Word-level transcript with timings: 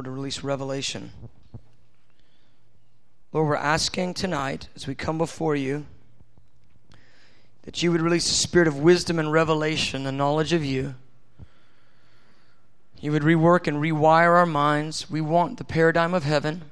Lord, 0.00 0.06
to 0.06 0.12
release 0.12 0.42
revelation. 0.42 1.10
Lord, 3.34 3.48
we're 3.48 3.54
asking 3.54 4.14
tonight 4.14 4.70
as 4.74 4.86
we 4.86 4.94
come 4.94 5.18
before 5.18 5.54
you 5.54 5.84
that 7.64 7.82
you 7.82 7.92
would 7.92 8.00
release 8.00 8.30
a 8.30 8.34
spirit 8.34 8.66
of 8.66 8.78
wisdom 8.78 9.18
and 9.18 9.30
revelation, 9.30 10.04
the 10.04 10.10
knowledge 10.10 10.54
of 10.54 10.64
you. 10.64 10.94
You 12.98 13.12
would 13.12 13.24
rework 13.24 13.66
and 13.66 13.76
rewire 13.76 14.38
our 14.38 14.46
minds. 14.46 15.10
We 15.10 15.20
want 15.20 15.58
the 15.58 15.64
paradigm 15.64 16.14
of 16.14 16.24
heaven. 16.24 16.70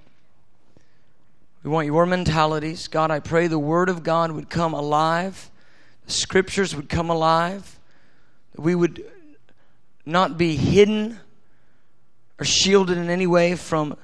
We 1.62 1.68
want 1.68 1.84
your 1.84 2.06
mentalities. 2.06 2.88
God, 2.88 3.10
I 3.10 3.20
pray 3.20 3.46
the 3.46 3.58
Word 3.58 3.90
of 3.90 4.02
God 4.02 4.32
would 4.32 4.48
come 4.48 4.72
alive, 4.72 5.50
the 6.06 6.12
Scriptures 6.12 6.74
would 6.74 6.88
come 6.88 7.10
alive, 7.10 7.78
that 8.54 8.62
we 8.62 8.74
would 8.74 9.04
not 10.06 10.38
be 10.38 10.56
hidden 10.56 11.20
or 12.38 12.44
shielded 12.44 12.98
in 12.98 13.10
any 13.10 13.26
way 13.26 13.56
from 13.56 13.96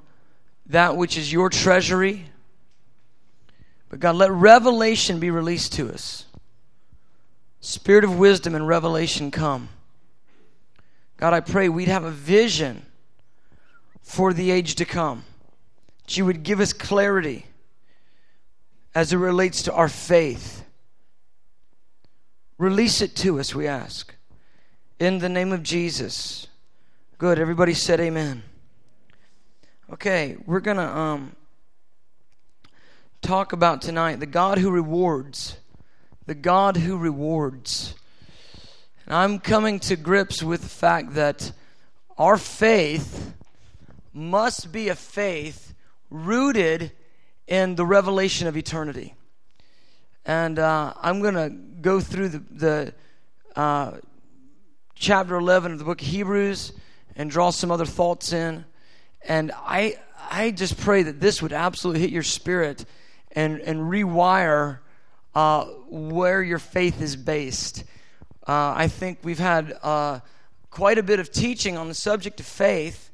that 0.66 0.96
which 0.96 1.16
is 1.16 1.32
your 1.32 1.50
treasury. 1.50 2.26
But 3.88 4.00
God, 4.00 4.16
let 4.16 4.30
revelation 4.30 5.20
be 5.20 5.30
released 5.30 5.74
to 5.74 5.90
us. 5.92 6.26
Spirit 7.60 8.04
of 8.04 8.18
wisdom 8.18 8.54
and 8.54 8.66
revelation 8.66 9.30
come. 9.30 9.68
God, 11.16 11.32
I 11.32 11.40
pray 11.40 11.68
we'd 11.68 11.88
have 11.88 12.04
a 12.04 12.10
vision 12.10 12.84
for 14.02 14.32
the 14.32 14.50
age 14.50 14.74
to 14.76 14.84
come. 14.84 15.24
That 16.02 16.16
you 16.16 16.24
would 16.26 16.42
give 16.42 16.60
us 16.60 16.72
clarity 16.72 17.46
as 18.94 19.12
it 19.12 19.16
relates 19.16 19.62
to 19.62 19.72
our 19.72 19.88
faith. 19.88 20.64
Release 22.58 23.00
it 23.00 23.16
to 23.16 23.40
us, 23.40 23.54
we 23.54 23.66
ask. 23.66 24.14
In 24.98 25.18
the 25.18 25.28
name 25.28 25.52
of 25.52 25.62
Jesus. 25.62 26.46
Good. 27.16 27.38
Everybody 27.38 27.74
said 27.74 28.00
amen. 28.00 28.42
Okay, 29.88 30.36
we're 30.46 30.58
going 30.58 30.78
to 30.78 30.88
um, 30.88 31.36
talk 33.22 33.52
about 33.52 33.82
tonight 33.82 34.18
the 34.18 34.26
God 34.26 34.58
who 34.58 34.68
rewards. 34.68 35.56
The 36.26 36.34
God 36.34 36.76
who 36.76 36.98
rewards. 36.98 37.94
And 39.06 39.14
I'm 39.14 39.38
coming 39.38 39.78
to 39.80 39.94
grips 39.94 40.42
with 40.42 40.62
the 40.62 40.68
fact 40.68 41.14
that 41.14 41.52
our 42.18 42.36
faith 42.36 43.32
must 44.12 44.72
be 44.72 44.88
a 44.88 44.96
faith 44.96 45.72
rooted 46.10 46.90
in 47.46 47.76
the 47.76 47.86
revelation 47.86 48.48
of 48.48 48.56
eternity. 48.56 49.14
And 50.26 50.58
uh, 50.58 50.94
I'm 51.00 51.22
going 51.22 51.34
to 51.34 51.50
go 51.80 52.00
through 52.00 52.30
the, 52.30 52.38
the 52.50 52.94
uh, 53.54 53.92
chapter 54.96 55.36
11 55.36 55.70
of 55.70 55.78
the 55.78 55.84
book 55.84 56.02
of 56.02 56.08
Hebrews 56.08 56.72
and 57.16 57.30
draw 57.30 57.50
some 57.50 57.70
other 57.70 57.86
thoughts 57.86 58.32
in. 58.32 58.64
And 59.22 59.52
I, 59.54 59.96
I 60.30 60.50
just 60.50 60.78
pray 60.78 61.02
that 61.04 61.20
this 61.20 61.40
would 61.42 61.52
absolutely 61.52 62.00
hit 62.00 62.10
your 62.10 62.22
spirit 62.22 62.84
and, 63.32 63.60
and 63.60 63.80
rewire 63.80 64.78
uh, 65.34 65.64
where 65.88 66.42
your 66.42 66.58
faith 66.58 67.00
is 67.00 67.16
based. 67.16 67.84
Uh, 68.46 68.74
I 68.76 68.88
think 68.88 69.18
we've 69.22 69.38
had 69.38 69.76
uh, 69.82 70.20
quite 70.70 70.98
a 70.98 71.02
bit 71.02 71.20
of 71.20 71.32
teaching 71.32 71.76
on 71.76 71.88
the 71.88 71.94
subject 71.94 72.40
of 72.40 72.46
faith, 72.46 73.10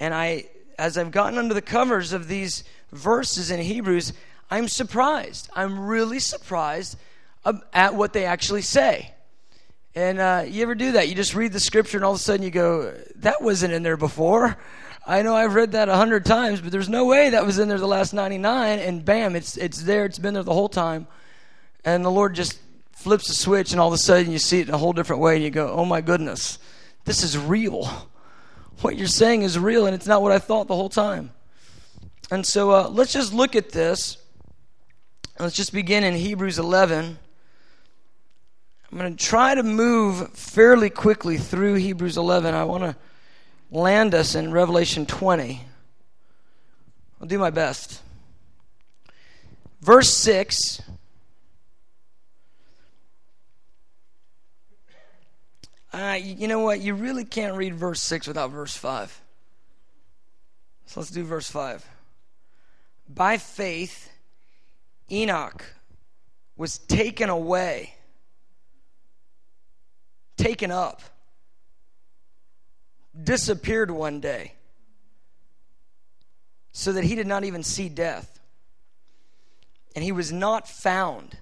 and 0.00 0.14
I, 0.14 0.46
as 0.78 0.98
I've 0.98 1.10
gotten 1.10 1.38
under 1.38 1.54
the 1.54 1.62
covers 1.62 2.12
of 2.12 2.28
these 2.28 2.64
verses 2.92 3.50
in 3.50 3.60
Hebrews, 3.60 4.12
I'm 4.50 4.68
surprised. 4.68 5.48
I'm 5.54 5.86
really 5.86 6.18
surprised 6.18 6.96
at 7.72 7.94
what 7.94 8.12
they 8.12 8.24
actually 8.24 8.62
say. 8.62 9.13
And 9.94 10.18
uh, 10.18 10.44
you 10.46 10.62
ever 10.62 10.74
do 10.74 10.92
that? 10.92 11.08
You 11.08 11.14
just 11.14 11.34
read 11.34 11.52
the 11.52 11.60
scripture, 11.60 11.96
and 11.96 12.04
all 12.04 12.12
of 12.12 12.16
a 12.16 12.22
sudden 12.22 12.42
you 12.42 12.50
go, 12.50 12.92
"That 13.16 13.42
wasn't 13.42 13.72
in 13.72 13.82
there 13.82 13.96
before." 13.96 14.56
I 15.06 15.22
know 15.22 15.36
I've 15.36 15.54
read 15.54 15.72
that 15.72 15.88
a 15.88 15.96
hundred 15.96 16.24
times, 16.24 16.60
but 16.60 16.72
there's 16.72 16.88
no 16.88 17.04
way 17.04 17.30
that 17.30 17.44
was 17.44 17.58
in 17.58 17.68
there 17.68 17.78
the 17.78 17.86
last 17.86 18.14
99. 18.14 18.78
And 18.78 19.04
bam, 19.04 19.36
it's 19.36 19.56
it's 19.56 19.82
there. 19.82 20.04
It's 20.04 20.18
been 20.18 20.34
there 20.34 20.42
the 20.42 20.52
whole 20.52 20.68
time. 20.68 21.06
And 21.84 22.04
the 22.04 22.10
Lord 22.10 22.34
just 22.34 22.58
flips 22.92 23.28
a 23.28 23.34
switch, 23.34 23.70
and 23.72 23.80
all 23.80 23.88
of 23.88 23.94
a 23.94 23.98
sudden 23.98 24.32
you 24.32 24.38
see 24.38 24.60
it 24.60 24.68
in 24.68 24.74
a 24.74 24.78
whole 24.78 24.92
different 24.92 25.22
way, 25.22 25.36
and 25.36 25.44
you 25.44 25.50
go, 25.50 25.68
"Oh 25.68 25.84
my 25.84 26.00
goodness, 26.00 26.58
this 27.04 27.22
is 27.22 27.38
real. 27.38 27.88
What 28.80 28.96
you're 28.96 29.06
saying 29.06 29.42
is 29.42 29.58
real, 29.58 29.86
and 29.86 29.94
it's 29.94 30.06
not 30.06 30.22
what 30.22 30.32
I 30.32 30.40
thought 30.40 30.66
the 30.66 30.74
whole 30.74 30.88
time." 30.88 31.30
And 32.32 32.44
so 32.44 32.72
uh, 32.72 32.88
let's 32.88 33.12
just 33.12 33.32
look 33.32 33.54
at 33.54 33.70
this. 33.70 34.16
Let's 35.38 35.54
just 35.54 35.72
begin 35.72 36.02
in 36.02 36.14
Hebrews 36.14 36.58
11. 36.58 37.18
I'm 38.94 39.00
going 39.00 39.16
to 39.16 39.24
try 39.24 39.56
to 39.56 39.64
move 39.64 40.30
fairly 40.34 40.88
quickly 40.88 41.36
through 41.36 41.74
Hebrews 41.74 42.16
11. 42.16 42.54
I 42.54 42.62
want 42.62 42.84
to 42.84 42.96
land 43.72 44.14
us 44.14 44.36
in 44.36 44.52
Revelation 44.52 45.04
20. 45.04 45.60
I'll 47.20 47.26
do 47.26 47.36
my 47.36 47.50
best. 47.50 48.00
Verse 49.80 50.08
6 50.10 50.80
Uh, 55.92 56.18
you 56.20 56.46
know 56.46 56.60
what? 56.60 56.80
You 56.80 56.94
really 56.94 57.24
can't 57.24 57.56
read 57.56 57.74
verse 57.74 58.00
6 58.00 58.28
without 58.28 58.52
verse 58.52 58.76
5. 58.76 59.20
So 60.86 61.00
let's 61.00 61.10
do 61.10 61.24
verse 61.24 61.50
5. 61.50 61.84
By 63.08 63.38
faith, 63.38 64.12
Enoch 65.10 65.64
was 66.56 66.78
taken 66.78 67.28
away, 67.28 67.94
taken 70.36 70.70
up, 70.70 71.02
disappeared 73.22 73.90
one 73.90 74.20
day, 74.20 74.54
so 76.72 76.92
that 76.92 77.04
he 77.04 77.14
did 77.14 77.26
not 77.26 77.44
even 77.44 77.62
see 77.62 77.88
death. 77.88 78.40
And 79.94 80.02
he 80.02 80.10
was 80.10 80.32
not 80.32 80.68
found 80.68 81.36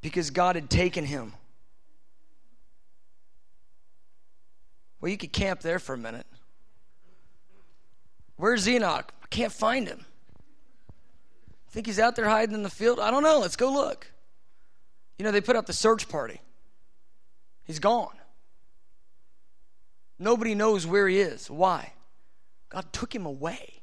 because 0.00 0.30
God 0.30 0.56
had 0.56 0.68
taken 0.68 1.04
him. 1.04 1.32
Well, 5.00 5.10
you 5.10 5.16
could 5.16 5.32
camp 5.32 5.60
there 5.60 5.78
for 5.78 5.94
a 5.94 5.98
minute. 5.98 6.26
Where's 8.36 8.68
Enoch? 8.68 9.12
I 9.22 9.26
can't 9.28 9.52
find 9.52 9.86
him. 9.86 10.04
Think 11.70 11.86
he's 11.86 11.98
out 11.98 12.16
there 12.16 12.28
hiding 12.28 12.54
in 12.54 12.62
the 12.62 12.70
field? 12.70 12.98
I 12.98 13.10
don't 13.10 13.22
know. 13.22 13.38
Let's 13.38 13.56
go 13.56 13.72
look. 13.72 14.10
You 15.18 15.24
know, 15.24 15.30
they 15.30 15.40
put 15.40 15.56
out 15.56 15.66
the 15.66 15.72
search 15.72 16.08
party. 16.08 16.40
He's 17.66 17.78
gone. 17.78 18.14
Nobody 20.18 20.54
knows 20.54 20.86
where 20.86 21.08
he 21.08 21.18
is. 21.18 21.50
Why? 21.50 21.92
God 22.68 22.92
took 22.92 23.14
him 23.14 23.26
away. 23.26 23.80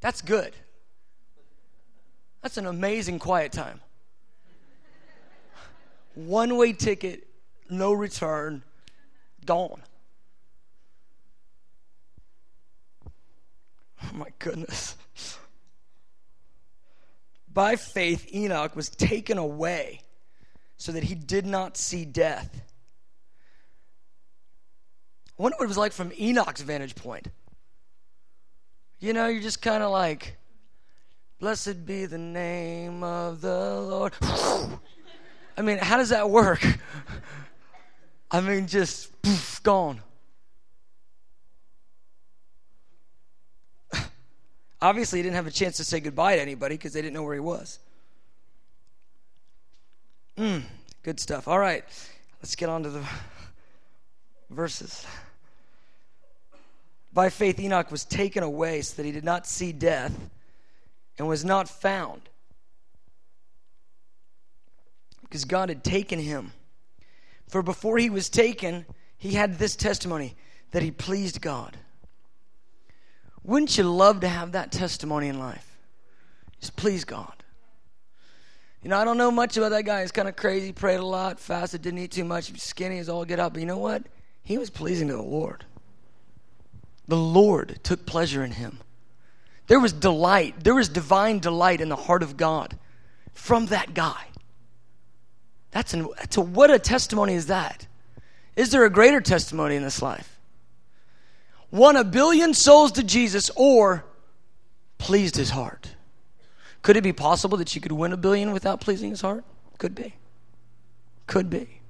That's 0.00 0.20
good. 0.20 0.52
That's 2.42 2.56
an 2.56 2.66
amazing 2.66 3.18
quiet 3.18 3.52
time. 3.52 3.80
One 6.14 6.56
way 6.56 6.72
ticket 6.72 7.28
no 7.70 7.92
return, 7.92 8.62
gone. 9.44 9.82
Oh 13.06 14.10
my 14.14 14.28
goodness. 14.38 14.96
By 17.52 17.76
faith, 17.76 18.32
Enoch 18.32 18.74
was 18.76 18.88
taken 18.88 19.36
away 19.38 20.00
so 20.78 20.92
that 20.92 21.02
he 21.02 21.14
did 21.14 21.44
not 21.44 21.76
see 21.76 22.04
death. 22.04 22.62
I 25.38 25.42
wonder 25.42 25.56
what 25.58 25.64
it 25.64 25.68
was 25.68 25.76
like 25.76 25.92
from 25.92 26.12
Enoch's 26.18 26.62
vantage 26.62 26.94
point. 26.94 27.28
You 29.00 29.12
know, 29.12 29.26
you're 29.26 29.42
just 29.42 29.60
kind 29.60 29.82
of 29.82 29.90
like, 29.90 30.36
blessed 31.40 31.84
be 31.84 32.06
the 32.06 32.18
name 32.18 33.02
of 33.02 33.40
the 33.40 33.80
Lord. 33.80 34.14
I 35.56 35.62
mean, 35.62 35.78
how 35.78 35.96
does 35.96 36.08
that 36.10 36.30
work? 36.30 36.64
I 38.30 38.40
mean, 38.40 38.66
just 38.68 39.20
poof, 39.22 39.60
gone. 39.62 40.00
Obviously, 44.80 45.18
he 45.18 45.22
didn't 45.24 45.36
have 45.36 45.48
a 45.48 45.52
chance 45.52 45.76
to 45.78 45.84
say 45.84 45.98
goodbye 45.98 46.36
to 46.36 46.42
anybody 46.42 46.76
because 46.76 46.92
they 46.92 47.02
didn't 47.02 47.14
know 47.14 47.24
where 47.24 47.34
he 47.34 47.40
was. 47.40 47.80
Mm, 50.38 50.62
good 51.02 51.18
stuff. 51.18 51.48
All 51.48 51.58
right, 51.58 51.84
let's 52.40 52.54
get 52.54 52.68
on 52.68 52.84
to 52.84 52.90
the 52.90 53.04
verses. 54.50 55.04
By 57.12 57.28
faith, 57.28 57.58
Enoch 57.58 57.90
was 57.90 58.04
taken 58.04 58.44
away 58.44 58.82
so 58.82 58.94
that 58.96 59.04
he 59.06 59.10
did 59.10 59.24
not 59.24 59.48
see 59.48 59.72
death 59.72 60.16
and 61.18 61.26
was 61.26 61.44
not 61.44 61.68
found 61.68 62.22
because 65.22 65.44
God 65.44 65.70
had 65.70 65.82
taken 65.82 66.20
him. 66.20 66.52
For 67.48 67.60
before 67.60 67.98
he 67.98 68.08
was 68.08 68.28
taken, 68.28 68.86
he 69.16 69.32
had 69.32 69.58
this 69.58 69.74
testimony 69.74 70.36
that 70.70 70.84
he 70.84 70.92
pleased 70.92 71.40
God. 71.40 71.76
Wouldn't 73.42 73.76
you 73.76 73.84
love 73.84 74.20
to 74.20 74.28
have 74.28 74.52
that 74.52 74.70
testimony 74.70 75.26
in 75.26 75.40
life? 75.40 75.76
Just 76.60 76.76
please 76.76 77.04
God. 77.04 77.37
You 78.82 78.90
know, 78.90 78.98
I 78.98 79.04
don't 79.04 79.18
know 79.18 79.30
much 79.30 79.56
about 79.56 79.70
that 79.70 79.84
guy. 79.84 80.02
He's 80.02 80.12
kind 80.12 80.28
of 80.28 80.36
crazy, 80.36 80.72
prayed 80.72 81.00
a 81.00 81.04
lot, 81.04 81.40
fasted, 81.40 81.82
didn't 81.82 81.98
eat 81.98 82.12
too 82.12 82.24
much, 82.24 82.58
skinny 82.60 82.98
as 82.98 83.08
all 83.08 83.24
get 83.24 83.40
up. 83.40 83.54
But 83.54 83.60
you 83.60 83.66
know 83.66 83.78
what? 83.78 84.04
He 84.44 84.56
was 84.56 84.70
pleasing 84.70 85.08
to 85.08 85.14
the 85.14 85.22
Lord. 85.22 85.64
The 87.08 87.16
Lord 87.16 87.80
took 87.82 88.06
pleasure 88.06 88.44
in 88.44 88.52
him. 88.52 88.78
There 89.66 89.80
was 89.80 89.92
delight, 89.92 90.62
there 90.62 90.74
was 90.74 90.88
divine 90.88 91.40
delight 91.40 91.80
in 91.80 91.88
the 91.88 91.96
heart 91.96 92.22
of 92.22 92.36
God 92.36 92.78
from 93.34 93.66
that 93.66 93.94
guy. 93.94 94.24
That's, 95.70 95.92
an, 95.92 96.08
that's 96.16 96.36
a, 96.36 96.40
what 96.40 96.70
a 96.70 96.78
testimony 96.78 97.34
is 97.34 97.46
that? 97.46 97.86
Is 98.56 98.70
there 98.70 98.84
a 98.84 98.90
greater 98.90 99.20
testimony 99.20 99.76
in 99.76 99.82
this 99.82 100.00
life? 100.00 100.38
Won 101.70 101.96
a 101.96 102.04
billion 102.04 102.54
souls 102.54 102.92
to 102.92 103.02
Jesus 103.02 103.50
or 103.54 104.04
pleased 104.96 105.36
his 105.36 105.50
heart. 105.50 105.94
Could 106.82 106.96
it 106.96 107.02
be 107.02 107.12
possible 107.12 107.58
that 107.58 107.74
you 107.74 107.80
could 107.80 107.92
win 107.92 108.12
a 108.12 108.16
billion 108.16 108.52
without 108.52 108.80
pleasing 108.80 109.10
his 109.10 109.20
heart? 109.20 109.44
Could 109.78 109.94
be. 109.94 110.14
Could 111.26 111.50
be. 111.50 111.80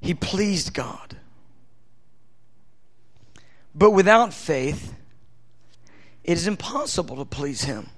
He 0.00 0.14
pleased 0.14 0.74
God. 0.74 1.16
But 3.74 3.90
without 3.90 4.32
faith, 4.32 4.94
it 6.24 6.32
is 6.32 6.46
impossible 6.46 7.16
to 7.16 7.24
please 7.24 7.62
him. 7.64 7.88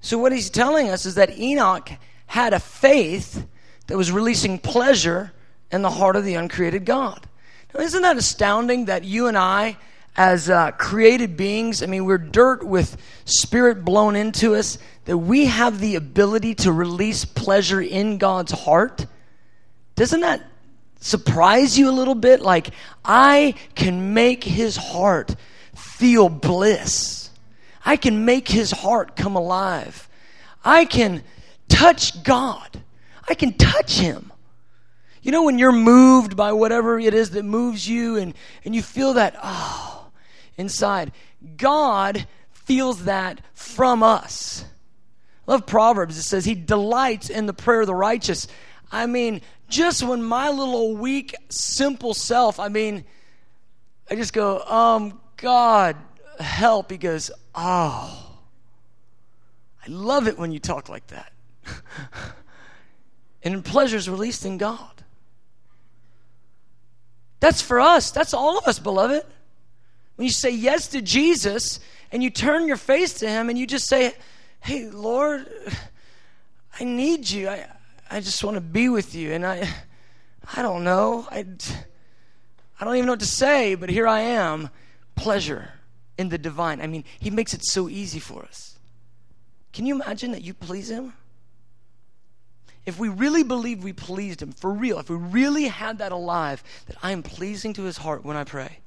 So, 0.00 0.18
what 0.18 0.32
he's 0.32 0.50
telling 0.50 0.88
us 0.88 1.04
is 1.04 1.14
that 1.16 1.38
Enoch 1.38 1.90
had 2.26 2.52
a 2.52 2.60
faith 2.60 3.46
that 3.86 3.96
was 3.96 4.10
releasing 4.10 4.58
pleasure 4.58 5.32
in 5.70 5.82
the 5.82 5.90
heart 5.90 6.16
of 6.16 6.24
the 6.24 6.34
uncreated 6.34 6.84
God. 6.84 7.26
Now, 7.74 7.80
isn't 7.80 8.02
that 8.02 8.16
astounding 8.16 8.86
that 8.86 9.04
you 9.04 9.26
and 9.26 9.36
I, 9.36 9.76
as 10.16 10.50
uh, 10.50 10.72
created 10.72 11.36
beings, 11.36 11.82
I 11.82 11.86
mean, 11.86 12.04
we're 12.04 12.18
dirt 12.18 12.64
with 12.64 12.96
spirit 13.24 13.84
blown 13.84 14.16
into 14.16 14.54
us, 14.54 14.78
that 15.04 15.16
we 15.16 15.46
have 15.46 15.80
the 15.80 15.96
ability 15.96 16.54
to 16.56 16.72
release 16.72 17.24
pleasure 17.24 17.80
in 17.80 18.18
God's 18.18 18.52
heart? 18.52 19.06
Doesn't 19.94 20.20
that 20.20 20.42
surprise 21.00 21.78
you 21.78 21.88
a 21.88 21.92
little 21.92 22.14
bit? 22.14 22.40
Like, 22.40 22.70
I 23.04 23.54
can 23.74 24.14
make 24.14 24.44
his 24.44 24.76
heart 24.76 25.34
feel 25.74 26.28
bliss. 26.28 27.30
I 27.84 27.96
can 27.96 28.24
make 28.24 28.48
his 28.48 28.70
heart 28.70 29.16
come 29.16 29.36
alive. 29.36 30.08
I 30.64 30.84
can 30.84 31.22
touch 31.68 32.22
God. 32.22 32.82
I 33.28 33.34
can 33.34 33.54
touch 33.54 33.98
him. 33.98 34.32
You 35.22 35.32
know, 35.32 35.44
when 35.44 35.58
you're 35.58 35.72
moved 35.72 36.36
by 36.36 36.52
whatever 36.52 36.98
it 36.98 37.14
is 37.14 37.30
that 37.30 37.44
moves 37.44 37.88
you 37.88 38.16
and, 38.16 38.34
and 38.64 38.74
you 38.74 38.82
feel 38.82 39.14
that, 39.14 39.36
oh, 39.42 39.99
inside, 40.60 41.12
God 41.56 42.26
feels 42.52 43.04
that 43.04 43.40
from 43.54 44.02
us. 44.02 44.64
I 45.48 45.52
love 45.52 45.66
Proverbs. 45.66 46.16
It 46.16 46.22
says, 46.22 46.44
He 46.44 46.54
delights 46.54 47.30
in 47.30 47.46
the 47.46 47.52
prayer 47.52 47.80
of 47.80 47.86
the 47.88 47.94
righteous. 47.94 48.46
I 48.92 49.06
mean, 49.06 49.40
just 49.68 50.02
when 50.02 50.22
my 50.22 50.50
little 50.50 50.96
weak, 50.96 51.34
simple 51.48 52.14
self, 52.14 52.60
I 52.60 52.68
mean, 52.68 53.04
I 54.10 54.16
just 54.16 54.32
go, 54.32 54.60
um, 54.60 55.20
God, 55.36 55.96
help. 56.40 56.90
He 56.90 56.98
goes, 56.98 57.30
oh, 57.54 58.36
I 59.86 59.88
love 59.88 60.26
it 60.26 60.38
when 60.38 60.52
you 60.52 60.58
talk 60.58 60.88
like 60.88 61.06
that. 61.08 61.32
and 63.42 63.64
pleasure 63.64 63.96
is 63.96 64.08
released 64.08 64.44
in 64.44 64.58
God. 64.58 65.04
That's 67.38 67.62
for 67.62 67.80
us. 67.80 68.10
That's 68.10 68.34
all 68.34 68.58
of 68.58 68.66
us, 68.66 68.78
beloved. 68.78 69.24
When 70.20 70.26
you 70.26 70.32
say 70.32 70.50
yes 70.50 70.88
to 70.88 71.00
Jesus 71.00 71.80
and 72.12 72.22
you 72.22 72.28
turn 72.28 72.68
your 72.68 72.76
face 72.76 73.14
to 73.20 73.26
Him 73.26 73.48
and 73.48 73.58
you 73.58 73.66
just 73.66 73.88
say, 73.88 74.12
Hey, 74.60 74.90
Lord, 74.90 75.46
I 76.78 76.84
need 76.84 77.30
you. 77.30 77.48
I, 77.48 77.66
I 78.10 78.20
just 78.20 78.44
want 78.44 78.56
to 78.56 78.60
be 78.60 78.90
with 78.90 79.14
you. 79.14 79.32
And 79.32 79.46
I, 79.46 79.66
I 80.54 80.60
don't 80.60 80.84
know. 80.84 81.26
I, 81.30 81.46
I 82.78 82.84
don't 82.84 82.96
even 82.96 83.06
know 83.06 83.12
what 83.12 83.20
to 83.20 83.26
say, 83.26 83.74
but 83.76 83.88
here 83.88 84.06
I 84.06 84.20
am. 84.20 84.68
Pleasure 85.14 85.70
in 86.18 86.28
the 86.28 86.36
divine. 86.36 86.82
I 86.82 86.86
mean, 86.86 87.04
He 87.18 87.30
makes 87.30 87.54
it 87.54 87.64
so 87.64 87.88
easy 87.88 88.20
for 88.20 88.42
us. 88.42 88.78
Can 89.72 89.86
you 89.86 89.94
imagine 89.94 90.32
that 90.32 90.42
you 90.42 90.52
please 90.52 90.90
Him? 90.90 91.14
If 92.84 92.98
we 92.98 93.08
really 93.08 93.42
believe 93.42 93.82
we 93.82 93.94
pleased 93.94 94.42
Him, 94.42 94.52
for 94.52 94.70
real, 94.70 94.98
if 94.98 95.08
we 95.08 95.16
really 95.16 95.68
had 95.68 95.96
that 95.96 96.12
alive, 96.12 96.62
that 96.88 96.98
I 97.02 97.12
am 97.12 97.22
pleasing 97.22 97.72
to 97.72 97.84
His 97.84 97.96
heart 97.96 98.22
when 98.22 98.36
I 98.36 98.44
pray, 98.44 98.80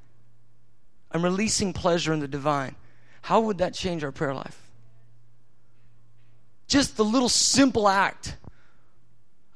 I'm 1.14 1.22
releasing 1.22 1.72
pleasure 1.72 2.12
in 2.12 2.20
the 2.20 2.28
divine, 2.28 2.76
how 3.22 3.40
would 3.40 3.58
that 3.58 3.72
change 3.72 4.04
our 4.04 4.12
prayer 4.12 4.34
life? 4.34 4.60
Just 6.66 6.96
the 6.96 7.04
little 7.04 7.28
simple 7.28 7.88
act 7.88 8.36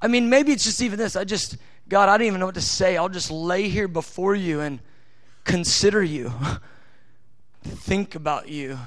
I 0.00 0.08
mean, 0.08 0.28
maybe 0.28 0.52
it's 0.52 0.64
just 0.64 0.80
even 0.80 0.98
this. 0.98 1.16
I 1.16 1.24
just, 1.24 1.56
God, 1.88 2.08
I 2.08 2.16
don't 2.16 2.26
even 2.26 2.40
know 2.40 2.46
what 2.46 2.54
to 2.54 2.60
say. 2.60 2.96
I'll 2.96 3.08
just 3.08 3.30
lay 3.30 3.68
here 3.68 3.88
before 3.88 4.34
you 4.34 4.60
and 4.60 4.78
consider 5.44 6.02
you, 6.02 6.32
think 7.62 8.14
about 8.14 8.48
you. 8.48 8.78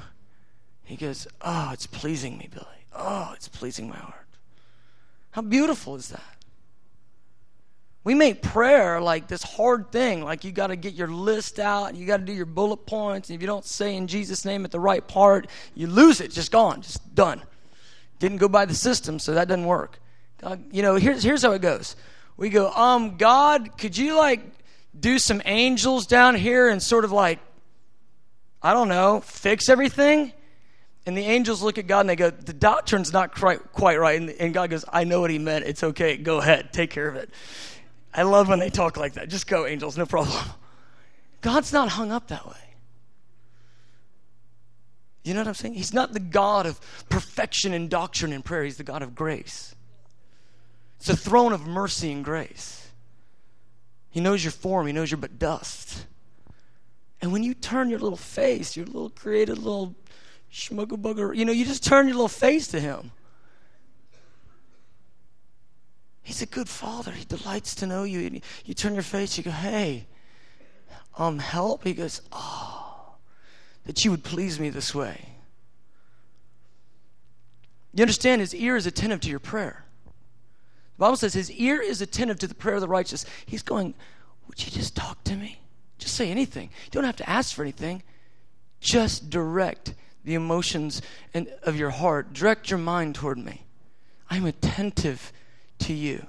He 0.83 0.95
goes, 0.95 1.27
Oh, 1.41 1.71
it's 1.73 1.87
pleasing 1.87 2.37
me, 2.37 2.49
Billy. 2.51 2.65
Oh, 2.93 3.31
it's 3.35 3.47
pleasing 3.47 3.89
my 3.89 3.97
heart. 3.97 4.15
How 5.31 5.41
beautiful 5.41 5.95
is 5.95 6.09
that? 6.09 6.40
We 8.03 8.15
make 8.15 8.41
prayer 8.41 8.99
like 8.99 9.27
this 9.27 9.43
hard 9.43 9.91
thing, 9.91 10.23
like 10.23 10.43
you 10.43 10.51
got 10.51 10.67
to 10.67 10.75
get 10.75 10.95
your 10.95 11.07
list 11.07 11.59
out, 11.59 11.95
you 11.95 12.07
got 12.07 12.17
to 12.17 12.25
do 12.25 12.33
your 12.33 12.47
bullet 12.47 12.85
points, 12.87 13.29
and 13.29 13.35
if 13.35 13.41
you 13.41 13.47
don't 13.47 13.65
say 13.65 13.95
in 13.95 14.07
Jesus' 14.07 14.43
name 14.43 14.65
at 14.65 14.71
the 14.71 14.79
right 14.79 15.07
part, 15.07 15.47
you 15.75 15.85
lose 15.85 16.19
it, 16.19 16.31
just 16.31 16.51
gone, 16.51 16.81
just 16.81 17.13
done. 17.13 17.41
Didn't 18.17 18.37
go 18.37 18.47
by 18.47 18.65
the 18.65 18.73
system, 18.73 19.19
so 19.19 19.33
that 19.35 19.47
doesn't 19.47 19.65
work. 19.65 19.99
God, 20.41 20.63
you 20.71 20.81
know, 20.81 20.95
here's 20.95 21.21
here's 21.21 21.43
how 21.43 21.51
it 21.51 21.61
goes. 21.61 21.95
We 22.37 22.49
go, 22.49 22.71
um, 22.71 23.17
God, 23.17 23.77
could 23.77 23.95
you 23.95 24.17
like 24.17 24.41
do 24.99 25.19
some 25.19 25.41
angels 25.45 26.07
down 26.07 26.33
here 26.33 26.69
and 26.69 26.81
sort 26.81 27.05
of 27.05 27.11
like, 27.11 27.39
I 28.63 28.73
don't 28.73 28.89
know, 28.89 29.21
fix 29.21 29.69
everything? 29.69 30.33
And 31.05 31.17
the 31.17 31.21
angels 31.21 31.61
look 31.61 31.77
at 31.77 31.87
God 31.87 32.01
and 32.01 32.09
they 32.09 32.15
go, 32.15 32.29
the 32.29 32.53
doctrine's 32.53 33.11
not 33.11 33.35
quite, 33.35 33.73
quite 33.73 33.99
right. 33.99 34.19
And, 34.19 34.29
and 34.29 34.53
God 34.53 34.69
goes, 34.69 34.85
I 34.91 35.03
know 35.03 35.19
what 35.19 35.31
he 35.31 35.39
meant. 35.39 35.65
It's 35.65 35.83
okay. 35.83 36.15
Go 36.17 36.37
ahead. 36.37 36.71
Take 36.73 36.91
care 36.91 37.07
of 37.07 37.15
it. 37.15 37.29
I 38.13 38.23
love 38.23 38.49
when 38.49 38.59
they 38.59 38.69
talk 38.69 38.97
like 38.97 39.13
that. 39.13 39.29
Just 39.29 39.47
go, 39.47 39.65
angels. 39.65 39.97
No 39.97 40.05
problem. 40.05 40.37
God's 41.41 41.71
not 41.71 41.89
hung 41.89 42.11
up 42.11 42.27
that 42.27 42.47
way. 42.47 42.71
You 45.23 45.33
know 45.33 45.41
what 45.41 45.47
I'm 45.47 45.53
saying? 45.53 45.75
He's 45.75 45.93
not 45.93 46.13
the 46.13 46.19
God 46.19 46.65
of 46.65 46.79
perfection 47.09 47.73
and 47.73 47.89
doctrine 47.89 48.33
and 48.33 48.43
prayer. 48.43 48.63
He's 48.63 48.77
the 48.77 48.83
God 48.83 49.01
of 49.01 49.13
grace. 49.13 49.75
It's 50.99 51.09
a 51.09 51.15
throne 51.15 51.53
of 51.53 51.65
mercy 51.65 52.11
and 52.11 52.23
grace. 52.23 52.89
He 54.09 54.19
knows 54.19 54.43
your 54.43 54.51
form, 54.51 54.87
He 54.87 54.93
knows 54.93 55.09
you're 55.09 55.17
but 55.17 55.39
dust. 55.39 56.05
And 57.21 57.31
when 57.31 57.43
you 57.43 57.53
turn 57.53 57.89
your 57.89 57.99
little 57.99 58.17
face, 58.17 58.75
your 58.75 58.85
little 58.87 59.09
created 59.11 59.57
little 59.57 59.95
schmuggle 60.51 60.99
bugger, 60.99 61.35
you 61.35 61.45
know, 61.45 61.51
you 61.51 61.65
just 61.65 61.83
turn 61.83 62.07
your 62.07 62.15
little 62.15 62.27
face 62.27 62.67
to 62.69 62.79
Him. 62.79 63.11
He's 66.23 66.41
a 66.41 66.45
good 66.45 66.69
father. 66.69 67.11
He 67.11 67.25
delights 67.25 67.75
to 67.75 67.87
know 67.87 68.03
you. 68.03 68.25
And 68.25 68.41
you 68.65 68.73
turn 68.73 68.93
your 68.93 69.03
face, 69.03 69.37
you 69.37 69.43
go, 69.43 69.51
hey, 69.51 70.05
um, 71.17 71.39
help. 71.39 71.83
He 71.83 71.93
goes, 71.93 72.21
oh, 72.31 73.15
that 73.85 74.05
you 74.05 74.11
would 74.11 74.23
please 74.23 74.59
me 74.59 74.69
this 74.69 74.93
way. 74.93 75.29
You 77.93 78.03
understand 78.03 78.41
his 78.41 78.55
ear 78.55 78.75
is 78.75 78.85
attentive 78.85 79.19
to 79.21 79.29
your 79.29 79.39
prayer. 79.39 79.83
The 80.97 80.99
Bible 80.99 81.17
says 81.17 81.33
his 81.33 81.51
ear 81.51 81.81
is 81.81 82.01
attentive 82.01 82.39
to 82.39 82.47
the 82.47 82.55
prayer 82.55 82.75
of 82.75 82.81
the 82.81 82.87
righteous. 82.87 83.25
He's 83.45 83.63
going, 83.63 83.93
Would 84.47 84.63
you 84.63 84.71
just 84.71 84.95
talk 84.95 85.23
to 85.25 85.35
me? 85.35 85.59
Just 85.97 86.15
say 86.15 86.31
anything. 86.31 86.69
You 86.85 86.91
don't 86.91 87.03
have 87.03 87.17
to 87.17 87.29
ask 87.29 87.53
for 87.53 87.63
anything. 87.63 88.03
Just 88.79 89.29
direct 89.29 89.93
the 90.23 90.35
emotions 90.35 91.01
of 91.63 91.75
your 91.75 91.89
heart, 91.89 92.33
direct 92.33 92.69
your 92.69 92.79
mind 92.79 93.15
toward 93.15 93.37
me. 93.37 93.65
I'm 94.29 94.45
attentive 94.45 95.33
to 95.81 95.93
you. 95.93 96.25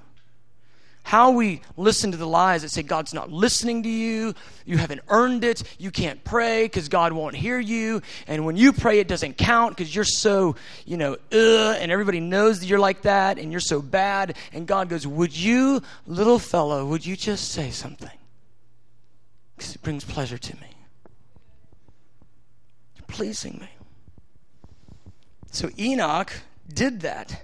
How 1.03 1.31
we 1.31 1.61
listen 1.75 2.11
to 2.11 2.17
the 2.17 2.27
lies 2.27 2.61
that 2.61 2.69
say 2.69 2.81
God's 2.81 3.13
not 3.13 3.29
listening 3.29 3.83
to 3.83 3.89
you, 3.89 4.33
you 4.65 4.77
haven't 4.77 5.01
earned 5.09 5.43
it, 5.43 5.61
you 5.77 5.91
can't 5.91 6.23
pray 6.23 6.63
because 6.63 6.87
God 6.87 7.11
won't 7.11 7.35
hear 7.35 7.59
you, 7.59 8.01
and 8.25 8.45
when 8.45 8.55
you 8.55 8.71
pray, 8.71 8.99
it 8.99 9.09
doesn't 9.09 9.37
count 9.37 9.75
because 9.75 9.93
you're 9.93 10.05
so, 10.05 10.55
you 10.85 10.95
know, 10.95 11.13
ugh, 11.13 11.77
and 11.79 11.91
everybody 11.91 12.21
knows 12.21 12.61
that 12.61 12.67
you're 12.67 12.79
like 12.79 13.01
that, 13.01 13.37
and 13.37 13.51
you're 13.51 13.59
so 13.59 13.81
bad. 13.81 14.37
And 14.53 14.65
God 14.65 14.87
goes, 14.87 15.05
Would 15.05 15.37
you, 15.37 15.81
little 16.07 16.39
fellow, 16.39 16.85
would 16.85 17.05
you 17.05 17.17
just 17.17 17.51
say 17.51 17.69
something? 17.69 18.17
Because 19.57 19.75
it 19.75 19.81
brings 19.81 20.05
pleasure 20.05 20.37
to 20.37 20.55
me. 20.55 20.67
You're 22.95 23.05
pleasing 23.07 23.59
me. 23.59 23.69
So 25.51 25.69
Enoch 25.77 26.31
did 26.73 27.01
that. 27.01 27.43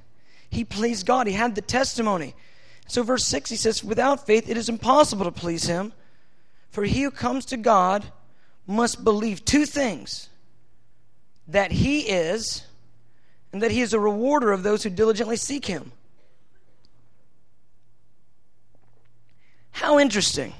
He 0.50 0.64
pleased 0.64 1.06
God, 1.06 1.28
he 1.28 1.34
had 1.34 1.56
the 1.56 1.62
testimony. 1.62 2.34
So, 2.88 3.04
verse 3.04 3.26
6, 3.26 3.50
he 3.52 3.56
says, 3.56 3.84
Without 3.84 4.26
faith, 4.26 4.50
it 4.50 4.58
is 4.58 4.70
impossible 4.70 5.26
to 5.26 5.32
please 5.32 5.66
him. 5.66 5.94
For 6.72 6.84
he 6.84 7.04
who 7.04 7.12
comes 7.12 7.46
to 7.46 7.58
God 7.58 8.06
must 8.66 9.04
believe 9.04 9.46
two 9.46 9.66
things 9.66 10.30
that 11.48 11.72
he 11.72 12.02
is, 12.02 12.64
and 13.52 13.62
that 13.62 13.72
he 13.72 13.82
is 13.82 13.94
a 13.94 14.00
rewarder 14.00 14.52
of 14.52 14.64
those 14.64 14.84
who 14.84 14.90
diligently 14.90 15.38
seek 15.38 15.66
him. 15.66 15.92
How 19.72 20.00
interesting. 20.00 20.54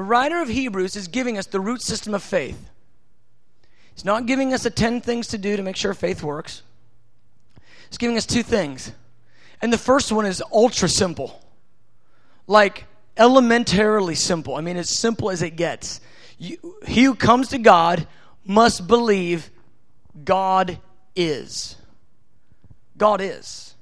the 0.00 0.04
writer 0.04 0.40
of 0.40 0.48
Hebrews 0.48 0.96
is 0.96 1.08
giving 1.08 1.36
us 1.36 1.44
the 1.44 1.60
root 1.60 1.82
system 1.82 2.14
of 2.14 2.22
faith. 2.22 2.70
He's 4.00 4.06
not 4.06 4.24
giving 4.24 4.54
us 4.54 4.62
the 4.62 4.70
10 4.70 5.02
things 5.02 5.26
to 5.26 5.36
do 5.36 5.58
to 5.58 5.62
make 5.62 5.76
sure 5.76 5.92
faith 5.92 6.22
works. 6.22 6.62
He's 7.90 7.98
giving 7.98 8.16
us 8.16 8.24
two 8.24 8.42
things. 8.42 8.92
And 9.60 9.70
the 9.70 9.76
first 9.76 10.10
one 10.10 10.24
is 10.24 10.42
ultra 10.50 10.88
simple. 10.88 11.38
Like 12.46 12.86
elementarily 13.18 14.16
simple. 14.16 14.54
I 14.54 14.62
mean, 14.62 14.78
as 14.78 14.88
simple 14.88 15.30
as 15.30 15.42
it 15.42 15.50
gets. 15.50 16.00
You, 16.38 16.76
he 16.86 17.04
who 17.04 17.14
comes 17.14 17.48
to 17.48 17.58
God 17.58 18.06
must 18.42 18.86
believe 18.86 19.50
God 20.24 20.78
is. 21.14 21.76
God 22.96 23.20
is. 23.20 23.74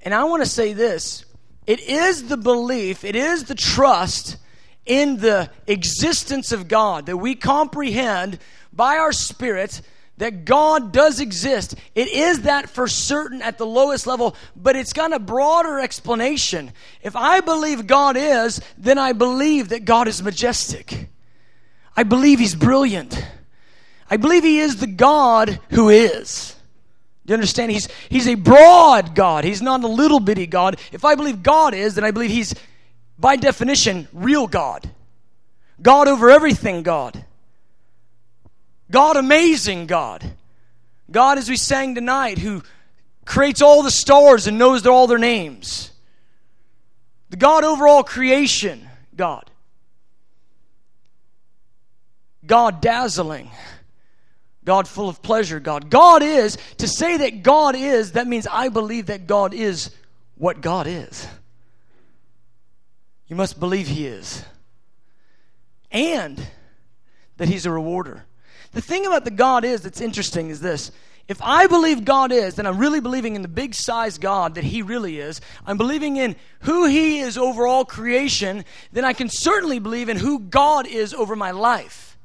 And 0.00 0.14
I 0.14 0.24
want 0.24 0.42
to 0.42 0.48
say 0.48 0.72
this 0.72 1.26
it 1.66 1.80
is 1.80 2.28
the 2.28 2.38
belief, 2.38 3.04
it 3.04 3.14
is 3.14 3.44
the 3.44 3.54
trust 3.54 4.38
in 4.86 5.16
the 5.18 5.50
existence 5.66 6.52
of 6.52 6.68
God 6.68 7.06
that 7.06 7.16
we 7.16 7.34
comprehend 7.34 8.38
by 8.72 8.96
our 8.98 9.12
spirit 9.12 9.80
that 10.18 10.44
God 10.44 10.92
does 10.92 11.20
exist. 11.20 11.74
It 11.94 12.08
is 12.08 12.42
that 12.42 12.70
for 12.70 12.86
certain 12.86 13.42
at 13.42 13.58
the 13.58 13.66
lowest 13.66 14.06
level, 14.06 14.36
but 14.54 14.76
it's 14.76 14.92
got 14.92 15.12
a 15.12 15.18
broader 15.18 15.80
explanation. 15.80 16.72
If 17.02 17.16
I 17.16 17.40
believe 17.40 17.86
God 17.86 18.16
is, 18.16 18.60
then 18.78 18.96
I 18.96 19.12
believe 19.12 19.70
that 19.70 19.84
God 19.84 20.06
is 20.06 20.22
majestic. 20.22 21.08
I 21.96 22.04
believe 22.04 22.38
He's 22.38 22.54
brilliant. 22.54 23.24
I 24.08 24.16
believe 24.16 24.44
He 24.44 24.60
is 24.60 24.76
the 24.76 24.86
God 24.86 25.60
who 25.70 25.88
is. 25.88 26.54
Do 27.26 27.32
you 27.32 27.34
understand? 27.34 27.72
He's, 27.72 27.88
he's 28.08 28.28
a 28.28 28.34
broad 28.34 29.14
God. 29.14 29.44
He's 29.44 29.62
not 29.62 29.82
a 29.82 29.88
little 29.88 30.20
bitty 30.20 30.46
God. 30.46 30.78
If 30.92 31.04
I 31.04 31.14
believe 31.14 31.42
God 31.42 31.72
is, 31.72 31.94
then 31.94 32.04
I 32.04 32.10
believe 32.10 32.30
He's, 32.30 32.54
by 33.18 33.36
definition, 33.36 34.08
real 34.12 34.46
God. 34.46 34.88
God 35.80 36.08
over 36.08 36.30
everything, 36.30 36.82
God. 36.82 37.24
God, 38.90 39.16
amazing 39.16 39.86
God. 39.86 40.24
God, 41.10 41.38
as 41.38 41.48
we 41.48 41.56
sang 41.56 41.94
tonight, 41.94 42.38
who 42.38 42.62
creates 43.24 43.62
all 43.62 43.82
the 43.82 43.90
stars 43.90 44.46
and 44.46 44.58
knows 44.58 44.86
all 44.86 45.06
their 45.06 45.18
names. 45.18 45.90
The 47.30 47.36
God 47.36 47.64
over 47.64 47.86
all 47.88 48.04
creation, 48.04 48.88
God. 49.16 49.50
God 52.46 52.80
dazzling. 52.80 53.50
God 54.64 54.88
full 54.88 55.08
of 55.08 55.22
pleasure, 55.22 55.60
God. 55.60 55.90
God 55.90 56.22
is, 56.22 56.56
to 56.78 56.88
say 56.88 57.18
that 57.18 57.42
God 57.42 57.76
is, 57.76 58.12
that 58.12 58.26
means 58.26 58.46
I 58.46 58.68
believe 58.68 59.06
that 59.06 59.26
God 59.26 59.52
is 59.52 59.90
what 60.36 60.60
God 60.60 60.86
is. 60.86 61.26
You 63.28 63.36
must 63.36 63.58
believe 63.58 63.88
He 63.88 64.06
is. 64.06 64.44
And 65.90 66.44
that 67.36 67.48
He's 67.48 67.66
a 67.66 67.70
rewarder. 67.70 68.24
The 68.72 68.80
thing 68.80 69.06
about 69.06 69.24
the 69.24 69.30
God 69.30 69.64
is 69.64 69.82
that's 69.82 70.00
interesting 70.00 70.50
is 70.50 70.60
this. 70.60 70.90
If 71.26 71.40
I 71.40 71.66
believe 71.68 72.04
God 72.04 72.32
is, 72.32 72.56
then 72.56 72.66
I'm 72.66 72.76
really 72.76 73.00
believing 73.00 73.34
in 73.34 73.40
the 73.40 73.48
big 73.48 73.74
size 73.74 74.18
God 74.18 74.56
that 74.56 74.64
He 74.64 74.82
really 74.82 75.18
is. 75.18 75.40
I'm 75.66 75.78
believing 75.78 76.18
in 76.18 76.36
who 76.60 76.86
He 76.86 77.20
is 77.20 77.38
over 77.38 77.66
all 77.66 77.84
creation. 77.84 78.64
Then 78.92 79.04
I 79.06 79.14
can 79.14 79.30
certainly 79.30 79.78
believe 79.78 80.10
in 80.10 80.18
who 80.18 80.38
God 80.38 80.86
is 80.86 81.14
over 81.14 81.34
my 81.34 81.50
life. 81.50 82.18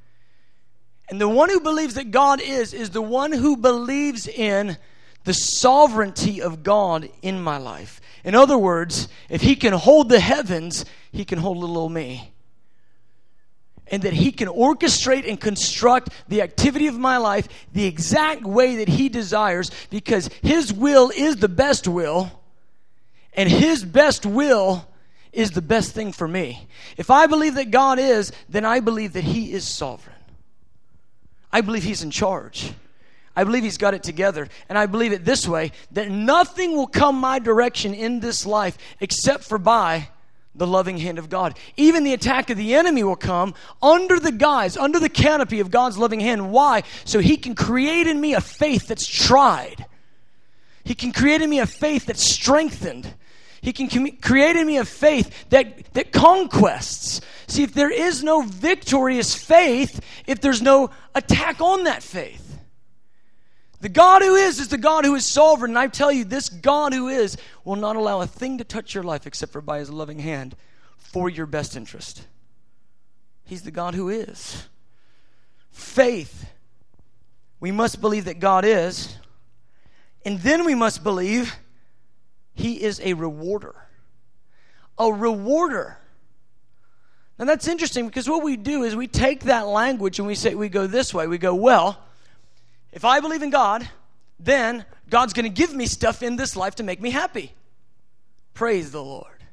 And 1.10 1.20
the 1.20 1.30
one 1.30 1.50
who 1.50 1.62
believes 1.62 1.96
that 1.96 2.12
God 2.12 2.42
is, 2.42 2.74
is 2.74 2.90
the 2.90 3.02
one 3.02 3.32
who 3.32 3.56
believes 3.56 4.28
in 4.28 4.78
the 5.24 5.34
sovereignty 5.34 6.42
of 6.42 6.64
God 6.64 7.10
in 7.22 7.42
my 7.42 7.58
life. 7.58 8.02
In 8.24 8.36
other 8.36 8.58
words, 8.58 9.08
if 9.30 9.42
He 9.42 9.56
can 9.56 9.74
hold 9.74 10.10
the 10.10 10.20
heavens, 10.20 10.86
He 11.12 11.26
can 11.26 11.40
hold 11.40 11.58
little 11.58 11.78
old 11.78 11.92
me 11.92 12.32
and 13.92 14.04
that 14.04 14.14
He 14.14 14.32
can 14.32 14.48
orchestrate 14.48 15.28
and 15.28 15.40
construct 15.40 16.10
the 16.28 16.42
activity 16.42 16.88
of 16.88 16.98
my 16.98 17.18
life 17.18 17.48
the 17.74 17.86
exact 17.86 18.44
way 18.44 18.78
that 18.78 18.88
He 18.88 19.10
desires 19.10 19.72
because 19.90 20.30
His 20.42 20.72
will 20.72 21.12
is 21.16 21.38
the 21.38 21.50
best 21.50 21.88
will, 21.88 22.32
and 23.34 23.50
His 23.50 23.84
best 23.84 24.26
will 24.26 24.88
is 25.32 25.52
the 25.52 25.62
best 25.62 25.92
thing 25.92 26.12
for 26.12 26.28
me. 26.28 26.68
If 26.98 27.12
I 27.12 27.28
believe 27.28 27.56
that 27.56 27.72
God 27.72 28.00
is, 28.00 28.32
then 28.48 28.66
I 28.66 28.80
believe 28.80 29.14
that 29.14 29.24
He 29.24 29.52
is 29.52 29.68
sovereign. 29.68 30.16
I 31.52 31.62
believe 31.62 31.84
He's 31.84 32.04
in 32.04 32.12
charge. 32.12 32.74
I 33.40 33.46
believe 33.46 33.64
He's 33.64 33.78
got 33.78 33.94
it 33.94 34.04
together. 34.04 34.50
And 34.68 34.78
I 34.78 34.86
believe 34.86 35.14
it 35.14 35.24
this 35.24 35.48
way 35.48 35.72
that 35.94 36.10
nothing 36.10 36.76
will 36.76 36.88
come 36.88 37.16
my 37.16 37.40
direction 37.40 37.94
in 37.94 38.20
this 38.20 38.46
life 38.46 38.78
except 39.00 39.46
for 39.46 39.58
by 39.58 40.10
the 40.54 40.68
loving 40.68 40.98
hand 40.98 41.18
of 41.18 41.30
God. 41.30 41.58
Even 41.78 42.04
the 42.04 42.12
attack 42.12 42.50
of 42.50 42.58
the 42.58 42.76
enemy 42.76 43.02
will 43.02 43.16
come 43.16 43.54
under 43.82 44.20
the 44.20 44.34
guise, 44.34 44.76
under 44.76 45.00
the 45.00 45.08
canopy 45.08 45.62
of 45.62 45.72
God's 45.72 45.98
loving 45.98 46.20
hand. 46.20 46.52
Why? 46.52 46.84
So 47.06 47.20
he 47.20 47.38
can 47.38 47.56
create 47.56 48.08
in 48.08 48.20
me 48.20 48.34
a 48.34 48.42
faith 48.42 48.88
that's 48.88 49.08
tried. 49.08 49.86
He 50.84 50.94
can 50.94 51.14
create 51.14 51.42
in 51.42 51.50
me 51.50 51.60
a 51.60 51.66
faith 51.66 52.08
that's 52.08 52.30
strengthened. 52.30 53.14
He 53.62 53.72
can 53.72 53.88
com- 53.88 54.18
create 54.18 54.58
in 54.58 54.68
me 54.68 54.80
a 54.80 54.84
faith 54.84 55.50
that, 55.50 55.94
that 55.94 56.12
conquests. 56.12 57.22
See, 57.48 57.64
if 57.64 57.74
there 57.74 57.90
is 57.90 58.22
no 58.22 58.42
victorious 58.42 59.34
faith, 59.34 60.02
if 60.28 60.42
there's 60.42 60.62
no 60.62 60.90
attack 61.16 61.62
on 61.62 61.86
that 61.86 62.04
faith, 62.04 62.39
the 63.82 63.90
God 63.90 64.22
who 64.22 64.36
is 64.36 64.60
is 64.60 64.68
the 64.68 64.78
God 64.78 65.06
who 65.06 65.16
is 65.16 65.26
sovereign. 65.26 65.72
And 65.72 65.80
I 65.80 65.88
tell 65.88 66.12
you, 66.12 66.26
this 66.26 66.50
God 66.50 66.94
who 66.94 67.08
is 67.08 67.38
will 67.64 67.78
not 67.78 67.96
allow 67.96 68.22
a 68.22 68.28
thing 68.28 68.58
to 68.58 68.64
touch 68.64 68.94
your 68.94 69.04
life 69.04 69.26
except 69.26 69.54
for 69.54 69.62
by 69.62 69.80
his 69.80 69.90
loving 69.90 70.20
hand 70.20 70.56
for 70.98 71.30
your 71.30 71.46
best 71.46 71.76
interest. 71.78 72.26
He's 73.46 73.64
the 73.64 73.72
God 73.72 73.96
who 73.96 74.10
is. 74.10 74.68
Faith. 75.72 76.46
We 77.60 77.72
must 77.72 78.02
believe 78.02 78.26
that 78.26 78.40
God 78.40 78.66
is. 78.66 79.16
And 80.26 80.40
then 80.40 80.66
we 80.66 80.76
must 80.76 81.04
believe 81.04 81.56
he 82.54 82.82
is 82.82 83.00
a 83.04 83.14
rewarder. 83.14 83.76
A 84.98 85.12
rewarder. 85.12 85.98
Now 87.38 87.46
that's 87.46 87.70
interesting 87.70 88.06
because 88.08 88.28
what 88.30 88.44
we 88.44 88.58
do 88.58 88.84
is 88.84 88.96
we 88.96 89.08
take 89.08 89.46
that 89.46 89.68
language 89.68 90.20
and 90.20 90.28
we 90.28 90.36
say, 90.36 90.56
we 90.56 90.68
go 90.68 90.86
this 90.86 91.14
way. 91.14 91.26
We 91.26 91.38
go, 91.38 91.56
well, 91.56 92.04
if 92.92 93.06
I 93.06 93.20
believe 93.20 93.44
in 93.44 93.50
God, 93.50 93.88
then 94.40 94.86
God's 95.10 95.34
going 95.34 95.44
to 95.44 95.50
give 95.50 95.74
me 95.74 95.86
stuff 95.86 96.24
in 96.24 96.36
this 96.36 96.56
life 96.56 96.76
to 96.76 96.84
make 96.84 97.02
me 97.02 97.12
happy. 97.12 97.54
Praise 98.54 98.92
the 98.92 99.04
Lord. 99.04 99.44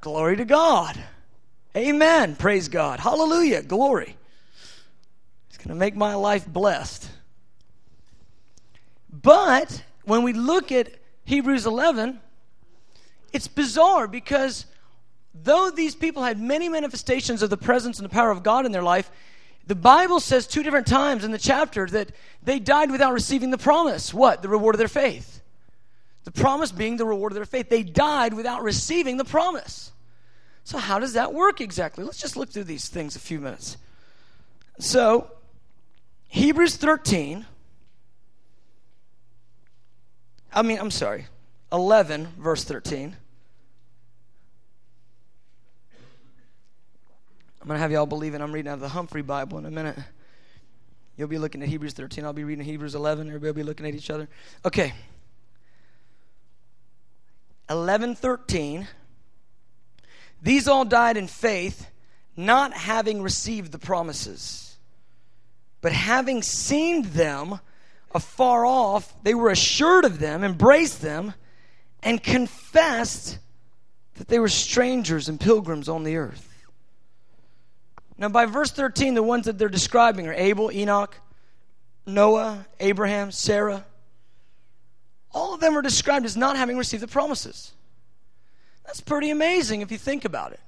Glory 0.00 0.36
to 0.36 0.44
God. 0.44 0.98
Amen. 1.76 2.36
Praise 2.36 2.68
God. 2.68 3.00
Hallelujah. 3.00 3.62
Glory. 3.62 4.16
It's 5.48 5.58
going 5.58 5.68
to 5.68 5.74
make 5.74 5.96
my 5.96 6.14
life 6.14 6.46
blessed. 6.46 7.10
But 9.10 9.82
when 10.04 10.22
we 10.22 10.32
look 10.32 10.70
at 10.70 10.90
Hebrews 11.24 11.66
11, 11.66 12.20
it's 13.32 13.48
bizarre 13.48 14.06
because 14.06 14.66
though 15.34 15.70
these 15.70 15.94
people 15.94 16.22
had 16.22 16.40
many 16.40 16.68
manifestations 16.68 17.42
of 17.42 17.50
the 17.50 17.56
presence 17.56 17.98
and 17.98 18.04
the 18.04 18.12
power 18.12 18.30
of 18.30 18.42
God 18.42 18.64
in 18.64 18.72
their 18.72 18.82
life, 18.82 19.10
the 19.66 19.74
Bible 19.74 20.20
says 20.20 20.46
two 20.46 20.62
different 20.62 20.86
times 20.86 21.24
in 21.24 21.32
the 21.32 21.38
chapter 21.38 21.86
that 21.86 22.12
they 22.42 22.58
died 22.58 22.90
without 22.90 23.12
receiving 23.12 23.50
the 23.50 23.58
promise. 23.58 24.14
What? 24.14 24.42
The 24.42 24.48
reward 24.48 24.74
of 24.76 24.78
their 24.78 24.88
faith. 24.88 25.42
The 26.24 26.30
promise 26.30 26.70
being 26.72 26.96
the 26.96 27.04
reward 27.04 27.32
of 27.32 27.36
their 27.36 27.44
faith. 27.44 27.68
They 27.68 27.82
died 27.82 28.34
without 28.34 28.62
receiving 28.62 29.16
the 29.16 29.24
promise. 29.24 29.92
So, 30.64 30.78
how 30.78 30.98
does 30.98 31.12
that 31.12 31.32
work 31.32 31.60
exactly? 31.60 32.04
Let's 32.04 32.18
just 32.18 32.36
look 32.36 32.50
through 32.50 32.64
these 32.64 32.88
things 32.88 33.14
a 33.16 33.20
few 33.20 33.40
minutes. 33.40 33.76
So, 34.78 35.30
Hebrews 36.28 36.76
13. 36.76 37.46
I 40.52 40.62
mean, 40.62 40.78
I'm 40.78 40.90
sorry, 40.90 41.26
11, 41.72 42.28
verse 42.38 42.64
13. 42.64 43.16
I'm 47.66 47.70
going 47.70 47.78
to 47.78 47.82
have 47.82 47.90
y'all 47.90 48.06
believe 48.06 48.32
it. 48.32 48.40
I'm 48.40 48.52
reading 48.52 48.70
out 48.70 48.74
of 48.74 48.80
the 48.80 48.90
Humphrey 48.90 49.22
Bible 49.22 49.58
in 49.58 49.66
a 49.66 49.70
minute. 49.72 49.98
You'll 51.16 51.26
be 51.26 51.36
looking 51.36 51.64
at 51.64 51.68
Hebrews 51.68 51.94
13. 51.94 52.24
I'll 52.24 52.32
be 52.32 52.44
reading 52.44 52.64
Hebrews 52.64 52.94
11. 52.94 53.26
Everybody 53.26 53.48
will 53.48 53.54
be 53.54 53.62
looking 53.64 53.86
at 53.86 53.94
each 53.96 54.08
other. 54.08 54.28
Okay. 54.64 54.94
11:13 57.68 58.86
These 60.40 60.68
all 60.68 60.84
died 60.84 61.16
in 61.16 61.26
faith, 61.26 61.90
not 62.36 62.72
having 62.72 63.20
received 63.20 63.72
the 63.72 63.80
promises, 63.80 64.76
but 65.80 65.90
having 65.90 66.42
seen 66.42 67.02
them 67.02 67.58
afar 68.14 68.64
off, 68.64 69.12
they 69.24 69.34
were 69.34 69.50
assured 69.50 70.04
of 70.04 70.20
them, 70.20 70.44
embraced 70.44 71.02
them, 71.02 71.34
and 72.00 72.22
confessed 72.22 73.40
that 74.18 74.28
they 74.28 74.38
were 74.38 74.48
strangers 74.48 75.28
and 75.28 75.40
pilgrims 75.40 75.88
on 75.88 76.04
the 76.04 76.14
earth. 76.14 76.52
Now, 78.18 78.28
by 78.28 78.46
verse 78.46 78.70
13, 78.70 79.14
the 79.14 79.22
ones 79.22 79.44
that 79.44 79.58
they're 79.58 79.68
describing 79.68 80.26
are 80.26 80.32
Abel, 80.32 80.72
Enoch, 80.72 81.18
Noah, 82.06 82.66
Abraham, 82.80 83.30
Sarah. 83.30 83.84
All 85.32 85.52
of 85.52 85.60
them 85.60 85.76
are 85.76 85.82
described 85.82 86.24
as 86.24 86.36
not 86.36 86.56
having 86.56 86.78
received 86.78 87.02
the 87.02 87.08
promises. 87.08 87.72
That's 88.86 89.00
pretty 89.00 89.30
amazing 89.30 89.82
if 89.82 89.90
you 89.90 89.98
think 89.98 90.24
about 90.24 90.52
it. 90.52 90.60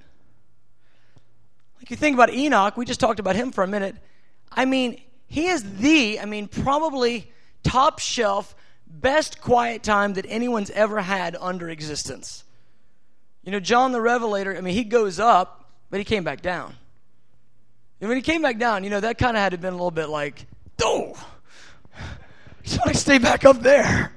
Like 1.79 1.91
you 1.91 1.97
think 1.97 2.15
about 2.15 2.33
Enoch, 2.35 2.77
we 2.77 2.85
just 2.85 3.01
talked 3.01 3.21
about 3.21 3.37
him 3.37 3.53
for 3.53 3.65
a 3.65 3.69
minute. 3.69 3.97
I 4.51 4.65
mean, 4.65 5.01
he 5.27 5.47
is 5.47 5.79
the, 5.79 6.21
I 6.21 6.25
mean, 6.25 6.49
probably 6.49 7.31
top 7.63 7.99
shelf, 7.99 8.55
best 8.87 9.41
quiet 9.41 9.83
time 9.83 10.15
that 10.15 10.27
anyone's 10.29 10.71
ever 10.71 11.01
had 11.01 11.37
under 11.41 11.69
existence. 11.71 12.45
You 13.43 13.53
know, 13.53 13.61
John 13.61 13.93
the 13.93 14.01
Revelator, 14.01 14.57
I 14.57 14.61
mean, 14.61 14.75
he 14.75 14.85
goes 14.85 15.19
up, 15.21 15.71
but 15.89 15.99
he 15.99 16.05
came 16.05 16.25
back 16.25 16.43
down. 16.43 16.75
And 18.01 18.09
when 18.09 18.17
he 18.17 18.23
came 18.23 18.43
back 18.43 18.59
down, 18.59 18.85
you 18.85 18.91
know, 18.91 19.01
that 19.01 19.19
kind 19.19 19.37
of 19.37 19.43
had 19.43 19.53
to 19.53 19.59
been 19.59 19.73
a 19.73 19.77
little 19.77 19.91
bit 19.91 20.09
like, 20.09 20.47
oh, 20.83 21.15
so 22.65 22.79
I 22.85 22.93
stay 22.93 23.19
back 23.19 23.45
up 23.45 23.61
there. 23.61 24.13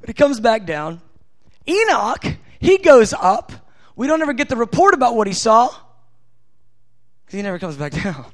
But 0.00 0.08
he 0.08 0.14
comes 0.14 0.38
back 0.38 0.66
down. 0.66 1.00
Enoch, 1.66 2.24
he 2.60 2.78
goes 2.78 3.12
up. 3.12 3.52
We 3.96 4.06
don't 4.06 4.20
ever 4.22 4.32
get 4.32 4.48
the 4.48 4.56
report 4.56 4.94
about 4.94 5.16
what 5.16 5.26
he 5.26 5.32
saw 5.32 5.74
because 7.24 7.36
he 7.36 7.42
never 7.42 7.58
comes 7.58 7.76
back 7.76 7.92
down. 8.02 8.26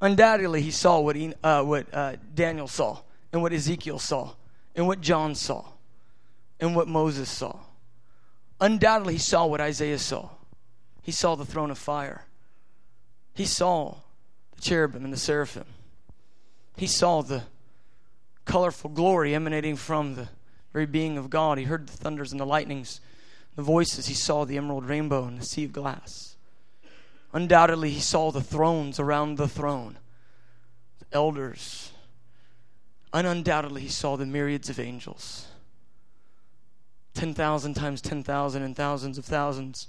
Undoubtedly, 0.00 0.60
he 0.60 0.70
saw 0.70 1.00
what, 1.00 1.16
he, 1.16 1.32
uh, 1.42 1.62
what 1.62 1.86
uh, 1.94 2.16
Daniel 2.34 2.68
saw, 2.68 3.00
and 3.32 3.40
what 3.40 3.52
Ezekiel 3.52 3.98
saw, 3.98 4.32
and 4.74 4.86
what 4.86 5.00
John 5.00 5.34
saw, 5.34 5.64
and 6.60 6.76
what 6.76 6.88
Moses 6.88 7.30
saw. 7.30 7.56
Undoubtedly, 8.60 9.14
he 9.14 9.18
saw 9.18 9.46
what 9.46 9.60
Isaiah 9.60 9.98
saw. 9.98 10.28
He 11.02 11.12
saw 11.12 11.36
the 11.36 11.44
throne 11.46 11.70
of 11.70 11.78
fire. 11.78 12.26
He 13.34 13.46
saw 13.46 13.96
the 14.54 14.62
cherubim 14.62 15.04
and 15.04 15.12
the 15.12 15.18
seraphim. 15.18 15.66
He 16.76 16.86
saw 16.86 17.22
the 17.22 17.42
colorful 18.44 18.90
glory 18.90 19.34
emanating 19.34 19.76
from 19.76 20.14
the 20.14 20.28
very 20.72 20.86
being 20.86 21.18
of 21.18 21.30
God. 21.30 21.58
He 21.58 21.64
heard 21.64 21.88
the 21.88 21.96
thunders 21.96 22.32
and 22.32 22.40
the 22.40 22.46
lightnings, 22.46 23.00
the 23.56 23.62
voices. 23.62 24.06
He 24.06 24.14
saw 24.14 24.44
the 24.44 24.56
emerald 24.56 24.84
rainbow 24.84 25.24
and 25.24 25.38
the 25.38 25.44
sea 25.44 25.64
of 25.64 25.72
glass. 25.72 26.36
Undoubtedly, 27.32 27.90
he 27.90 28.00
saw 28.00 28.30
the 28.30 28.40
thrones 28.40 29.00
around 29.00 29.36
the 29.36 29.48
throne, 29.48 29.98
the 31.00 31.06
elders. 31.16 31.92
And 33.12 33.26
undoubtedly, 33.26 33.82
he 33.82 33.88
saw 33.88 34.16
the 34.16 34.26
myriads 34.26 34.70
of 34.70 34.78
angels 34.78 35.48
10,000 37.14 37.74
times 37.74 38.00
10,000 38.00 38.62
and 38.62 38.76
thousands 38.76 39.18
of 39.18 39.24
thousands. 39.24 39.88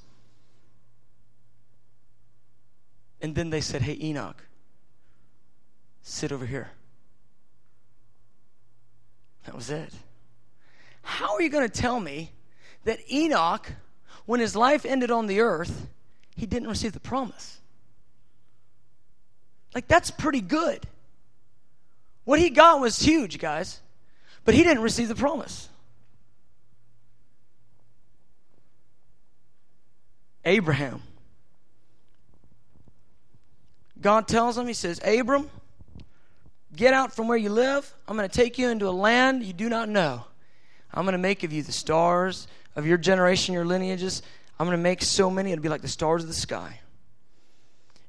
And 3.22 3.36
then 3.36 3.50
they 3.50 3.62
said, 3.62 3.82
Hey, 3.82 3.98
Enoch, 4.02 4.44
sit 6.02 6.32
over 6.32 6.46
here. 6.46 6.72
That 9.46 9.56
was 9.56 9.70
it. 9.70 9.94
How 11.02 11.36
are 11.36 11.42
you 11.42 11.50
going 11.50 11.68
to 11.68 11.82
tell 11.82 12.00
me 12.00 12.32
that 12.84 13.00
Enoch, 13.12 13.72
when 14.26 14.40
his 14.40 14.56
life 14.56 14.86
ended 14.86 15.12
on 15.12 15.28
the 15.28 15.40
earth, 15.40 15.88
he 16.36 16.46
didn't 16.46 16.68
receive 16.68 16.94
the 16.94 17.00
promise? 17.00 17.60
Like, 19.74 19.88
that's 19.88 20.10
pretty 20.10 20.42
good. 20.42 20.88
What 22.24 22.40
he 22.40 22.50
got 22.50 22.80
was 22.80 22.98
huge, 22.98 23.38
guys, 23.38 23.82
but 24.46 24.56
he 24.56 24.64
didn't 24.64 24.82
receive 24.82 25.08
the 25.08 25.16
promise. 25.16 25.70
Abraham. 30.44 31.02
God 34.06 34.28
tells 34.28 34.56
him, 34.56 34.68
He 34.68 34.74
says, 34.74 35.02
Abram, 35.04 35.50
get 36.76 36.94
out 36.94 37.16
from 37.16 37.28
where 37.28 37.40
you 37.40 37.50
live. 37.50 37.92
I'm 38.08 38.16
going 38.16 38.30
to 38.30 38.36
take 38.36 38.60
you 38.60 38.70
into 38.70 38.88
a 38.88 38.92
land 38.92 39.42
you 39.42 39.52
do 39.52 39.68
not 39.68 39.90
know. 39.90 40.24
I'm 40.94 41.06
going 41.06 41.14
to 41.14 41.18
make 41.18 41.42
of 41.42 41.52
you 41.52 41.64
the 41.64 41.72
stars 41.72 42.48
of 42.76 42.86
your 42.86 43.00
generation, 43.00 43.56
your 43.56 43.66
lineages. 43.66 44.22
I'm 44.60 44.68
going 44.68 44.78
to 44.78 44.84
make 44.84 45.02
so 45.02 45.32
many, 45.32 45.52
it'll 45.52 45.64
be 45.64 45.70
like 45.70 45.82
the 45.82 45.88
stars 45.88 46.22
of 46.22 46.28
the 46.28 46.36
sky. 46.36 46.82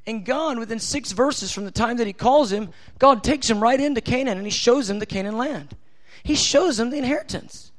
And 0.06 0.22
God, 0.22 0.58
within 0.58 0.80
six 0.80 1.12
verses 1.12 1.50
from 1.50 1.64
the 1.64 1.70
time 1.70 1.96
that 1.96 2.06
He 2.06 2.12
calls 2.12 2.52
him, 2.52 2.68
God 2.98 3.24
takes 3.24 3.48
him 3.48 3.58
right 3.58 3.80
into 3.80 4.02
Canaan 4.02 4.36
and 4.36 4.46
He 4.46 4.50
shows 4.50 4.90
him 4.90 4.98
the 4.98 5.06
Canaan 5.06 5.38
land. 5.38 5.74
He 6.22 6.34
shows 6.34 6.78
him 6.78 6.90
the 6.90 6.98
inheritance. 6.98 7.72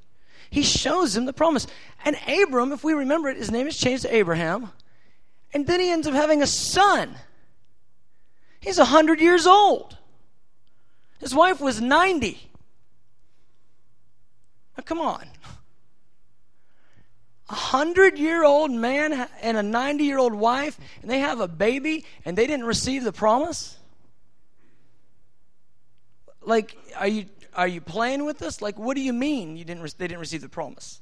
He 0.50 0.64
shows 0.64 1.16
him 1.16 1.26
the 1.26 1.34
promise. 1.34 1.68
And 2.04 2.18
Abram, 2.28 2.72
if 2.72 2.84
we 2.84 2.94
remember 2.94 3.30
it, 3.30 3.38
his 3.38 3.52
name 3.52 3.68
is 3.68 3.78
changed 3.78 4.02
to 4.06 4.16
Abraham. 4.16 4.72
And 5.54 5.68
then 5.68 5.80
he 5.80 5.92
ends 5.92 6.08
up 6.08 6.16
having 6.16 6.42
a 6.42 6.48
son. 6.48 7.16
He's 8.68 8.80
100 8.80 9.22
years 9.22 9.48
old. 9.48 9.96
His 11.20 11.34
wife 11.34 11.62
was 11.62 11.80
90. 11.80 12.38
Now, 14.76 14.84
come 14.84 15.00
on. 15.00 15.26
A 17.48 17.56
hundred 17.56 18.20
year 18.20 18.44
old 18.44 18.72
man 18.72 19.30
and 19.42 19.56
a 19.56 19.64
90 19.64 20.04
year 20.04 20.18
old 20.18 20.34
wife, 20.34 20.78
and 21.02 21.10
they 21.10 21.20
have 21.20 21.40
a 21.40 21.48
baby, 21.48 22.04
and 22.26 22.38
they 22.38 22.46
didn't 22.46 22.66
receive 22.66 23.06
the 23.06 23.14
promise? 23.14 23.78
Like, 26.42 26.76
are 26.98 27.08
you, 27.08 27.28
are 27.54 27.70
you 27.70 27.80
playing 27.80 28.26
with 28.26 28.42
us? 28.42 28.62
Like, 28.62 28.78
what 28.78 28.96
do 28.96 29.02
you 29.02 29.14
mean 29.14 29.56
you 29.56 29.64
didn't 29.64 29.82
re- 29.82 29.92
they 29.98 30.10
didn't 30.10 30.20
receive 30.20 30.42
the 30.42 30.50
promise? 30.50 31.00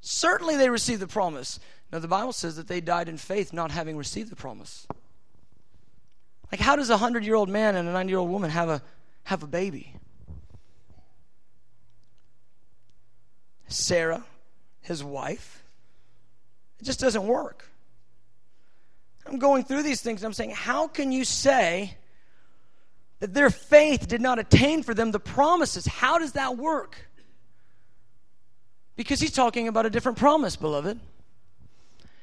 Certainly 0.00 0.56
they 0.56 0.70
received 0.70 1.00
the 1.00 1.06
promise. 1.06 1.60
Now, 1.92 2.00
the 2.00 2.08
Bible 2.08 2.32
says 2.32 2.56
that 2.56 2.66
they 2.66 2.80
died 2.80 3.08
in 3.08 3.16
faith, 3.16 3.52
not 3.52 3.70
having 3.70 3.96
received 3.96 4.28
the 4.28 4.34
promise. 4.34 4.88
Like, 6.52 6.60
how 6.60 6.76
does 6.76 6.90
a 6.90 6.98
hundred 6.98 7.24
year 7.24 7.34
old 7.34 7.48
man 7.48 7.76
and 7.76 7.88
a 7.88 7.92
90 7.92 8.10
year 8.10 8.18
old 8.18 8.30
woman 8.30 8.50
have 8.50 8.68
a, 8.68 8.82
have 9.24 9.42
a 9.42 9.46
baby? 9.46 9.94
Sarah, 13.68 14.22
his 14.82 15.02
wife, 15.02 15.64
it 16.78 16.84
just 16.84 17.00
doesn't 17.00 17.26
work. 17.26 17.64
I'm 19.24 19.38
going 19.38 19.64
through 19.64 19.82
these 19.82 20.02
things 20.02 20.20
and 20.20 20.26
I'm 20.26 20.34
saying, 20.34 20.50
how 20.50 20.88
can 20.88 21.10
you 21.10 21.24
say 21.24 21.96
that 23.20 23.32
their 23.32 23.48
faith 23.48 24.06
did 24.06 24.20
not 24.20 24.38
attain 24.38 24.82
for 24.82 24.92
them 24.92 25.10
the 25.10 25.20
promises? 25.20 25.86
How 25.86 26.18
does 26.18 26.32
that 26.32 26.58
work? 26.58 26.96
Because 28.94 29.20
he's 29.20 29.32
talking 29.32 29.68
about 29.68 29.86
a 29.86 29.90
different 29.90 30.18
promise, 30.18 30.56
beloved. 30.56 31.00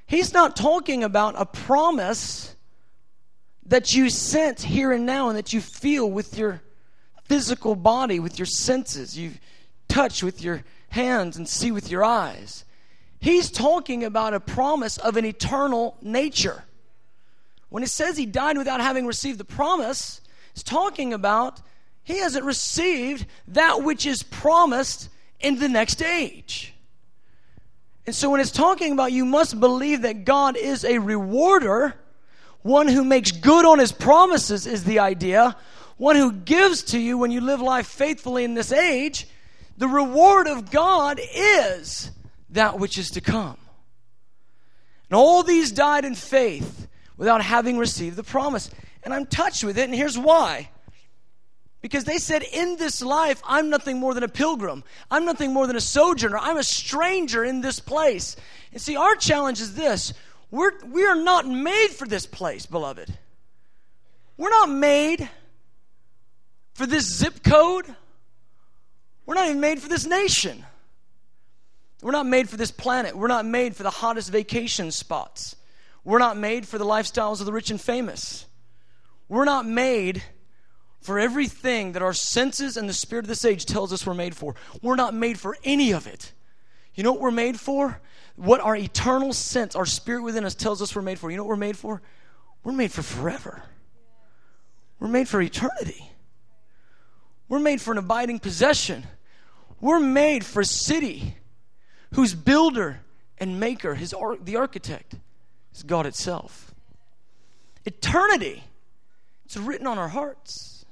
He's 0.05 0.33
not 0.33 0.55
talking 0.55 1.03
about 1.03 1.33
a 1.35 1.45
promise 1.45 2.55
that 3.69 3.93
you 3.93 4.10
sense 4.10 4.63
here 4.63 4.91
and 4.91 5.05
now 5.05 5.29
and 5.29 5.38
that 5.38 5.53
you 5.53 5.62
feel 5.62 6.10
with 6.10 6.38
your 6.38 6.62
physical 7.25 7.75
body, 7.75 8.19
with 8.19 8.38
your 8.38 8.47
senses. 8.47 9.17
You 9.17 9.32
touch 9.88 10.23
with 10.23 10.41
your 10.41 10.63
hands 10.89 11.38
and 11.38 11.47
see 11.47 11.71
with 11.71 11.89
your 11.89 12.03
eyes. 12.03 12.65
He's 13.19 13.51
talking 13.51 14.03
about 14.03 14.34
a 14.34 14.39
promise 14.39 14.97
of 14.97 15.17
an 15.17 15.25
eternal 15.25 15.97
nature. 16.01 16.63
When 17.69 17.84
it 17.84 17.89
says 17.89 18.17
he 18.17 18.25
died 18.25 18.58
without 18.58 18.82
having 18.82 19.05
received 19.05 19.38
the 19.39 19.45
promise, 19.45 20.21
it's 20.51 20.63
talking 20.63 21.13
about 21.13 21.62
he 22.03 22.17
hasn't 22.17 22.45
received 22.45 23.27
that 23.49 23.84
which 23.84 24.08
is 24.08 24.23
promised 24.23 25.10
in 25.39 25.60
the 25.60 25.69
next 25.69 26.01
age. 26.01 26.73
And 28.08 28.15
so 28.15 28.32
when 28.32 28.41
it's 28.41 28.49
talking 28.49 28.93
about 28.93 29.12
you 29.12 29.25
must 29.25 29.60
believe 29.60 30.01
that 30.01 30.25
God 30.25 30.58
is 30.58 30.84
a 30.84 30.97
rewarder, 30.97 31.93
one 32.62 32.88
who 32.88 33.04
makes 33.04 33.32
good 33.32 33.65
on 33.65 33.80
his 33.80 33.91
promises 33.91 34.67
is 34.67 34.84
the 34.84 35.00
idea. 35.00 35.56
One 35.98 36.15
who 36.15 36.32
gives 36.32 36.84
to 36.84 37.00
you 37.00 37.17
when 37.17 37.32
you 37.32 37.41
live 37.41 37.62
life 37.62 37.88
faithfully 37.88 38.43
in 38.43 38.54
this 38.54 38.72
age. 38.72 39.28
The 39.78 39.88
reward 39.88 40.48
of 40.48 40.72
God 40.72 41.19
is 41.34 42.12
that 42.50 42.80
which 42.80 42.98
is 42.98 43.12
to 43.12 43.22
come. 43.22 43.58
And 45.10 45.15
all 45.15 45.43
these 45.43 45.72
died 45.72 46.06
in 46.06 46.15
faith 46.15 46.88
without 47.17 47.41
having 47.41 47.78
received 47.78 48.15
the 48.15 48.24
promise. 48.24 48.69
And 49.04 49.13
I'm 49.13 49.26
touched 49.26 49.63
with 49.63 49.78
it, 49.78 49.86
and 49.86 49.95
here's 49.95 50.17
why. 50.17 50.69
Because 51.82 52.04
they 52.04 52.17
said, 52.17 52.43
In 52.43 52.76
this 52.76 53.02
life, 53.02 53.41
I'm 53.45 53.69
nothing 53.69 54.00
more 54.00 54.13
than 54.13 54.24
a 54.24 54.28
pilgrim. 54.28 54.84
I'm 55.10 55.26
nothing 55.26 55.54
more 55.54 55.65
than 55.65 55.78
a 55.78 55.82
sojourner. 55.82 56.38
I'm 56.38 56.58
a 56.58 56.63
stranger 56.63 57.43
in 57.43 57.62
this 57.62 57.80
place. 57.80 58.36
And 58.74 58.82
see, 58.82 58.98
our 58.98 59.15
challenge 59.15 59.62
is 59.62 59.76
this 59.76 60.13
we're, 60.51 60.71
we 60.85 61.05
are 61.05 61.15
not 61.15 61.47
made 61.47 61.89
for 61.89 62.07
this 62.07 62.25
place, 62.25 62.65
beloved. 62.65 63.13
We're 64.38 64.49
not 64.49 64.69
made 64.69 65.29
for 66.73 66.85
this 66.85 67.05
zip 67.05 67.43
code. 67.43 67.85
We're 69.25 69.35
not 69.35 69.47
even 69.47 69.59
made 69.59 69.81
for 69.81 69.89
this 69.89 70.05
nation. 70.05 70.65
We're 72.01 72.12
not 72.12 72.25
made 72.25 72.49
for 72.49 72.57
this 72.57 72.71
planet. 72.71 73.17
We're 73.17 73.27
not 73.27 73.45
made 73.45 73.75
for 73.75 73.83
the 73.83 73.89
hottest 73.89 74.31
vacation 74.31 74.91
spots. 74.91 75.55
We're 76.03 76.19
not 76.19 76.38
made 76.38 76.67
for 76.67 76.77
the 76.77 76.85
lifestyles 76.85 77.41
of 77.41 77.45
the 77.45 77.51
rich 77.51 77.69
and 77.69 77.79
famous. 77.79 78.45
We're 79.27 79.45
not 79.45 79.67
made 79.67 80.23
for 81.01 81.19
everything 81.19 81.91
that 81.91 82.01
our 82.01 82.13
senses 82.13 82.77
and 82.77 82.89
the 82.89 82.93
spirit 82.93 83.25
of 83.25 83.29
this 83.29 83.45
age 83.45 83.65
tells 83.65 83.93
us 83.93 84.05
we're 84.05 84.13
made 84.13 84.35
for. 84.35 84.55
We're 84.81 84.95
not 84.95 85.13
made 85.13 85.39
for 85.39 85.57
any 85.63 85.91
of 85.91 86.07
it. 86.07 86.33
You 86.95 87.03
know 87.03 87.12
what 87.12 87.21
we're 87.21 87.31
made 87.31 87.59
for? 87.59 88.01
What 88.39 88.62
our 88.62 88.75
eternal 88.75 89.34
sense, 89.34 89.75
our 89.75 89.86
spirit 89.86 90.23
within 90.23 90.45
us 90.45 90.56
tells 90.56 90.82
us 90.82 90.95
we're 90.95 91.02
made 91.02 91.19
for. 91.19 91.30
You 91.30 91.38
know 91.38 91.43
what 91.43 91.49
we're 91.49 91.56
made 91.58 91.78
for? 91.78 92.02
We're 92.63 92.71
made 92.71 92.91
for 92.91 93.02
forever. 93.02 93.62
We're 94.99 95.10
made 95.10 95.28
for 95.28 95.41
eternity. 95.41 96.10
We're 97.49 97.60
made 97.60 97.82
for 97.82 97.91
an 97.91 97.97
abiding 97.97 98.39
possession. 98.39 99.06
We're 99.82 99.99
made 99.99 100.45
for 100.45 100.62
a 100.62 100.65
city 100.65 101.36
whose 102.13 102.34
builder 102.34 103.02
and 103.38 103.60
maker, 103.60 103.95
his 103.95 104.15
the 104.41 104.56
architect, 104.56 105.15
is 105.75 105.84
God 105.84 106.06
itself. 106.06 106.73
Eternity, 107.86 108.63
it's 109.45 109.58
written 109.58 109.86
on 109.88 109.97
our 109.97 110.10
hearts. 110.10 110.86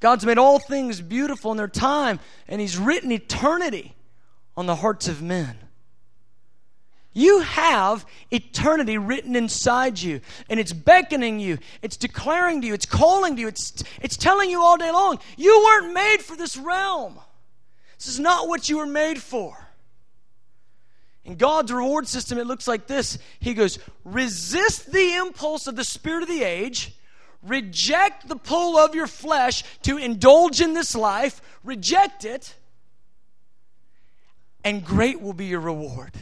God's 0.00 0.26
made 0.26 0.36
all 0.36 0.58
things 0.58 1.00
beautiful 1.00 1.52
in 1.52 1.56
their 1.56 1.68
time, 1.68 2.20
and 2.48 2.60
He's 2.60 2.76
written 2.76 3.10
eternity 3.10 3.94
on 4.56 4.66
the 4.66 4.76
hearts 4.76 5.08
of 5.08 5.22
men. 5.22 5.58
You 7.16 7.40
have 7.40 8.04
eternity 8.32 8.98
written 8.98 9.36
inside 9.36 10.00
you, 10.00 10.20
and 10.50 10.58
it's 10.58 10.72
beckoning 10.72 11.38
you, 11.38 11.58
it's 11.80 11.96
declaring 11.96 12.60
to 12.62 12.66
you, 12.66 12.74
it's 12.74 12.86
calling 12.86 13.36
to 13.36 13.40
you, 13.40 13.48
it's, 13.48 13.84
it's 14.02 14.16
telling 14.16 14.50
you 14.50 14.60
all 14.60 14.76
day 14.76 14.90
long, 14.90 15.20
you 15.36 15.62
weren't 15.64 15.94
made 15.94 16.18
for 16.18 16.36
this 16.36 16.56
realm. 16.56 17.20
This 17.98 18.08
is 18.08 18.18
not 18.18 18.48
what 18.48 18.68
you 18.68 18.78
were 18.78 18.86
made 18.86 19.22
for. 19.22 19.56
In 21.24 21.36
God's 21.36 21.72
reward 21.72 22.08
system, 22.08 22.36
it 22.36 22.48
looks 22.48 22.66
like 22.66 22.88
this 22.88 23.18
He 23.38 23.54
goes, 23.54 23.78
resist 24.04 24.92
the 24.92 25.14
impulse 25.14 25.68
of 25.68 25.76
the 25.76 25.84
spirit 25.84 26.24
of 26.24 26.28
the 26.28 26.42
age, 26.42 26.96
reject 27.44 28.28
the 28.28 28.36
pull 28.36 28.76
of 28.76 28.96
your 28.96 29.06
flesh 29.06 29.62
to 29.82 29.98
indulge 29.98 30.60
in 30.60 30.74
this 30.74 30.96
life, 30.96 31.40
reject 31.62 32.24
it, 32.24 32.56
and 34.64 34.84
great 34.84 35.20
will 35.20 35.34
be 35.34 35.44
your 35.44 35.60
reward. 35.60 36.12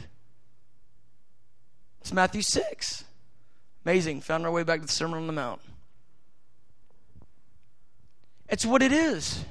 It's 2.01 2.13
Matthew 2.13 2.41
6. 2.41 3.05
Amazing. 3.85 4.21
Found 4.21 4.45
our 4.45 4.51
way 4.51 4.63
back 4.63 4.81
to 4.81 4.85
the 4.85 4.91
Sermon 4.91 5.19
on 5.19 5.27
the 5.27 5.33
Mount. 5.33 5.61
It's 8.49 8.65
what 8.65 8.81
it 8.81 8.91
is. 8.91 9.43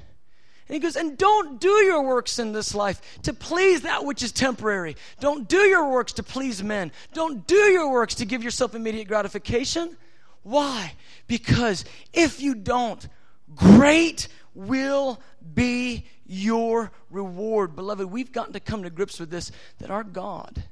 And 0.69 0.75
he 0.75 0.81
goes, 0.81 0.97
and 0.97 1.19
don't 1.19 1.61
do 1.61 1.69
your 1.69 2.03
works 2.03 2.39
in 2.39 2.53
this 2.53 2.75
life 2.75 3.01
to 3.23 3.33
please 3.33 3.83
that 3.83 4.05
which 4.05 4.23
is 4.23 4.33
temporary. 4.33 4.97
Don't 5.19 5.49
do 5.49 5.59
your 5.59 5.91
works 5.91 6.13
to 6.15 6.23
please 6.23 6.63
men. 6.63 6.93
Don't 7.13 7.47
do 7.47 7.57
your 7.57 7.91
works 7.91 8.15
to 8.17 8.25
give 8.25 8.43
yourself 8.43 8.75
immediate 8.75 9.09
gratification. 9.09 9.97
Why? 10.43 10.93
Because 11.27 11.85
if 12.13 12.41
you 12.41 12.55
don't, 12.55 13.07
great 13.55 14.29
will 14.55 15.21
be 15.55 16.07
your 16.33 16.91
reward. 17.11 17.77
Beloved, 17.77 18.11
we've 18.11 18.33
gotten 18.33 18.53
to 18.55 18.61
come 18.61 18.83
to 18.83 18.91
grips 18.91 19.21
with 19.21 19.31
this 19.31 19.53
that 19.79 19.91
our 19.91 20.05
God 20.05 20.65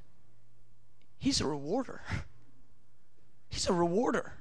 He's 1.20 1.40
a 1.42 1.46
rewarder. 1.46 2.00
He's 3.50 3.68
a 3.68 3.72
rewarder. 3.72 4.32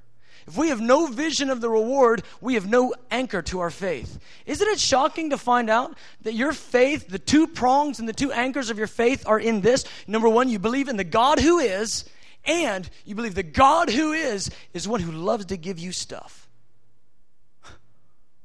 If 0.48 0.58
we 0.58 0.70
have 0.70 0.80
no 0.80 1.08
vision 1.08 1.50
of 1.50 1.62
the 1.62 1.70
reward, 1.70 2.24
we 2.42 2.54
have 2.54 2.68
no 2.68 2.94
anchor 3.12 3.42
to 3.44 3.60
our 3.60 3.70
faith. 3.70 4.18
Isn't 4.46 4.68
it 4.68 4.80
shocking 4.80 5.32
to 5.32 5.38
find 5.38 5.70
out 5.70 5.98
that 6.22 6.34
your 6.34 6.54
faith, 6.54 7.08
the 7.08 7.20
two 7.20 7.46
prongs 7.46 8.00
and 8.00 8.08
the 8.08 8.14
two 8.14 8.32
anchors 8.32 8.70
of 8.70 8.78
your 8.78 8.88
faith 8.88 9.28
are 9.28 9.40
in 9.40 9.62
this? 9.62 9.84
Number 10.08 10.30
one, 10.30 10.48
you 10.50 10.58
believe 10.58 10.88
in 10.88 10.96
the 10.96 11.04
God 11.04 11.40
who 11.40 11.60
is, 11.60 12.06
and 12.46 12.90
you 13.04 13.14
believe 13.14 13.36
the 13.36 13.44
God 13.44 13.90
who 13.90 14.14
is 14.14 14.50
is 14.74 14.88
one 14.88 15.02
who 15.02 15.12
loves 15.12 15.46
to 15.48 15.58
give 15.58 15.78
you 15.78 15.92
stuff. 15.92 16.50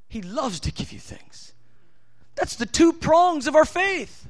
He 0.08 0.22
loves 0.22 0.60
to 0.60 0.72
give 0.72 0.92
you 0.92 1.00
things. 1.00 1.43
That's 2.34 2.56
the 2.56 2.66
two 2.66 2.92
prongs 2.92 3.46
of 3.46 3.54
our 3.54 3.64
faith. 3.64 4.26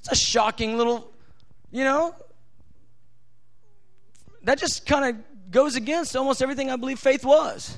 It's 0.00 0.12
a 0.12 0.14
shocking 0.14 0.76
little 0.76 1.10
you 1.74 1.82
know, 1.82 2.14
that 4.44 4.58
just 4.58 4.86
kind 4.86 5.04
of 5.04 5.50
goes 5.50 5.74
against 5.74 6.14
almost 6.14 6.40
everything 6.40 6.70
I 6.70 6.76
believe 6.76 7.00
faith 7.00 7.24
was. 7.24 7.76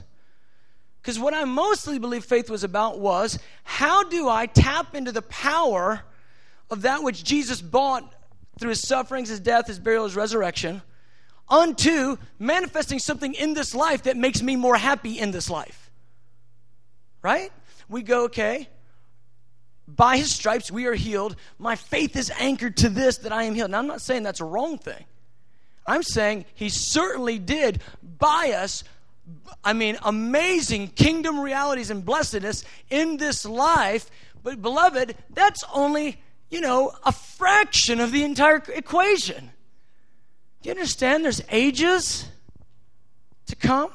Because 1.00 1.18
what 1.18 1.32
I 1.32 1.44
mostly 1.44 1.98
believe 1.98 2.22
faith 2.22 2.50
was 2.50 2.62
about 2.62 2.98
was 2.98 3.38
how 3.64 4.04
do 4.04 4.28
I 4.28 4.44
tap 4.44 4.94
into 4.94 5.12
the 5.12 5.22
power 5.22 6.02
of 6.70 6.82
that 6.82 7.02
which 7.02 7.24
Jesus 7.24 7.62
bought 7.62 8.14
through 8.60 8.70
his 8.70 8.86
sufferings, 8.86 9.30
his 9.30 9.40
death, 9.40 9.66
his 9.66 9.78
burial, 9.78 10.04
his 10.04 10.14
resurrection, 10.14 10.82
unto 11.48 12.18
manifesting 12.38 12.98
something 12.98 13.32
in 13.32 13.54
this 13.54 13.74
life 13.74 14.02
that 14.02 14.18
makes 14.18 14.42
me 14.42 14.56
more 14.56 14.76
happy 14.76 15.18
in 15.18 15.30
this 15.30 15.48
life. 15.48 15.90
Right? 17.22 17.50
We 17.88 18.02
go, 18.02 18.24
okay, 18.24 18.68
by 19.88 20.16
his 20.16 20.34
stripes 20.34 20.70
we 20.70 20.86
are 20.86 20.94
healed. 20.94 21.36
My 21.58 21.76
faith 21.76 22.16
is 22.16 22.30
anchored 22.38 22.76
to 22.78 22.88
this 22.88 23.18
that 23.18 23.32
I 23.32 23.44
am 23.44 23.54
healed. 23.54 23.70
Now, 23.70 23.78
I'm 23.78 23.86
not 23.86 24.00
saying 24.00 24.24
that's 24.24 24.40
a 24.40 24.44
wrong 24.44 24.78
thing. 24.78 25.04
I'm 25.86 26.02
saying 26.02 26.46
he 26.54 26.68
certainly 26.68 27.38
did 27.38 27.80
buy 28.18 28.52
us, 28.56 28.82
I 29.64 29.72
mean, 29.72 29.98
amazing 30.02 30.88
kingdom 30.88 31.38
realities 31.38 31.90
and 31.90 32.04
blessedness 32.04 32.64
in 32.90 33.16
this 33.16 33.44
life. 33.44 34.10
But, 34.42 34.60
beloved, 34.60 35.16
that's 35.30 35.62
only, 35.72 36.20
you 36.50 36.60
know, 36.60 36.92
a 37.04 37.12
fraction 37.12 38.00
of 38.00 38.12
the 38.12 38.24
entire 38.24 38.62
equation. 38.74 39.50
Do 40.62 40.68
you 40.68 40.72
understand 40.72 41.24
there's 41.24 41.42
ages 41.50 42.28
to 43.46 43.56
come? 43.56 43.90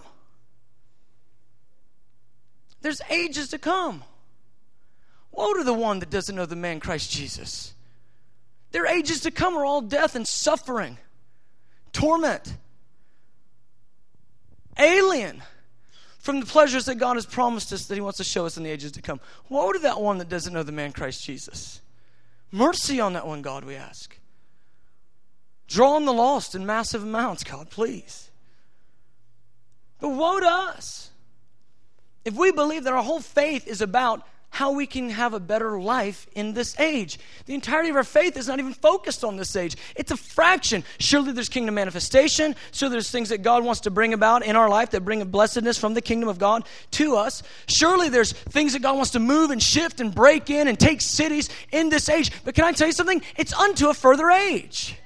There's 2.81 3.01
ages 3.09 3.49
to 3.49 3.57
come. 3.57 4.03
Woe 5.31 5.53
to 5.53 5.63
the 5.63 5.73
one 5.73 5.99
that 5.99 6.09
doesn't 6.09 6.35
know 6.35 6.45
the 6.45 6.55
man 6.55 6.79
Christ 6.79 7.11
Jesus. 7.11 7.73
Their 8.71 8.85
ages 8.85 9.21
to 9.21 9.31
come 9.31 9.55
are 9.57 9.65
all 9.65 9.81
death 9.81 10.15
and 10.15 10.27
suffering, 10.27 10.97
torment, 11.93 12.55
alien 14.77 15.41
from 16.19 16.39
the 16.39 16.45
pleasures 16.45 16.85
that 16.85 16.95
God 16.95 17.15
has 17.15 17.25
promised 17.25 17.73
us 17.73 17.85
that 17.85 17.95
He 17.95 18.01
wants 18.01 18.17
to 18.17 18.23
show 18.23 18.45
us 18.45 18.57
in 18.57 18.63
the 18.63 18.69
ages 18.69 18.91
to 18.93 19.01
come. 19.01 19.19
Woe 19.49 19.71
to 19.71 19.79
that 19.79 19.99
one 19.99 20.17
that 20.19 20.29
doesn't 20.29 20.53
know 20.53 20.63
the 20.63 20.71
man 20.71 20.91
Christ 20.91 21.23
Jesus. 21.23 21.81
Mercy 22.51 22.99
on 22.99 23.13
that 23.13 23.27
one, 23.27 23.41
God, 23.41 23.63
we 23.63 23.75
ask. 23.75 24.17
Draw 25.67 25.95
on 25.95 26.05
the 26.05 26.13
lost 26.13 26.53
in 26.53 26.65
massive 26.65 27.03
amounts, 27.03 27.43
God, 27.43 27.69
please. 27.69 28.29
But 29.99 30.09
woe 30.09 30.39
to 30.39 30.47
us 30.47 31.10
if 32.25 32.35
we 32.35 32.51
believe 32.51 32.83
that 32.83 32.93
our 32.93 33.03
whole 33.03 33.19
faith 33.19 33.67
is 33.67 33.81
about 33.81 34.25
how 34.51 34.71
we 34.71 34.85
can 34.85 35.09
have 35.09 35.33
a 35.33 35.39
better 35.39 35.79
life 35.79 36.27
in 36.35 36.53
this 36.53 36.77
age. 36.77 37.17
The 37.45 37.53
entirety 37.53 37.89
of 37.89 37.95
our 37.95 38.03
faith 38.03 38.35
is 38.35 38.49
not 38.49 38.59
even 38.59 38.73
focused 38.73 39.23
on 39.23 39.37
this 39.37 39.55
age, 39.55 39.77
it's 39.95 40.11
a 40.11 40.17
fraction. 40.17 40.83
Surely 40.99 41.31
there's 41.31 41.47
kingdom 41.47 41.75
manifestation. 41.75 42.55
Surely 42.73 42.91
there's 42.93 43.09
things 43.09 43.29
that 43.29 43.43
God 43.43 43.63
wants 43.63 43.81
to 43.81 43.91
bring 43.91 44.13
about 44.13 44.45
in 44.45 44.57
our 44.57 44.69
life 44.69 44.91
that 44.91 45.05
bring 45.05 45.21
a 45.21 45.25
blessedness 45.25 45.77
from 45.77 45.93
the 45.93 46.01
kingdom 46.01 46.27
of 46.27 46.37
God 46.37 46.65
to 46.91 47.15
us. 47.15 47.43
Surely 47.67 48.09
there's 48.09 48.33
things 48.33 48.73
that 48.73 48.81
God 48.81 48.97
wants 48.97 49.11
to 49.11 49.19
move 49.19 49.51
and 49.51 49.63
shift 49.63 50.01
and 50.01 50.13
break 50.13 50.49
in 50.49 50.67
and 50.67 50.77
take 50.77 50.99
cities 50.99 51.49
in 51.71 51.87
this 51.87 52.09
age. 52.09 52.31
But 52.43 52.53
can 52.53 52.65
I 52.65 52.73
tell 52.73 52.87
you 52.87 52.93
something? 52.93 53.21
It's 53.37 53.53
unto 53.53 53.87
a 53.87 53.93
further 53.93 54.29
age. 54.29 54.97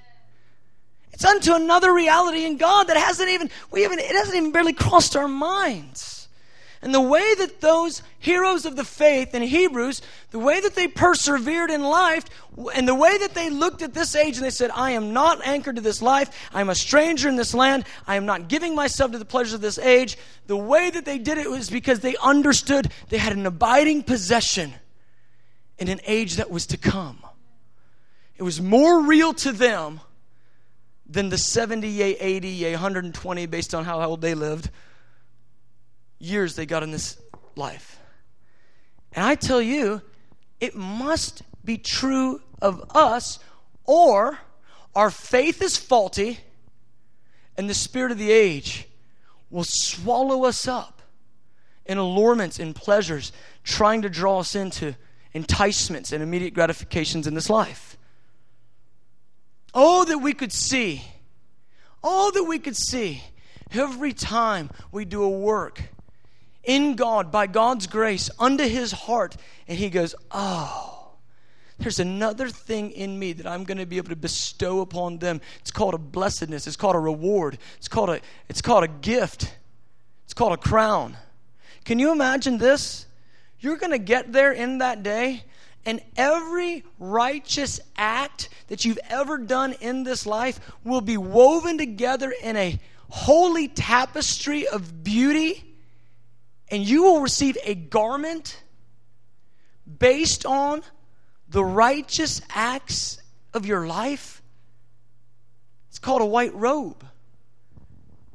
It's 1.13 1.23
unto 1.23 1.53
another 1.53 1.93
reality 1.93 2.45
in 2.45 2.57
God 2.57 2.87
that 2.87 2.97
hasn't 2.97 3.29
even, 3.29 3.51
we 3.71 3.83
haven't, 3.83 3.99
it 3.99 4.15
hasn't 4.15 4.35
even 4.35 4.51
barely 4.51 4.73
crossed 4.73 5.15
our 5.15 5.27
minds. 5.27 6.14
And 6.85 6.93
the 6.93 7.01
way 7.01 7.33
that 7.39 7.61
those 7.61 8.03
heroes 8.19 8.63
of 8.63 8.75
the 8.75 8.83
faith 8.83 9.33
in 9.33 9.41
Hebrews, 9.41 10.03
the 10.29 10.37
way 10.37 10.61
that 10.61 10.75
they 10.75 10.87
persevered 10.87 11.71
in 11.71 11.81
life, 11.81 12.25
and 12.75 12.87
the 12.87 12.93
way 12.93 13.17
that 13.17 13.33
they 13.33 13.49
looked 13.49 13.81
at 13.81 13.95
this 13.95 14.15
age 14.15 14.37
and 14.37 14.45
they 14.45 14.51
said, 14.51 14.69
I 14.69 14.91
am 14.91 15.11
not 15.11 15.43
anchored 15.43 15.77
to 15.77 15.81
this 15.81 15.99
life. 16.03 16.29
I 16.53 16.61
am 16.61 16.69
a 16.69 16.75
stranger 16.75 17.27
in 17.27 17.37
this 17.37 17.55
land. 17.55 17.85
I 18.05 18.17
am 18.17 18.27
not 18.27 18.49
giving 18.49 18.75
myself 18.75 19.11
to 19.13 19.17
the 19.17 19.25
pleasures 19.25 19.53
of 19.53 19.61
this 19.61 19.79
age. 19.79 20.15
The 20.45 20.55
way 20.55 20.91
that 20.91 21.05
they 21.05 21.17
did 21.17 21.39
it 21.39 21.49
was 21.49 21.71
because 21.71 22.01
they 22.01 22.17
understood 22.17 22.91
they 23.09 23.17
had 23.17 23.33
an 23.33 23.47
abiding 23.47 24.03
possession 24.03 24.71
in 25.79 25.87
an 25.87 26.01
age 26.05 26.35
that 26.35 26.51
was 26.51 26.67
to 26.67 26.77
come. 26.77 27.17
It 28.37 28.43
was 28.43 28.61
more 28.61 29.01
real 29.01 29.33
to 29.33 29.51
them 29.51 30.01
than 31.09 31.29
the 31.29 31.39
70, 31.39 31.99
80, 31.99 32.71
120, 32.73 33.45
based 33.47 33.73
on 33.73 33.85
how 33.85 34.03
old 34.03 34.21
they 34.21 34.35
lived 34.35 34.69
years 36.25 36.55
they 36.55 36.65
got 36.65 36.83
in 36.83 36.91
this 36.91 37.17
life. 37.55 37.99
And 39.13 39.23
I 39.23 39.35
tell 39.35 39.61
you, 39.61 40.01
it 40.59 40.75
must 40.75 41.43
be 41.63 41.77
true 41.77 42.41
of 42.61 42.83
us, 42.93 43.39
or 43.85 44.39
our 44.93 45.09
faith 45.09 45.61
is 45.61 45.77
faulty, 45.77 46.39
and 47.57 47.69
the 47.69 47.73
spirit 47.73 48.11
of 48.11 48.17
the 48.17 48.31
age 48.31 48.87
will 49.49 49.65
swallow 49.65 50.45
us 50.45 50.67
up 50.67 51.01
in 51.85 51.97
allurements 51.97 52.59
and 52.59 52.75
pleasures, 52.75 53.31
trying 53.63 54.01
to 54.01 54.09
draw 54.09 54.39
us 54.39 54.55
into 54.55 54.95
enticements 55.33 56.11
and 56.11 56.23
immediate 56.23 56.53
gratifications 56.53 57.27
in 57.27 57.33
this 57.33 57.49
life. 57.49 57.97
Oh, 59.73 60.03
that 60.05 60.19
we 60.19 60.33
could 60.33 60.51
see, 60.51 61.03
oh, 62.03 62.31
that 62.31 62.45
we 62.45 62.59
could 62.59 62.75
see 62.75 63.23
every 63.71 64.13
time 64.13 64.69
we 64.91 65.05
do 65.05 65.21
a 65.21 65.29
work 65.29 65.81
in 66.65 66.95
God, 66.95 67.31
by 67.31 67.47
God's 67.47 67.87
grace, 67.87 68.29
unto 68.39 68.63
his 68.63 68.91
heart. 68.91 69.37
And 69.67 69.77
he 69.77 69.89
goes, 69.89 70.15
Oh, 70.31 70.95
there's 71.77 71.99
another 71.99 72.49
thing 72.49 72.91
in 72.91 73.19
me 73.19 73.33
that 73.33 73.45
I'm 73.45 73.63
going 73.63 73.77
to 73.77 73.85
be 73.85 73.97
able 73.97 74.09
to 74.09 74.15
bestow 74.15 74.79
upon 74.79 75.17
them. 75.17 75.41
It's 75.59 75.71
called 75.71 75.93
a 75.93 75.97
blessedness. 75.99 76.67
It's 76.67 76.77
called 76.77 76.95
a 76.95 76.99
reward. 76.99 77.57
It's 77.77 77.87
called 77.87 78.09
a, 78.09 78.21
it's 78.47 78.61
called 78.61 78.83
a 78.83 78.87
gift. 78.87 79.53
It's 80.23 80.33
called 80.33 80.53
a 80.53 80.57
crown. 80.57 81.17
Can 81.83 81.99
you 81.99 82.11
imagine 82.11 82.57
this? 82.57 83.05
You're 83.59 83.77
going 83.77 83.91
to 83.91 83.99
get 83.99 84.31
there 84.31 84.51
in 84.51 84.79
that 84.79 85.03
day, 85.03 85.43
And 85.85 86.01
every 86.17 86.83
righteous 86.97 87.79
act 87.95 88.49
that 88.67 88.85
you've 88.85 88.99
ever 89.09 89.37
done 89.37 89.73
in 89.81 90.03
this 90.03 90.25
life 90.25 90.59
will 90.83 91.01
be 91.01 91.17
woven 91.17 91.77
together 91.77 92.33
in 92.41 92.55
a 92.55 92.79
holy 93.09 93.67
tapestry 93.67 94.67
of 94.67 95.03
beauty. 95.03 95.74
And 96.69 96.83
you 96.83 97.03
will 97.03 97.21
receive 97.21 97.57
a 97.63 97.75
garment 97.75 98.61
based 99.99 100.45
on 100.45 100.81
the 101.47 101.63
righteous 101.63 102.41
acts 102.49 103.21
of 103.53 103.65
your 103.65 103.87
life. 103.87 104.41
It's 105.89 105.99
called 105.99 106.21
a 106.21 106.25
white 106.25 106.53
robe. 106.55 107.05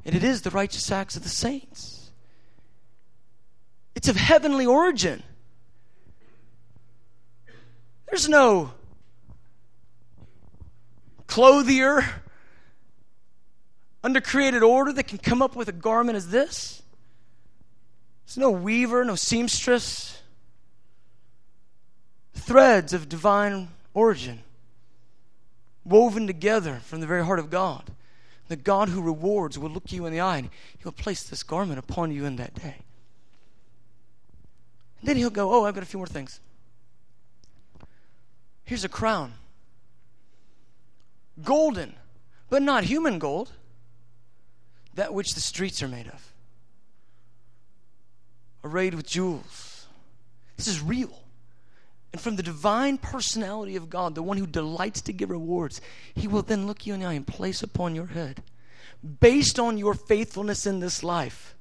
And 0.05 0.15
it 0.15 0.23
is 0.23 0.41
the 0.41 0.49
righteous 0.49 0.91
acts 0.91 1.15
of 1.15 1.23
the 1.23 1.29
saints. 1.29 2.11
It's 3.95 4.07
of 4.07 4.15
heavenly 4.15 4.65
origin. 4.65 5.21
There's 8.09 8.27
no 8.27 8.71
clothier 11.27 12.03
under 14.03 14.19
created 14.19 14.63
order 14.63 14.91
that 14.93 15.03
can 15.03 15.17
come 15.17 15.41
up 15.41 15.55
with 15.55 15.67
a 15.67 15.73
garment 15.73 16.15
as 16.15 16.29
this. 16.29 16.80
There's 18.31 18.37
no 18.37 18.51
weaver, 18.51 19.03
no 19.03 19.15
seamstress. 19.15 20.21
Threads 22.33 22.93
of 22.93 23.09
divine 23.09 23.67
origin 23.93 24.43
woven 25.83 26.27
together 26.27 26.79
from 26.81 27.01
the 27.01 27.07
very 27.07 27.25
heart 27.25 27.39
of 27.39 27.49
God. 27.49 27.91
The 28.47 28.55
God 28.55 28.87
who 28.87 29.01
rewards 29.01 29.59
will 29.59 29.69
look 29.69 29.91
you 29.91 30.05
in 30.05 30.13
the 30.13 30.21
eye 30.21 30.37
and 30.37 30.49
he'll 30.77 30.93
place 30.93 31.23
this 31.23 31.43
garment 31.43 31.77
upon 31.77 32.13
you 32.13 32.23
in 32.23 32.37
that 32.37 32.55
day. 32.55 32.77
And 35.01 35.09
then 35.09 35.17
he'll 35.17 35.29
go, 35.29 35.53
Oh, 35.53 35.65
I've 35.65 35.75
got 35.75 35.83
a 35.83 35.87
few 35.87 35.99
more 35.99 36.07
things. 36.07 36.39
Here's 38.63 38.85
a 38.85 38.89
crown. 38.89 39.33
Golden, 41.43 41.95
but 42.49 42.61
not 42.61 42.85
human 42.85 43.19
gold, 43.19 43.51
that 44.93 45.13
which 45.13 45.33
the 45.33 45.41
streets 45.41 45.83
are 45.83 45.89
made 45.89 46.07
of. 46.07 46.30
Arrayed 48.63 48.93
with 48.93 49.07
jewels. 49.07 49.87
This 50.57 50.67
is 50.67 50.81
real. 50.81 51.23
And 52.11 52.21
from 52.21 52.35
the 52.35 52.43
divine 52.43 52.97
personality 52.97 53.75
of 53.75 53.89
God, 53.89 54.15
the 54.15 54.23
one 54.23 54.37
who 54.37 54.45
delights 54.45 55.01
to 55.01 55.13
give 55.13 55.29
rewards, 55.29 55.81
he 56.13 56.27
will 56.27 56.41
then 56.41 56.67
look 56.67 56.85
you 56.85 56.93
in 56.93 56.99
the 56.99 57.05
eye 57.05 57.13
and 57.13 57.25
place 57.25 57.63
upon 57.63 57.95
your 57.95 58.07
head, 58.07 58.43
based 59.19 59.57
on 59.57 59.77
your 59.77 59.93
faithfulness 59.93 60.65
in 60.65 60.79
this 60.79 61.03
life, 61.03 61.55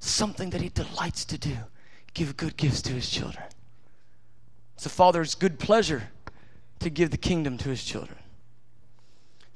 something 0.00 0.50
that 0.50 0.60
he 0.60 0.68
delights 0.68 1.24
to 1.24 1.38
do 1.38 1.56
give 2.12 2.36
good 2.36 2.56
gifts 2.56 2.82
to 2.82 2.92
his 2.92 3.10
children. 3.10 3.44
It's 4.74 4.84
the 4.84 4.90
Father's 4.90 5.34
good 5.34 5.58
pleasure 5.58 6.10
to 6.80 6.90
give 6.90 7.10
the 7.10 7.16
kingdom 7.16 7.58
to 7.58 7.68
his 7.68 7.84
children. 7.84 8.18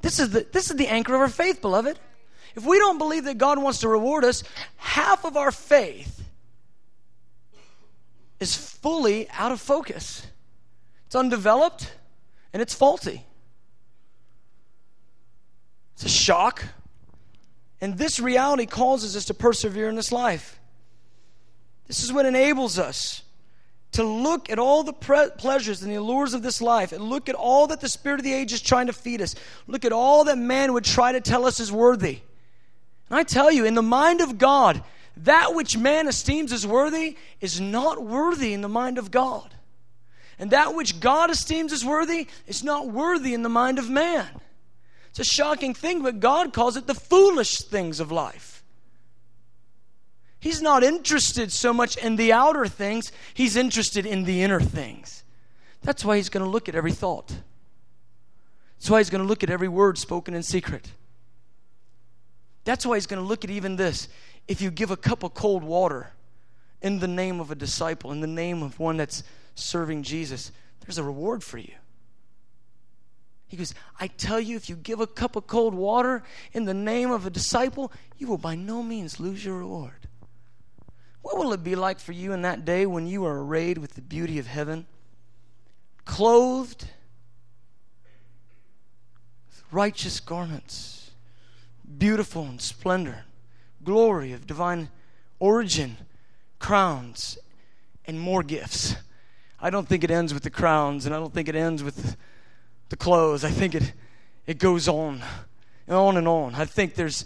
This 0.00 0.18
is 0.18 0.30
the, 0.30 0.46
this 0.52 0.70
is 0.70 0.76
the 0.76 0.88
anchor 0.88 1.14
of 1.14 1.20
our 1.20 1.28
faith, 1.28 1.61
beloved. 1.61 1.98
If 2.59 2.66
we 2.66 2.81
don't 2.81 2.99
believe 2.99 3.23
that 3.27 3.38
God 3.38 3.62
wants 3.62 3.79
to 3.83 3.88
reward 3.88 4.25
us, 4.25 4.42
half 4.79 5.25
of 5.25 5.37
our 5.37 5.53
faith 5.53 6.25
is 8.40 8.57
fully 8.57 9.29
out 9.31 9.53
of 9.53 9.61
focus. 9.61 10.27
It's 11.07 11.14
undeveloped 11.14 11.92
and 12.53 12.61
it's 12.61 12.75
faulty. 12.75 13.25
It's 15.94 16.05
a 16.05 16.09
shock. 16.09 16.64
And 17.81 17.97
this 17.97 18.18
reality 18.18 18.66
causes 18.66 19.14
us 19.14 19.27
to 19.27 19.35
persevere 19.35 19.88
in 19.88 19.94
this 19.94 20.11
life. 20.11 20.59
This 21.87 22.03
is 22.03 22.12
what 22.12 22.27
enables 22.27 22.77
us 22.77 23.23
to 23.92 24.03
look 24.03 24.51
at 24.51 24.59
all 24.59 24.83
the 24.83 24.92
pre- 24.92 25.31
pleasures 25.38 25.81
and 25.83 25.92
the 25.92 25.97
allures 25.97 26.35
of 26.35 26.42
this 26.42 26.61
life 26.61 26.90
and 26.90 27.05
look 27.05 27.29
at 27.29 27.37
all 27.37 27.68
that 27.68 27.81
the 27.81 27.88
spirit 27.88 28.18
of 28.18 28.25
the 28.25 28.35
age 28.35 28.53
is 28.53 28.61
trying 28.61 28.88
to 28.88 28.92
feed 28.92 29.23
us. 29.23 29.37
Look 29.68 29.85
at 29.85 29.92
all 29.92 30.25
that 30.25 30.38
man 30.38 30.73
would 30.73 30.85
try 30.85 31.12
to 31.12 31.21
tell 31.21 31.47
us 31.47 31.61
is 31.61 31.71
worthy. 31.71 32.18
And 33.09 33.18
I 33.18 33.23
tell 33.23 33.51
you, 33.51 33.64
in 33.64 33.75
the 33.75 33.83
mind 33.83 34.21
of 34.21 34.38
God, 34.38 34.83
that 35.16 35.55
which 35.55 35.77
man 35.77 36.09
esteems 36.09 36.53
as 36.53 36.66
worthy 36.66 37.16
is 37.40 37.61
not 37.61 38.05
worthy 38.05 38.53
in 38.53 38.61
the 38.61 38.68
mind 38.68 38.99
of 38.99 39.11
God. 39.11 39.55
And 40.38 40.51
that 40.53 40.75
which 40.75 41.01
God 41.01 41.31
esteems 41.31 41.73
as 41.73 41.85
worthy 41.85 42.29
is 42.47 42.62
not 42.62 42.88
worthy 42.88 43.35
in 43.35 43.42
the 43.42 43.49
mind 43.49 43.79
of 43.79 43.90
man. 43.90 44.29
It's 45.11 45.18
a 45.18 45.25
shocking 45.25 45.75
thing, 45.75 46.03
but 46.03 46.21
God 46.21 46.53
calls 46.53 46.77
it 46.77 46.87
the 46.87 46.94
foolish 46.94 47.59
things 47.59 47.99
of 47.99 48.12
life. 48.12 48.62
He's 50.38 50.62
not 50.62 50.85
interested 50.85 51.51
so 51.51 51.73
much 51.73 51.97
in 51.97 52.14
the 52.14 52.33
outer 52.33 52.66
things, 52.66 53.11
he's 53.35 53.57
interested 53.57 54.07
in 54.07 54.23
the 54.23 54.42
inner 54.42 54.61
things. 54.61 55.25
That's 55.83 56.05
why 56.05 56.16
he's 56.16 56.29
going 56.29 56.44
to 56.44 56.51
look 56.51 56.68
at 56.68 56.77
every 56.77 56.92
thought. 56.92 57.35
That's 58.79 58.90
why 58.90 58.99
he's 58.99 59.11
going 59.11 59.23
to 59.23 59.29
look 59.29 59.42
at 59.42 59.51
every 59.51 59.66
word 59.66 59.99
spoken 59.99 60.35
in 60.35 60.44
secret. 60.44 60.92
That's 62.68 62.85
why 62.85 62.96
he's 62.96 63.07
going 63.07 63.22
to 63.22 63.26
look 63.26 63.44
at 63.44 63.50
even 63.50 63.76
this. 63.76 64.09
If 64.46 64.61
you 64.61 64.70
give 64.70 64.90
a 64.90 64.96
cup 64.98 65.22
of 65.22 65.33
cold 65.33 65.64
water 65.64 66.12
in 66.83 66.98
the 66.98 67.09
name 67.09 67.40
of 67.40 67.50
a 67.50 67.54
disciple, 67.54 68.12
in 68.12 68.20
the 68.20 68.26
name 68.26 68.62
of 68.62 68.78
one 68.78 68.98
that's 68.98 69.22
serving 69.54 70.02
Jesus, 70.02 70.52
there's 70.81 70.98
a 70.98 71.02
reward 71.02 71.42
for 71.42 71.57
you. 71.57 71.72
He 73.46 73.57
goes, 73.57 73.72
I 73.98 74.09
tell 74.09 74.38
you, 74.38 74.54
if 74.57 74.68
you 74.68 74.76
give 74.76 75.00
a 75.00 75.07
cup 75.07 75.35
of 75.35 75.46
cold 75.46 75.72
water 75.72 76.22
in 76.52 76.66
the 76.66 76.74
name 76.74 77.11
of 77.11 77.24
a 77.24 77.31
disciple, 77.31 77.90
you 78.18 78.26
will 78.26 78.37
by 78.37 78.54
no 78.54 78.83
means 78.83 79.18
lose 79.18 79.42
your 79.42 79.57
reward. 79.57 80.07
What 81.22 81.38
will 81.38 81.54
it 81.54 81.64
be 81.64 81.74
like 81.74 81.98
for 81.98 82.12
you 82.12 82.35
in 82.35 82.42
that 82.42 82.66
day 82.66 82.85
when 82.85 83.07
you 83.07 83.24
are 83.24 83.42
arrayed 83.42 83.78
with 83.78 83.94
the 83.94 84.02
beauty 84.02 84.38
of 84.38 84.46
heaven, 84.46 84.85
clothed 86.04 86.87
with 89.48 89.62
righteous 89.72 90.20
garments, 90.20 90.97
beautiful 91.96 92.42
and 92.42 92.61
splendor, 92.61 93.24
glory 93.83 94.33
of 94.33 94.46
divine 94.46 94.88
origin, 95.38 95.96
crowns, 96.59 97.38
and 98.05 98.20
more 98.20 98.42
gifts? 98.42 98.96
I 99.61 99.70
don't 99.70 99.88
think 99.88 100.05
it 100.05 100.11
ends 100.11 100.35
with 100.35 100.42
the 100.42 100.51
crowns, 100.51 101.07
and 101.07 101.14
I 101.14 101.18
don't 101.18 101.33
think 101.33 101.48
it 101.48 101.57
ends 101.57 101.83
with 101.83 102.16
the 102.88 102.96
clothes. 102.96 103.44
I 103.44 103.51
think 103.51 103.74
it, 103.74 103.92
it 104.46 104.59
goes 104.59 104.88
on 104.88 105.22
and 105.87 105.96
on 105.96 106.16
and 106.16 106.29
on. 106.29 106.55
I 106.55 106.64
think 106.64 106.94
there's 106.94 107.24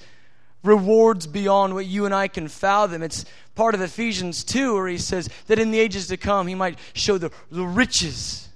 rewards 0.63 1.27
beyond 1.27 1.75
what 1.75 1.87
you 1.87 2.07
and 2.07 2.15
I 2.15 2.29
can 2.29 2.49
fathom. 2.49 3.03
It's 3.03 3.25
part 3.55 3.75
of 3.75 3.81
Ephesians 3.81 4.45
2 4.45 4.75
where 4.75 4.89
he 4.89 4.99
says 4.99 5.29
that 5.47 5.59
in 5.59 5.71
the 5.71 5.81
ages 5.81 6.07
to 6.09 6.17
come 6.17 6.47
he 6.47 6.55
might 6.55 6.79
show 6.95 7.19
the, 7.19 7.31
the 7.51 7.65
riches. 7.65 8.49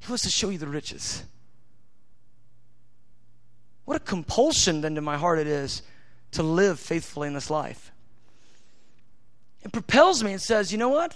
He 0.00 0.08
wants 0.08 0.22
to 0.24 0.30
show 0.30 0.48
you 0.48 0.58
the 0.58 0.68
riches. 0.68 1.24
What 3.92 4.00
a 4.00 4.04
compulsion 4.06 4.80
then 4.80 4.94
to 4.94 5.02
my 5.02 5.18
heart 5.18 5.38
it 5.38 5.46
is 5.46 5.82
to 6.30 6.42
live 6.42 6.80
faithfully 6.80 7.28
in 7.28 7.34
this 7.34 7.50
life. 7.50 7.92
It 9.60 9.70
propels 9.70 10.24
me 10.24 10.32
and 10.32 10.40
says, 10.40 10.72
you 10.72 10.78
know 10.78 10.88
what? 10.88 11.14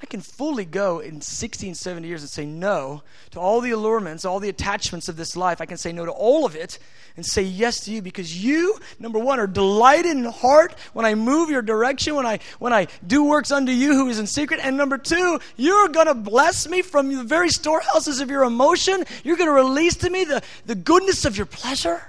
I 0.00 0.06
can 0.06 0.20
fully 0.20 0.64
go 0.64 1.00
in 1.00 1.20
60 1.20 1.66
and 1.66 1.76
70 1.76 2.06
years 2.06 2.22
and 2.22 2.30
say 2.30 2.46
no 2.46 3.02
to 3.32 3.40
all 3.40 3.60
the 3.60 3.72
allurements, 3.72 4.24
all 4.24 4.38
the 4.38 4.48
attachments 4.48 5.08
of 5.08 5.16
this 5.16 5.34
life. 5.34 5.60
I 5.60 5.66
can 5.66 5.76
say 5.76 5.90
no 5.90 6.04
to 6.04 6.12
all 6.12 6.46
of 6.46 6.54
it 6.54 6.78
and 7.16 7.26
say 7.26 7.42
yes 7.42 7.80
to 7.86 7.92
you 7.92 8.00
because 8.00 8.40
you, 8.40 8.78
number 9.00 9.18
one, 9.18 9.40
are 9.40 9.48
delighted 9.48 10.12
in 10.12 10.22
heart 10.22 10.76
when 10.92 11.04
I 11.04 11.16
move 11.16 11.50
your 11.50 11.60
direction, 11.60 12.14
when 12.14 12.24
I 12.24 12.38
when 12.60 12.72
I 12.72 12.86
do 13.04 13.24
works 13.24 13.50
unto 13.50 13.72
you 13.72 13.94
who 13.94 14.08
is 14.08 14.20
in 14.20 14.28
secret. 14.28 14.60
And 14.62 14.76
number 14.76 14.96
two, 14.96 15.40
you're 15.56 15.88
gonna 15.88 16.14
bless 16.14 16.68
me 16.68 16.82
from 16.82 17.12
the 17.12 17.24
very 17.24 17.50
storehouses 17.50 18.20
of 18.20 18.30
your 18.30 18.44
emotion. 18.44 19.02
You're 19.24 19.36
gonna 19.36 19.50
release 19.50 19.96
to 19.96 20.10
me 20.10 20.22
the, 20.22 20.40
the 20.66 20.76
goodness 20.76 21.24
of 21.24 21.36
your 21.36 21.46
pleasure. 21.46 22.00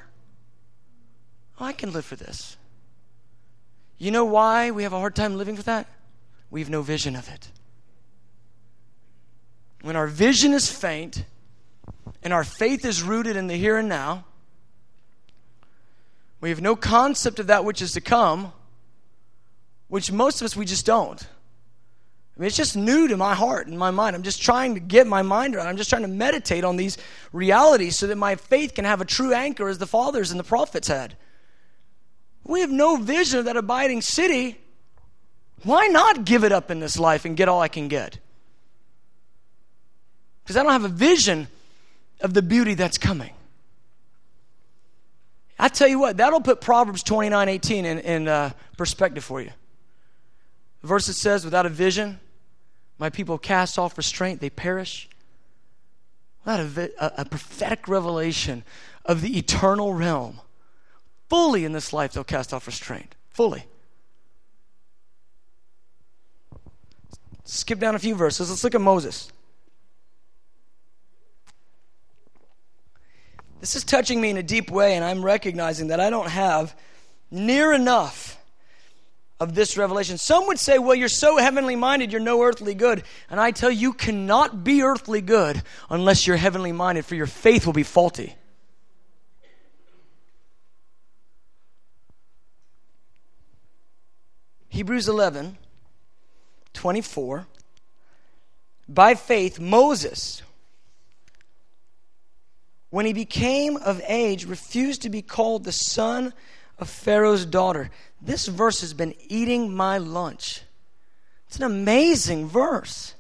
Oh, 1.60 1.66
I 1.66 1.74
can 1.74 1.92
live 1.92 2.06
for 2.06 2.16
this. 2.16 2.58
You 3.98 4.12
know 4.12 4.26
why 4.26 4.72
we 4.72 4.84
have 4.84 4.94
a 4.94 5.00
hard 5.00 5.16
time 5.16 5.38
living 5.38 5.56
for 5.56 5.63
that? 5.63 5.88
We 6.50 6.62
have 6.62 6.70
no 6.70 6.82
vision 6.82 7.16
of 7.16 7.30
it 7.30 7.50
when 9.84 9.98
our 9.98 10.08
vision 10.08 10.54
is 10.54 10.72
faint 10.72 11.26
and 12.24 12.34
our 12.34 12.46
faith 12.46 12.86
is 12.86 13.04
rooted 13.04 13.36
in 13.36 13.48
the 13.48 13.56
here 13.56 13.78
and 13.78 13.89
now, 13.89 14.24
we 16.39 16.50
have 16.50 16.62
no 16.62 16.76
concept 16.76 17.38
of 17.38 17.48
that 17.48 17.66
which 17.66 17.82
is 17.82 17.92
to 17.92 18.02
come, 18.02 18.54
which 19.89 20.10
most 20.10 20.42
of 20.42 20.46
us 20.46 20.56
we 20.56 20.66
just 20.66 20.86
don't. 20.86 21.22
I 21.22 22.39
mean, 22.39 22.48
it's 22.48 22.56
just 22.56 22.78
new 22.78 23.10
to 23.10 23.18
my 23.18 23.36
heart 23.36 23.68
and 23.68 23.78
my 23.78 23.92
mind. 23.92 24.16
I'm 24.16 24.24
just 24.24 24.42
trying 24.42 24.74
to 24.74 24.80
get 24.80 25.06
my 25.06 25.22
mind 25.22 25.54
around. 25.54 25.68
I'm 25.68 25.78
just 25.78 25.89
trying 25.89 26.02
to 26.04 26.08
meditate 26.08 26.63
on 26.63 26.78
these 26.78 26.98
realities 27.34 27.98
so 27.98 28.08
that 28.08 28.16
my 28.16 28.36
faith 28.36 28.74
can 28.74 28.86
have 28.86 29.02
a 29.02 29.06
true 29.06 29.34
anchor 29.34 29.68
as 29.68 29.80
the 29.80 29.86
fathers 29.86 30.32
and 30.32 30.39
the 30.39 30.46
prophets 30.46 30.88
had. 30.88 31.18
We 32.43 32.62
have 32.62 32.71
no 32.71 32.97
vision 32.97 33.39
of 33.39 33.45
that 33.45 33.58
abiding 33.58 34.01
city. 34.01 34.60
Why 35.63 35.88
not 35.88 36.25
give 36.25 36.43
it 36.43 36.51
up 36.51 36.71
in 36.71 36.79
this 36.79 36.99
life 36.99 37.25
and 37.25 37.38
get 37.38 37.47
all 37.47 37.62
I 37.62 37.69
can 37.69 37.88
get? 37.88 38.19
because 40.43 40.58
I 40.58 40.63
don't 40.63 40.73
have 40.73 40.84
a 40.84 40.89
vision 40.89 41.47
of 42.21 42.34
the 42.34 42.41
beauty 42.41 42.73
that's 42.73 42.97
coming. 42.97 43.32
I 45.58 45.69
tell 45.69 45.88
you 45.88 45.99
what, 45.99 46.17
that'll 46.17 46.41
put 46.41 46.62
Proverbs 46.62 47.03
29 47.03 47.47
18 47.47 47.86
in, 47.86 47.99
in 47.99 48.27
uh, 48.27 48.51
perspective 48.77 49.23
for 49.23 49.41
you. 49.41 49.51
The 50.82 50.88
verse 50.88 51.08
that 51.08 51.13
says, 51.13 51.45
Without 51.45 51.65
a 51.65 51.69
vision, 51.69 52.19
my 52.97 53.10
people 53.10 53.38
cast 53.38 53.79
off 53.79 53.97
restraint, 53.97 54.41
they 54.41 54.49
perish. 54.49 55.08
Without 56.43 56.60
a, 56.60 56.91
a, 56.99 57.21
a 57.21 57.25
prophetic 57.25 57.88
revelation 57.88 58.63
of 59.06 59.21
the 59.21 59.38
eternal 59.38 59.93
realm, 59.93 60.41
fully 61.34 61.65
in 61.65 61.72
this 61.72 61.91
life, 61.91 62.13
they'll 62.13 62.24
cast 62.24 62.54
off 62.54 62.67
restraint. 62.67 63.15
Fully. 63.32 63.65
Skip 67.43 67.80
down 67.80 67.96
a 67.96 68.00
few 68.00 68.13
verses. 68.13 68.52
Let's 68.52 68.63
look 68.63 68.76
at 68.76 68.82
Moses. 68.82 69.32
This 73.62 73.76
is 73.76 73.84
touching 73.84 74.22
me 74.22 74.30
in 74.30 74.38
a 74.38 74.43
deep 74.43 74.69
way, 74.69 74.93
and 74.93 75.04
I'm 75.04 75.26
recognizing 75.26 75.88
that 75.88 76.00
I 76.00 76.12
don't 76.12 76.30
have 76.30 76.76
near 77.32 77.74
enough 77.74 78.38
of 79.39 79.56
this 79.56 79.76
revelation. 79.76 80.19
Some 80.19 80.46
would 80.46 80.60
say, 80.60 80.78
well, 80.78 80.93
you're 80.93 81.10
so 81.10 81.38
heavenly 81.38 81.76
minded, 81.76 82.12
you're 82.12 82.22
no 82.22 82.43
earthly 82.43 82.76
good. 82.76 83.02
And 83.32 83.39
I 83.39 83.50
tell 83.50 83.72
you, 83.72 83.80
you 83.80 83.93
cannot 83.93 84.63
be 84.63 84.84
earthly 84.84 85.22
good 85.22 85.63
unless 85.89 86.28
you're 86.28 86.38
heavenly 86.38 86.74
minded, 86.74 87.06
for 87.06 87.15
your 87.15 87.26
faith 87.26 87.65
will 87.65 87.74
be 87.74 87.82
faulty. 87.82 88.36
Hebrews 94.73 95.07
11, 95.07 95.57
24. 96.73 97.47
By 98.89 99.15
faith, 99.15 99.59
Moses 99.59 100.41
when 102.93 103.07
he 103.07 103.13
became 103.13 103.75
of 103.77 103.99
age, 104.07 104.45
refused 104.45 105.01
to 105.01 105.09
be 105.09 105.23
called 105.23 105.63
the 105.63 105.71
son 105.71 106.31
of 106.77 106.88
Pharaoh's 106.88 107.43
daughter. 107.43 107.89
This 108.21 108.45
verse 108.45 108.81
has 108.81 108.93
been 108.93 109.15
eating 109.29 109.75
my 109.75 109.97
lunch. 109.97 110.62
It's 111.47 111.57
an 111.57 111.63
amazing 111.63 112.47
verse. 112.47 113.15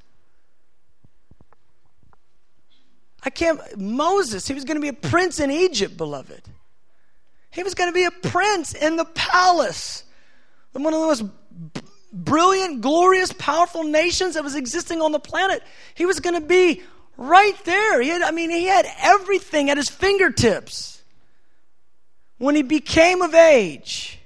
I 3.23 3.31
can't, 3.31 3.59
Moses, 3.75 4.47
he 4.47 4.53
was 4.53 4.63
going 4.63 4.77
to 4.77 4.81
be 4.81 4.89
a 4.89 4.93
prince 4.93 5.39
in 5.39 5.49
Egypt, 5.49 5.97
beloved. 5.97 6.43
He 7.49 7.63
was 7.63 7.73
going 7.73 7.89
to 7.89 7.95
be 7.95 8.05
a 8.05 8.11
prince 8.11 8.75
in 8.75 8.95
the 8.95 9.05
palace. 9.05 10.03
One 10.73 10.93
of 10.93 10.99
the 10.99 11.07
most 11.07 11.23
brilliant, 12.13 12.81
glorious, 12.81 13.33
powerful 13.33 13.83
nations 13.83 14.35
that 14.35 14.43
was 14.43 14.55
existing 14.55 15.01
on 15.01 15.11
the 15.11 15.19
planet. 15.19 15.63
He 15.95 16.05
was 16.05 16.19
going 16.19 16.39
to 16.39 16.47
be 16.47 16.83
Right 17.17 17.55
there. 17.63 18.01
He 18.01 18.09
had, 18.09 18.21
I 18.21 18.31
mean, 18.31 18.49
he 18.49 18.65
had 18.65 18.87
everything 18.99 19.69
at 19.69 19.77
his 19.77 19.89
fingertips. 19.89 21.03
When 22.37 22.55
he 22.55 22.63
became 22.63 23.21
of 23.21 23.33
age, 23.35 24.19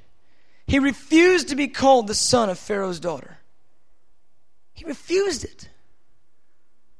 he 0.65 0.79
refused 0.79 1.49
to 1.49 1.55
be 1.55 1.67
called 1.67 2.07
the 2.07 2.15
son 2.15 2.49
of 2.49 2.57
Pharaoh's 2.57 2.99
daughter. 2.99 3.37
He 4.73 4.85
refused 4.85 5.43
it. 5.43 5.69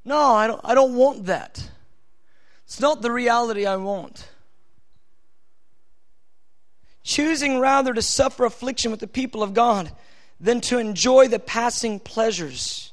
No, 0.03 0.17
I 0.17 0.47
don't, 0.47 0.61
I 0.63 0.73
don't 0.73 0.95
want 0.95 1.25
that. 1.25 1.69
It's 2.65 2.79
not 2.79 3.01
the 3.01 3.11
reality 3.11 3.65
I 3.65 3.77
want. 3.77 4.27
Choosing 7.03 7.59
rather 7.59 7.93
to 7.93 8.01
suffer 8.01 8.43
affliction 8.43 8.91
with 8.91 8.99
the 8.99 9.07
people 9.07 9.41
of 9.41 9.53
God 9.53 9.91
than 10.39 10.61
to 10.61 10.77
enjoy 10.77 11.27
the 11.27 11.39
passing 11.39 11.99
pleasures 11.99 12.91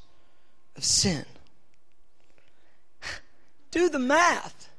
of 0.75 0.83
sin. 0.83 1.25
Do 3.71 3.89
the 3.89 3.99
math. 3.99 4.69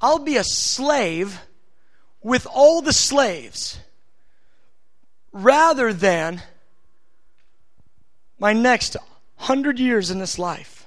I'll 0.00 0.18
be 0.18 0.36
a 0.36 0.44
slave 0.44 1.40
with 2.22 2.46
all 2.46 2.82
the 2.82 2.92
slaves 2.92 3.78
rather 5.32 5.92
than 5.92 6.42
my 8.38 8.52
next 8.52 8.96
hundred 9.36 9.78
years 9.78 10.10
in 10.10 10.18
this 10.18 10.38
life 10.38 10.86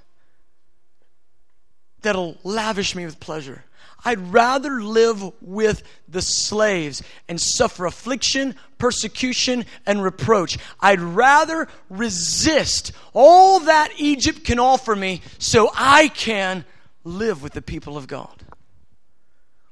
that'll 2.02 2.38
lavish 2.44 2.96
me 2.96 3.06
with 3.06 3.20
pleasure. 3.20 3.64
I'd 4.06 4.32
rather 4.32 4.82
live 4.82 5.24
with 5.42 5.82
the 6.08 6.22
slaves 6.22 7.02
and 7.28 7.42
suffer 7.42 7.88
affliction, 7.88 8.56
persecution, 8.78 9.66
and 9.86 10.04
reproach. 10.04 10.60
I'd 10.80 11.02
rather 11.02 11.68
resist 11.90 12.92
all 13.14 13.62
that 13.62 13.92
Egypt 13.98 14.44
can 14.44 14.60
offer 14.60 14.96
me 14.96 15.22
so 15.40 15.72
I 15.76 16.10
can 16.10 16.64
live 17.04 17.42
with 17.42 17.54
the 17.54 17.62
people 17.64 17.98
of 17.98 18.08
God. 18.08 18.44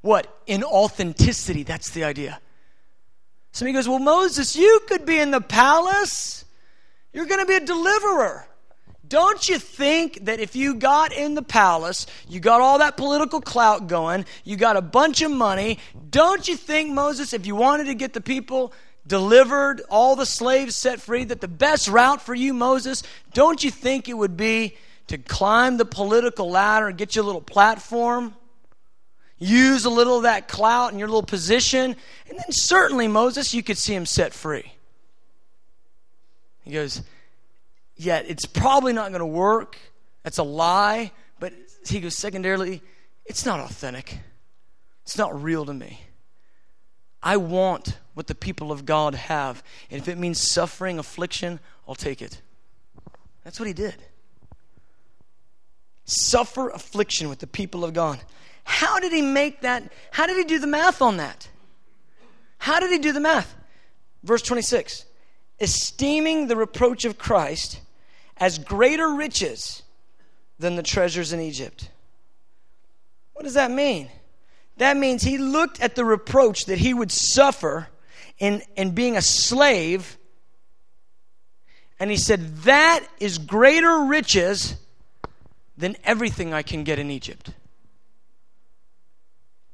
What? 0.02 0.28
In 0.48 0.64
authenticity. 0.64 1.64
That's 1.64 1.92
the 1.92 2.04
idea. 2.04 2.42
Somebody 3.54 3.74
goes, 3.74 3.88
Well, 3.88 4.00
Moses, 4.00 4.56
you 4.56 4.82
could 4.88 5.06
be 5.06 5.20
in 5.20 5.32
the 5.32 5.42
palace. 5.42 6.44
You're 7.14 7.28
going 7.28 7.40
to 7.40 7.46
be 7.46 7.56
a 7.56 7.66
deliverer. 7.66 8.48
Don't 9.14 9.48
you 9.48 9.60
think 9.60 10.26
that 10.26 10.40
if 10.40 10.56
you 10.56 10.74
got 10.74 11.14
in 11.14 11.36
the 11.36 11.44
palace, 11.44 12.08
you 12.28 12.40
got 12.40 12.62
all 12.62 12.80
that 12.80 12.98
political 12.98 13.42
clout 13.42 13.86
going, 13.86 14.26
you 14.44 14.56
got 14.56 14.76
a 14.76 14.82
bunch 14.82 15.22
of 15.22 15.30
money, 15.30 15.78
don't 16.10 16.48
you 16.48 16.58
think, 16.58 16.92
Moses, 16.92 17.32
if 17.32 17.46
you 17.46 17.56
wanted 17.56 17.84
to 17.84 17.94
get 17.94 18.14
the 18.14 18.22
people 18.22 18.74
delivered, 19.06 19.84
all 19.88 20.16
the 20.16 20.26
slaves 20.26 20.76
set 20.76 21.00
free, 21.00 21.26
that 21.26 21.42
the 21.42 21.48
best 21.48 21.88
route 21.88 22.24
for 22.24 22.34
you, 22.34 22.56
Moses, 22.56 23.04
don't 23.36 23.64
you 23.64 23.70
think 23.70 24.10
it 24.10 24.16
would 24.16 24.36
be 24.36 24.78
to 25.06 25.20
climb 25.20 25.78
the 25.78 25.86
political 25.86 26.50
ladder 26.50 26.88
and 26.88 26.98
get 26.98 27.16
your 27.16 27.24
little 27.24 27.40
platform, 27.40 28.34
use 29.38 29.86
a 29.86 29.92
little 29.92 30.18
of 30.18 30.24
that 30.24 30.48
clout 30.48 30.92
in 30.92 30.98
your 30.98 31.08
little 31.08 31.22
position, 31.22 31.96
and 32.28 32.40
then 32.40 32.52
certainly, 32.52 33.08
Moses, 33.08 33.54
you 33.54 33.62
could 33.62 33.78
see 33.78 33.94
him 33.94 34.08
set 34.08 34.34
free. 34.34 34.74
He 36.64 36.72
goes, 36.72 37.04
Yeah, 37.96 38.20
it's 38.20 38.46
probably 38.46 38.94
not 38.94 39.10
going 39.10 39.20
to 39.20 39.26
work. 39.26 39.78
That's 40.24 40.38
a 40.38 40.44
lie. 40.44 41.12
But 41.40 41.54
he 41.86 42.00
goes, 42.00 42.18
secondarily, 42.18 42.82
it's 43.26 43.46
not 43.46 43.60
authentic. 43.60 44.20
It's 45.04 45.18
not 45.18 45.42
real 45.42 45.66
to 45.66 45.74
me. 45.74 46.02
I 47.22 47.38
want 47.38 47.98
what 48.14 48.28
the 48.28 48.36
people 48.36 48.72
of 48.72 48.86
God 48.86 49.16
have. 49.16 49.64
And 49.90 50.02
if 50.02 50.08
it 50.08 50.18
means 50.18 50.42
suffering, 50.42 51.00
affliction, 51.00 51.60
I'll 51.88 51.96
take 51.96 52.22
it. 52.22 52.42
That's 53.44 53.60
what 53.60 53.68
he 53.68 53.74
did 53.74 53.96
suffer 56.06 56.70
affliction 56.70 57.30
with 57.30 57.40
the 57.40 57.48
people 57.48 57.86
of 57.86 57.94
God. 57.94 58.20
How 58.64 59.00
did 59.00 59.12
he 59.12 59.22
make 59.22 59.62
that? 59.62 59.92
How 60.12 60.28
did 60.28 60.38
he 60.38 60.44
do 60.44 60.60
the 60.60 60.68
math 60.68 61.02
on 61.02 61.18
that? 61.18 61.48
How 62.58 62.80
did 62.80 62.92
he 62.92 62.98
do 62.98 63.12
the 63.12 63.20
math? 63.20 63.56
Verse 64.24 64.42
26 64.42 65.06
esteeming 65.60 66.48
the 66.48 66.56
reproach 66.56 67.06
of 67.06 67.18
Christ 67.18 67.80
as 68.44 68.60
greater 68.60 69.08
riches 69.08 69.84
than 70.60 70.76
the 70.76 70.84
treasures 70.84 71.32
in 71.32 71.40
Egypt. 71.40 71.90
What 73.32 73.44
does 73.44 73.54
that 73.54 73.72
mean? 73.72 74.10
That 74.76 74.98
means 74.98 75.24
he 75.24 75.38
looked 75.38 75.80
at 75.80 75.96
the 75.96 76.04
reproach 76.04 76.66
that 76.66 76.78
he 76.78 76.94
would 76.94 77.10
suffer 77.10 77.88
in, 78.40 78.62
in 78.76 78.92
being 78.92 79.16
a 79.16 79.22
slave, 79.22 80.18
and 82.02 82.12
he 82.12 82.18
said, 82.18 82.58
That 82.64 83.08
is 83.18 83.38
greater 83.38 84.00
riches 84.00 84.76
than 85.78 85.96
everything 86.04 86.54
I 86.54 86.64
can 86.64 86.84
get 86.84 87.00
in 87.00 87.10
Egypt. 87.12 87.52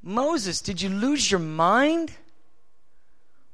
Moses, 0.03 0.61
did 0.61 0.79
you 0.79 0.89
lose 0.89 1.31
your 1.31 1.39
mind? 1.39 2.11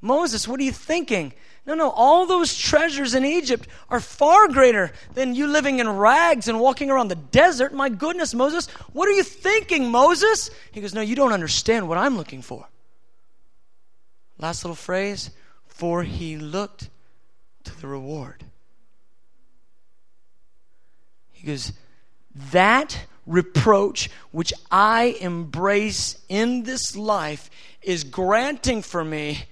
Moses, 0.01 0.45
what 0.45 0.59
are 0.59 0.63
you 0.63 0.73
thinking? 0.73 1.31
No, 1.65 1.73
no, 1.73 1.89
all 1.89 2.27
those 2.27 2.55
treasures 2.55 3.15
in 3.15 3.25
Egypt 3.25 3.67
are 3.89 3.99
far 3.99 4.47
greater 4.47 4.91
than 5.15 5.33
you 5.33 5.47
living 5.47 5.79
in 5.79 5.89
rags 5.89 6.47
and 6.47 6.59
walking 6.59 6.91
around 6.91 7.07
the 7.07 7.15
desert. 7.15 7.73
My 7.73 7.89
goodness, 7.89 8.35
Moses, 8.35 8.67
what 8.93 9.07
are 9.07 9.13
you 9.13 9.23
thinking, 9.23 9.89
Moses? 9.89 10.51
He 10.71 10.81
goes, 10.81 10.93
No, 10.93 11.01
you 11.01 11.15
don't 11.15 11.33
understand 11.33 11.87
what 11.89 11.97
I'm 11.97 12.17
looking 12.17 12.43
for. 12.43 12.67
Last 14.37 14.63
little 14.63 14.75
phrase, 14.75 15.31
for 15.65 16.03
he 16.03 16.37
looked 16.37 16.89
to 17.63 17.81
the 17.81 17.87
reward. 17.87 18.43
He 21.31 21.47
goes, 21.47 21.73
that 22.51 23.05
reproach 23.25 24.09
which 24.31 24.53
I 24.69 25.17
embrace 25.21 26.17
in 26.27 26.63
this 26.63 26.95
life 26.95 27.49
is 27.81 28.03
granting 28.03 28.81
for 28.81 29.03
me 29.03 29.45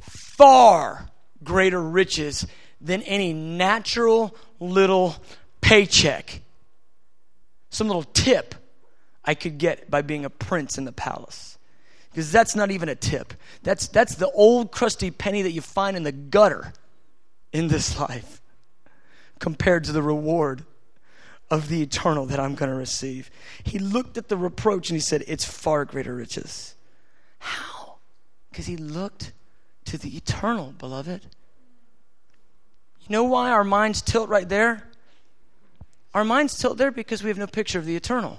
far 0.00 1.10
greater 1.44 1.80
riches 1.80 2.46
than 2.80 3.02
any 3.02 3.32
natural 3.32 4.34
little 4.60 5.16
paycheck, 5.60 6.42
some 7.70 7.86
little 7.86 8.02
tip 8.02 8.54
I 9.24 9.34
could 9.34 9.58
get 9.58 9.90
by 9.90 10.02
being 10.02 10.24
a 10.24 10.30
prince 10.30 10.78
in 10.78 10.84
the 10.84 10.92
palace. 10.92 11.58
Because 12.10 12.30
that's 12.30 12.54
not 12.54 12.70
even 12.70 12.88
a 12.88 12.94
tip. 12.94 13.34
That's, 13.62 13.88
that's 13.88 14.14
the 14.14 14.30
old 14.30 14.70
crusty 14.70 15.10
penny 15.10 15.42
that 15.42 15.50
you 15.50 15.60
find 15.60 15.96
in 15.96 16.04
the 16.04 16.12
gutter 16.12 16.72
in 17.52 17.68
this 17.68 17.98
life 18.00 18.40
compared 19.40 19.84
to 19.84 19.92
the 19.92 20.02
reward 20.02 20.64
of 21.50 21.68
the 21.68 21.82
eternal 21.82 22.26
that 22.26 22.40
I'm 22.40 22.54
going 22.54 22.70
to 22.70 22.76
receive. 22.76 23.30
He 23.64 23.78
looked 23.78 24.16
at 24.16 24.28
the 24.28 24.36
reproach 24.36 24.90
and 24.90 24.96
he 24.96 25.00
said, 25.00 25.24
It's 25.26 25.44
far 25.44 25.84
greater 25.84 26.14
riches. 26.14 26.74
How? 27.38 27.96
Because 28.50 28.66
he 28.66 28.76
looked 28.76 29.32
to 29.86 29.98
the 29.98 30.16
eternal, 30.16 30.74
beloved. 30.78 31.22
You 33.00 33.12
know 33.12 33.24
why 33.24 33.50
our 33.50 33.64
minds 33.64 34.00
tilt 34.00 34.28
right 34.28 34.48
there? 34.48 34.84
Our 36.14 36.24
minds 36.24 36.56
tilt 36.56 36.78
there 36.78 36.90
because 36.90 37.22
we 37.22 37.28
have 37.28 37.38
no 37.38 37.46
picture 37.46 37.78
of 37.78 37.84
the 37.84 37.96
eternal. 37.96 38.38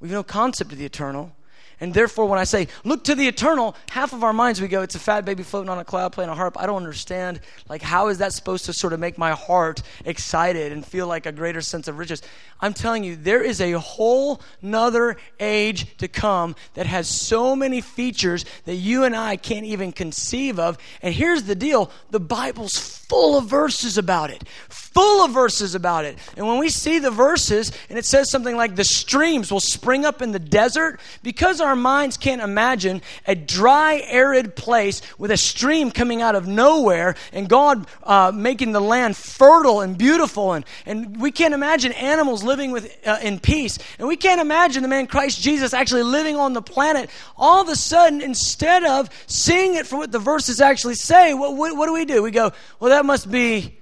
We 0.00 0.08
have 0.08 0.14
no 0.14 0.22
concept 0.22 0.72
of 0.72 0.78
the 0.78 0.84
eternal. 0.84 1.32
And 1.80 1.94
therefore, 1.94 2.26
when 2.26 2.38
I 2.38 2.44
say, 2.44 2.68
look 2.84 3.04
to 3.04 3.14
the 3.14 3.28
eternal, 3.28 3.76
half 3.90 4.12
of 4.12 4.24
our 4.24 4.32
minds 4.32 4.60
we 4.60 4.68
go, 4.68 4.82
it's 4.82 4.96
a 4.96 4.98
fat 4.98 5.24
baby 5.24 5.42
floating 5.42 5.68
on 5.68 5.78
a 5.78 5.84
cloud 5.84 6.12
playing 6.12 6.30
a 6.30 6.34
harp. 6.34 6.60
I 6.60 6.66
don't 6.66 6.76
understand. 6.76 7.40
Like, 7.68 7.82
how 7.82 8.08
is 8.08 8.18
that 8.18 8.32
supposed 8.32 8.64
to 8.66 8.72
sort 8.72 8.92
of 8.92 9.00
make 9.00 9.16
my 9.16 9.32
heart 9.32 9.82
excited 10.04 10.72
and 10.72 10.84
feel 10.84 11.06
like 11.06 11.26
a 11.26 11.32
greater 11.32 11.60
sense 11.60 11.86
of 11.86 11.98
riches? 11.98 12.20
I'm 12.60 12.74
telling 12.74 13.04
you, 13.04 13.14
there 13.14 13.42
is 13.42 13.60
a 13.60 13.72
whole 13.72 14.40
nother 14.60 15.16
age 15.38 15.96
to 15.98 16.08
come 16.08 16.56
that 16.74 16.86
has 16.86 17.08
so 17.08 17.54
many 17.54 17.80
features 17.80 18.44
that 18.64 18.74
you 18.74 19.04
and 19.04 19.14
I 19.14 19.36
can't 19.36 19.66
even 19.66 19.92
conceive 19.92 20.58
of. 20.58 20.78
And 21.02 21.14
here's 21.14 21.44
the 21.44 21.54
deal 21.54 21.90
the 22.10 22.20
Bible's 22.20 22.76
full 23.08 23.38
of 23.38 23.46
verses 23.46 23.96
about 23.96 24.30
it, 24.30 24.46
full 24.68 25.24
of 25.24 25.30
verses 25.30 25.74
about 25.74 26.04
it. 26.04 26.18
And 26.36 26.46
when 26.46 26.58
we 26.58 26.68
see 26.68 26.98
the 26.98 27.10
verses 27.10 27.72
and 27.88 27.98
it 27.98 28.04
says 28.04 28.30
something 28.30 28.56
like 28.56 28.76
the 28.76 28.84
streams 28.84 29.50
will 29.50 29.60
spring 29.60 30.04
up 30.04 30.20
in 30.20 30.32
the 30.32 30.38
desert, 30.38 31.00
because 31.22 31.60
our 31.60 31.67
minds 31.76 32.16
can't 32.16 32.40
imagine 32.40 33.02
a 33.26 33.34
dry, 33.34 34.02
arid 34.06 34.56
place 34.56 35.02
with 35.18 35.30
a 35.30 35.36
stream 35.36 35.90
coming 35.90 36.22
out 36.22 36.34
of 36.34 36.46
nowhere 36.46 37.14
and 37.32 37.48
God 37.48 37.86
uh, 38.02 38.32
making 38.34 38.72
the 38.72 38.80
land 38.80 39.16
fertile 39.16 39.80
and 39.80 39.96
beautiful. 39.96 40.54
And, 40.54 40.64
and 40.86 41.20
we 41.20 41.30
can't 41.30 41.54
imagine 41.54 41.92
animals 41.92 42.42
living 42.42 42.70
with, 42.70 42.96
uh, 43.06 43.18
in 43.22 43.40
peace. 43.40 43.78
And 43.98 44.08
we 44.08 44.16
can't 44.16 44.40
imagine 44.40 44.82
the 44.82 44.88
man 44.88 45.06
Christ 45.06 45.40
Jesus 45.40 45.74
actually 45.74 46.02
living 46.02 46.36
on 46.36 46.52
the 46.52 46.62
planet. 46.62 47.10
All 47.36 47.60
of 47.60 47.68
a 47.68 47.76
sudden, 47.76 48.20
instead 48.20 48.84
of 48.84 49.08
seeing 49.26 49.74
it 49.74 49.86
for 49.86 49.96
what 49.96 50.12
the 50.12 50.18
verses 50.18 50.60
actually 50.60 50.94
say, 50.94 51.34
what, 51.34 51.56
what, 51.56 51.76
what 51.76 51.86
do 51.86 51.92
we 51.92 52.04
do? 52.04 52.22
We 52.22 52.30
go, 52.30 52.52
well, 52.80 52.90
that 52.90 53.04
must 53.04 53.30
be 53.30 53.78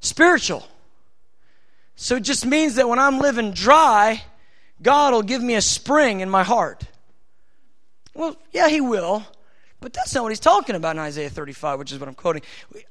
spiritual. 0.00 0.66
So 1.94 2.16
it 2.16 2.24
just 2.24 2.44
means 2.44 2.74
that 2.76 2.88
when 2.88 2.98
I'm 2.98 3.18
living 3.18 3.52
dry, 3.52 4.22
God 4.82 5.12
will 5.12 5.22
give 5.22 5.42
me 5.42 5.54
a 5.54 5.60
spring 5.60 6.20
in 6.20 6.28
my 6.28 6.42
heart. 6.42 6.84
Well, 8.14 8.36
yeah, 8.52 8.68
He 8.68 8.80
will. 8.80 9.24
But 9.82 9.92
that's 9.92 10.14
not 10.14 10.22
what 10.22 10.30
he's 10.30 10.40
talking 10.40 10.76
about 10.76 10.94
in 10.94 11.00
Isaiah 11.00 11.28
35, 11.28 11.80
which 11.80 11.92
is 11.92 11.98
what 11.98 12.08
I'm 12.08 12.14
quoting. 12.14 12.42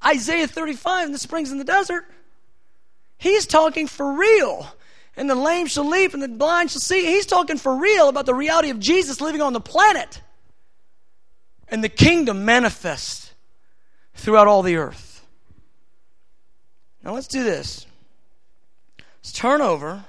Isaiah 0.05 0.45
35 0.45 1.05
and 1.05 1.15
the 1.15 1.19
springs 1.19 1.49
in 1.49 1.57
the 1.57 1.63
desert. 1.63 2.05
He's 3.17 3.47
talking 3.47 3.87
for 3.87 4.11
real. 4.11 4.67
And 5.15 5.29
the 5.29 5.35
lame 5.35 5.67
shall 5.67 5.87
leap 5.87 6.13
and 6.13 6.21
the 6.21 6.27
blind 6.27 6.69
shall 6.69 6.81
see. 6.81 7.05
He's 7.05 7.25
talking 7.25 7.57
for 7.57 7.75
real 7.77 8.09
about 8.09 8.25
the 8.25 8.33
reality 8.33 8.71
of 8.71 8.79
Jesus 8.79 9.21
living 9.21 9.41
on 9.41 9.53
the 9.53 9.61
planet. 9.61 10.21
And 11.69 11.81
the 11.81 11.89
kingdom 11.89 12.43
manifest 12.43 13.33
throughout 14.13 14.47
all 14.47 14.61
the 14.61 14.75
earth. 14.75 15.25
Now 17.03 17.13
let's 17.13 17.27
do 17.27 17.41
this. 17.41 17.85
Let's 19.19 19.31
turn 19.31 19.61
over 19.61 20.03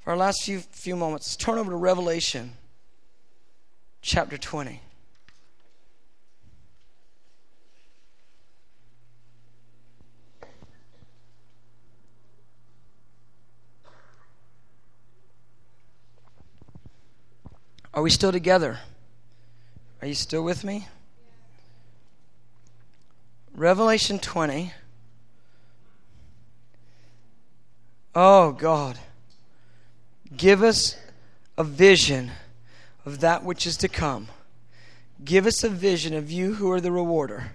for 0.00 0.10
our 0.10 0.16
last 0.16 0.42
few 0.42 0.58
few 0.58 0.96
moments. 0.96 1.28
Let's 1.28 1.36
turn 1.36 1.58
over 1.58 1.70
to 1.70 1.76
Revelation 1.76 2.54
chapter 4.06 4.38
20. 4.38 4.80
Are 17.92 18.00
we 18.00 18.10
still 18.10 18.30
together? 18.30 18.78
Are 20.00 20.06
you 20.06 20.14
still 20.14 20.44
with 20.44 20.62
me? 20.62 20.86
Revelation 23.56 24.20
20. 24.20 24.72
Oh, 28.14 28.52
God. 28.52 29.00
Give 30.36 30.62
us 30.62 30.96
a 31.58 31.64
vision 31.64 32.30
of 33.06 33.20
that 33.20 33.44
which 33.44 33.66
is 33.66 33.76
to 33.78 33.88
come. 33.88 34.28
Give 35.24 35.46
us 35.46 35.64
a 35.64 35.68
vision 35.68 36.12
of 36.12 36.30
you 36.30 36.54
who 36.54 36.70
are 36.70 36.80
the 36.80 36.92
rewarder. 36.92 37.52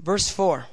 Verse 0.00 0.28
4 0.28 0.66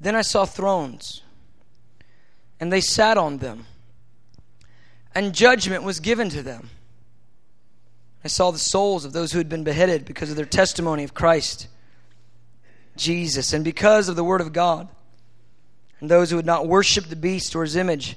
Then 0.00 0.16
I 0.16 0.22
saw 0.22 0.44
thrones, 0.44 1.22
and 2.58 2.72
they 2.72 2.80
sat 2.80 3.16
on 3.16 3.38
them, 3.38 3.66
and 5.14 5.32
judgment 5.32 5.84
was 5.84 6.00
given 6.00 6.28
to 6.30 6.42
them. 6.42 6.70
I 8.24 8.28
saw 8.28 8.50
the 8.50 8.58
souls 8.58 9.04
of 9.04 9.12
those 9.12 9.32
who 9.32 9.38
had 9.38 9.48
been 9.48 9.62
beheaded 9.62 10.04
because 10.04 10.30
of 10.30 10.36
their 10.36 10.44
testimony 10.44 11.04
of 11.04 11.14
Christ. 11.14 11.68
Jesus, 12.96 13.52
and 13.52 13.64
because 13.64 14.08
of 14.08 14.16
the 14.16 14.24
Word 14.24 14.40
of 14.40 14.52
God. 14.52 14.88
And 16.02 16.10
those 16.10 16.30
who 16.30 16.36
had 16.36 16.44
not 16.44 16.66
worshipped 16.66 17.10
the 17.10 17.16
beast 17.16 17.54
or 17.54 17.62
his 17.62 17.76
image 17.76 18.16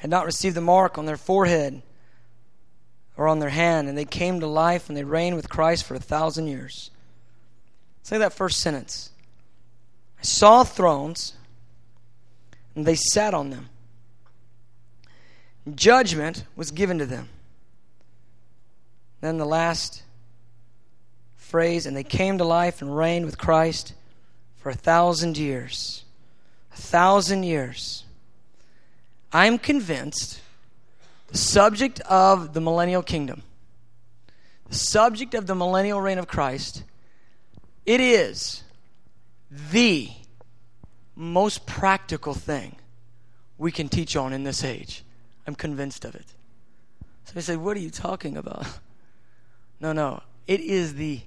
had 0.00 0.08
not 0.08 0.24
received 0.24 0.56
the 0.56 0.62
mark 0.62 0.96
on 0.96 1.04
their 1.04 1.18
forehead 1.18 1.82
or 3.18 3.28
on 3.28 3.38
their 3.38 3.50
hand, 3.50 3.86
and 3.86 3.98
they 3.98 4.06
came 4.06 4.40
to 4.40 4.46
life 4.46 4.88
and 4.88 4.96
they 4.96 5.04
reigned 5.04 5.36
with 5.36 5.50
Christ 5.50 5.84
for 5.84 5.94
a 5.94 6.00
thousand 6.00 6.46
years. 6.46 6.90
Say 8.02 8.16
that 8.16 8.32
first 8.32 8.60
sentence. 8.62 9.10
I 10.18 10.22
saw 10.22 10.64
thrones, 10.64 11.34
and 12.74 12.86
they 12.86 12.94
sat 12.94 13.34
on 13.34 13.50
them. 13.50 13.68
Judgment 15.74 16.44
was 16.56 16.70
given 16.70 16.98
to 16.98 17.04
them. 17.04 17.28
Then 19.20 19.36
the 19.36 19.44
last 19.44 20.02
phrase, 21.36 21.84
and 21.84 21.94
they 21.94 22.04
came 22.04 22.38
to 22.38 22.44
life 22.44 22.80
and 22.80 22.96
reigned 22.96 23.26
with 23.26 23.36
Christ 23.36 23.92
for 24.56 24.70
a 24.70 24.74
thousand 24.74 25.36
years. 25.36 26.04
Thousand 26.78 27.42
years. 27.42 28.04
I'm 29.32 29.58
convinced 29.58 30.40
the 31.26 31.36
subject 31.36 32.00
of 32.00 32.54
the 32.54 32.60
millennial 32.60 33.02
kingdom, 33.02 33.42
the 34.68 34.74
subject 34.74 35.34
of 35.34 35.46
the 35.46 35.54
millennial 35.54 36.00
reign 36.00 36.18
of 36.18 36.28
Christ, 36.28 36.84
it 37.84 38.00
is 38.00 38.62
the 39.70 40.08
most 41.14 41.66
practical 41.66 42.32
thing 42.32 42.76
we 43.58 43.72
can 43.72 43.88
teach 43.88 44.16
on 44.16 44.32
in 44.32 44.44
this 44.44 44.64
age. 44.64 45.04
I'm 45.46 45.54
convinced 45.56 46.04
of 46.04 46.14
it. 46.14 46.26
So 47.24 47.32
I 47.36 47.40
say, 47.40 47.56
What 47.56 47.76
are 47.76 47.80
you 47.80 47.90
talking 47.90 48.36
about? 48.36 48.66
No, 49.80 49.92
no. 49.92 50.24
It 50.48 50.58
is 50.58 50.94
the 50.94 51.20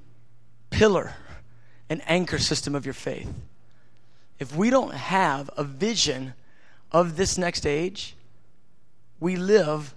pillar 0.71 1.13
an 1.91 2.01
anchor 2.07 2.37
system 2.37 2.73
of 2.73 2.85
your 2.85 2.93
faith. 2.93 3.27
If 4.41 4.55
we 4.55 4.71
don't 4.71 4.95
have 4.95 5.51
a 5.55 5.63
vision 5.63 6.33
of 6.91 7.15
this 7.15 7.37
next 7.37 7.67
age, 7.67 8.15
we 9.19 9.35
live 9.35 9.93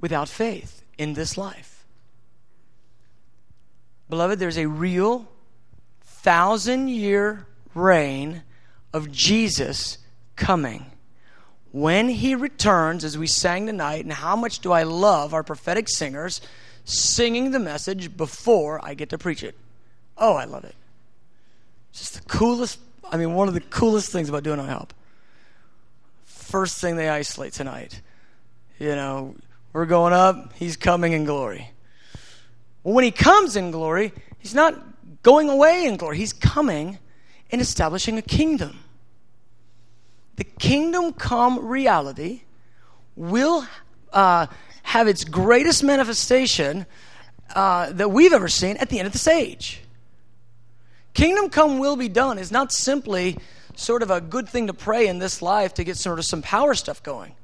without 0.00 0.26
faith 0.26 0.82
in 0.96 1.12
this 1.12 1.36
life. 1.36 1.84
Beloved, 4.08 4.38
there's 4.38 4.56
a 4.56 4.66
real 4.66 5.28
thousand 6.00 6.88
year 6.88 7.46
reign 7.74 8.42
of 8.94 9.12
Jesus 9.12 9.98
coming. 10.34 10.86
When 11.70 12.08
he 12.08 12.34
returns, 12.34 13.04
as 13.04 13.18
we 13.18 13.26
sang 13.26 13.66
tonight, 13.66 14.04
and 14.04 14.14
how 14.14 14.34
much 14.34 14.60
do 14.60 14.72
I 14.72 14.84
love 14.84 15.34
our 15.34 15.42
prophetic 15.42 15.90
singers 15.90 16.40
singing 16.86 17.50
the 17.50 17.58
message 17.58 18.16
before 18.16 18.82
I 18.82 18.94
get 18.94 19.10
to 19.10 19.18
preach 19.18 19.42
it? 19.42 19.54
Oh, 20.16 20.36
I 20.36 20.46
love 20.46 20.64
it 20.64 20.74
just 21.94 22.14
the 22.14 22.28
coolest, 22.28 22.78
I 23.10 23.16
mean, 23.16 23.34
one 23.34 23.48
of 23.48 23.54
the 23.54 23.60
coolest 23.60 24.10
things 24.10 24.28
about 24.28 24.42
doing 24.42 24.58
IHOP. 24.58 24.90
First 26.24 26.80
thing 26.80 26.96
they 26.96 27.08
isolate 27.08 27.52
tonight. 27.52 28.00
You 28.78 28.94
know, 28.94 29.34
we're 29.72 29.86
going 29.86 30.12
up, 30.12 30.52
he's 30.54 30.76
coming 30.76 31.12
in 31.12 31.24
glory. 31.24 31.70
Well, 32.82 32.94
when 32.94 33.04
he 33.04 33.10
comes 33.10 33.56
in 33.56 33.70
glory, 33.70 34.12
he's 34.38 34.54
not 34.54 34.74
going 35.22 35.48
away 35.48 35.86
in 35.86 35.96
glory, 35.96 36.18
he's 36.18 36.32
coming 36.32 36.98
and 37.50 37.60
establishing 37.60 38.18
a 38.18 38.22
kingdom. 38.22 38.80
The 40.36 40.44
kingdom 40.44 41.12
come 41.12 41.66
reality 41.66 42.42
will 43.16 43.66
uh, 44.12 44.46
have 44.82 45.06
its 45.08 45.24
greatest 45.24 45.84
manifestation 45.84 46.86
uh, 47.54 47.92
that 47.92 48.10
we've 48.10 48.32
ever 48.32 48.48
seen 48.48 48.76
at 48.78 48.88
the 48.88 48.98
end 48.98 49.06
of 49.06 49.12
this 49.12 49.28
age. 49.28 49.80
Kingdom 51.14 51.48
come 51.48 51.78
will 51.78 51.96
be 51.96 52.08
done 52.08 52.38
is 52.38 52.50
not 52.50 52.72
simply 52.72 53.38
sort 53.76 54.02
of 54.02 54.10
a 54.10 54.20
good 54.20 54.48
thing 54.48 54.66
to 54.66 54.74
pray 54.74 55.06
in 55.06 55.18
this 55.18 55.40
life 55.40 55.74
to 55.74 55.84
get 55.84 55.96
sort 55.96 56.18
of 56.18 56.24
some 56.24 56.42
power 56.42 56.74
stuff 56.74 57.02
going. 57.02 57.34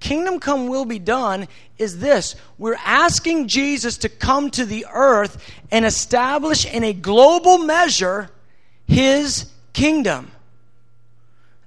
Kingdom 0.00 0.40
come 0.40 0.68
will 0.68 0.84
be 0.84 0.98
done 0.98 1.46
is 1.78 1.98
this 1.98 2.34
we're 2.58 2.78
asking 2.84 3.48
Jesus 3.48 3.98
to 3.98 4.08
come 4.08 4.50
to 4.50 4.64
the 4.64 4.86
earth 4.92 5.44
and 5.70 5.84
establish 5.84 6.66
in 6.66 6.84
a 6.84 6.92
global 6.92 7.58
measure 7.58 8.30
his 8.86 9.50
kingdom. 9.72 10.30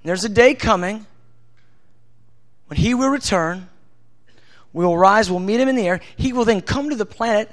And 0.02 0.08
there's 0.08 0.24
a 0.24 0.28
day 0.28 0.54
coming 0.54 1.06
when 2.66 2.78
he 2.78 2.92
will 2.94 3.08
return. 3.08 3.68
We 4.72 4.84
will 4.84 4.98
rise, 4.98 5.30
we'll 5.30 5.40
meet 5.40 5.60
him 5.60 5.68
in 5.68 5.76
the 5.76 5.86
air. 5.86 6.00
He 6.16 6.32
will 6.32 6.44
then 6.44 6.60
come 6.60 6.90
to 6.90 6.96
the 6.96 7.06
planet 7.06 7.50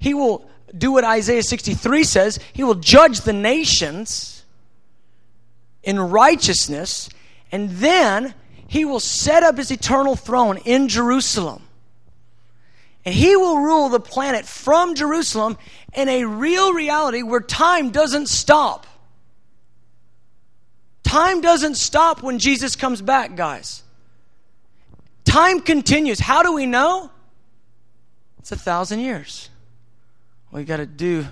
he 0.00 0.14
will 0.14 0.50
do 0.76 0.92
what 0.92 1.04
Isaiah 1.04 1.42
63 1.42 2.04
says. 2.04 2.38
He 2.52 2.64
will 2.64 2.74
judge 2.74 3.22
the 3.22 3.32
nations 3.32 4.44
in 5.82 5.98
righteousness, 5.98 7.08
and 7.50 7.70
then 7.70 8.34
he 8.66 8.84
will 8.84 9.00
set 9.00 9.42
up 9.42 9.56
his 9.56 9.70
eternal 9.70 10.16
throne 10.16 10.58
in 10.58 10.88
Jerusalem. 10.88 11.62
And 13.04 13.14
he 13.14 13.34
will 13.34 13.58
rule 13.58 13.88
the 13.88 14.00
planet 14.00 14.44
from 14.44 14.94
Jerusalem 14.94 15.56
in 15.94 16.08
a 16.08 16.24
real 16.24 16.72
reality 16.72 17.22
where 17.22 17.40
time 17.40 17.90
doesn't 17.90 18.28
stop. 18.28 18.86
Time 21.02 21.40
doesn't 21.40 21.74
stop 21.74 22.22
when 22.22 22.38
Jesus 22.38 22.76
comes 22.76 23.02
back, 23.02 23.34
guys. 23.34 23.82
Time 25.24 25.60
continues. 25.60 26.20
How 26.20 26.42
do 26.42 26.52
we 26.52 26.66
know? 26.66 27.10
It's 28.38 28.52
a 28.52 28.56
thousand 28.56 29.00
years. 29.00 29.49
We 30.52 30.64
got 30.64 30.78
to 30.78 30.86
do 30.86 31.26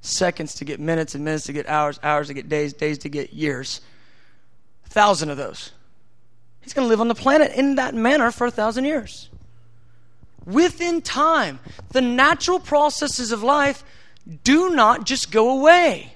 seconds 0.00 0.54
to 0.56 0.64
get 0.64 0.80
minutes 0.80 1.14
and 1.14 1.24
minutes 1.24 1.46
to 1.46 1.52
get 1.52 1.68
hours, 1.68 1.98
hours 2.02 2.28
to 2.28 2.34
get 2.34 2.48
days, 2.48 2.72
days 2.72 2.98
to 2.98 3.08
get 3.08 3.32
years. 3.32 3.80
A 4.86 4.88
thousand 4.88 5.30
of 5.30 5.36
those. 5.36 5.72
He's 6.60 6.72
going 6.72 6.86
to 6.86 6.88
live 6.88 7.00
on 7.00 7.08
the 7.08 7.14
planet 7.14 7.52
in 7.54 7.76
that 7.76 7.94
manner 7.94 8.30
for 8.30 8.46
a 8.46 8.50
thousand 8.50 8.84
years. 8.84 9.28
Within 10.44 11.02
time, 11.02 11.58
the 11.90 12.00
natural 12.00 12.58
processes 12.58 13.32
of 13.32 13.42
life 13.42 13.84
do 14.44 14.70
not 14.70 15.04
just 15.04 15.30
go 15.30 15.58
away. 15.58 16.12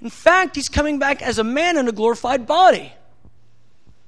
In 0.00 0.10
fact, 0.10 0.56
he's 0.56 0.68
coming 0.68 0.98
back 0.98 1.22
as 1.22 1.38
a 1.38 1.44
man 1.44 1.76
in 1.76 1.86
a 1.86 1.92
glorified 1.92 2.46
body. 2.46 2.92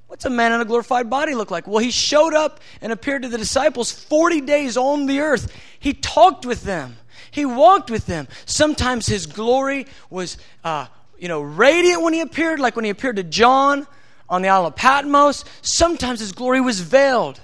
What's 0.07 0.25
a 0.25 0.29
man 0.29 0.51
in 0.51 0.61
a 0.61 0.65
glorified 0.65 1.09
body 1.09 1.33
look 1.33 1.49
like? 1.49 1.65
Well, 1.67 1.79
he 1.79 1.91
showed 1.91 2.33
up 2.33 2.59
and 2.81 2.91
appeared 2.91 3.23
to 3.23 3.29
the 3.29 3.37
disciples 3.37 3.91
40 3.91 4.41
days 4.41 4.77
on 4.77 5.05
the 5.05 5.19
earth. 5.21 5.51
He 5.79 5.93
talked 5.93 6.45
with 6.45 6.63
them. 6.63 6.97
He 7.33 7.45
walked 7.45 7.89
with 7.89 8.05
them. 8.05 8.27
Sometimes 8.45 9.07
his 9.07 9.25
glory 9.25 9.87
was, 10.11 10.37
uh, 10.63 10.85
you 11.17 11.27
know, 11.27 11.41
radiant 11.41 12.03
when 12.03 12.13
he 12.13 12.19
appeared, 12.19 12.59
like 12.59 12.75
when 12.75 12.85
he 12.85 12.91
appeared 12.91 13.15
to 13.15 13.23
John 13.23 13.87
on 14.29 14.43
the 14.43 14.49
Isle 14.49 14.67
of 14.67 14.75
Patmos. 14.75 15.43
Sometimes 15.63 16.19
his 16.19 16.31
glory 16.31 16.61
was 16.61 16.79
veiled. 16.79 17.39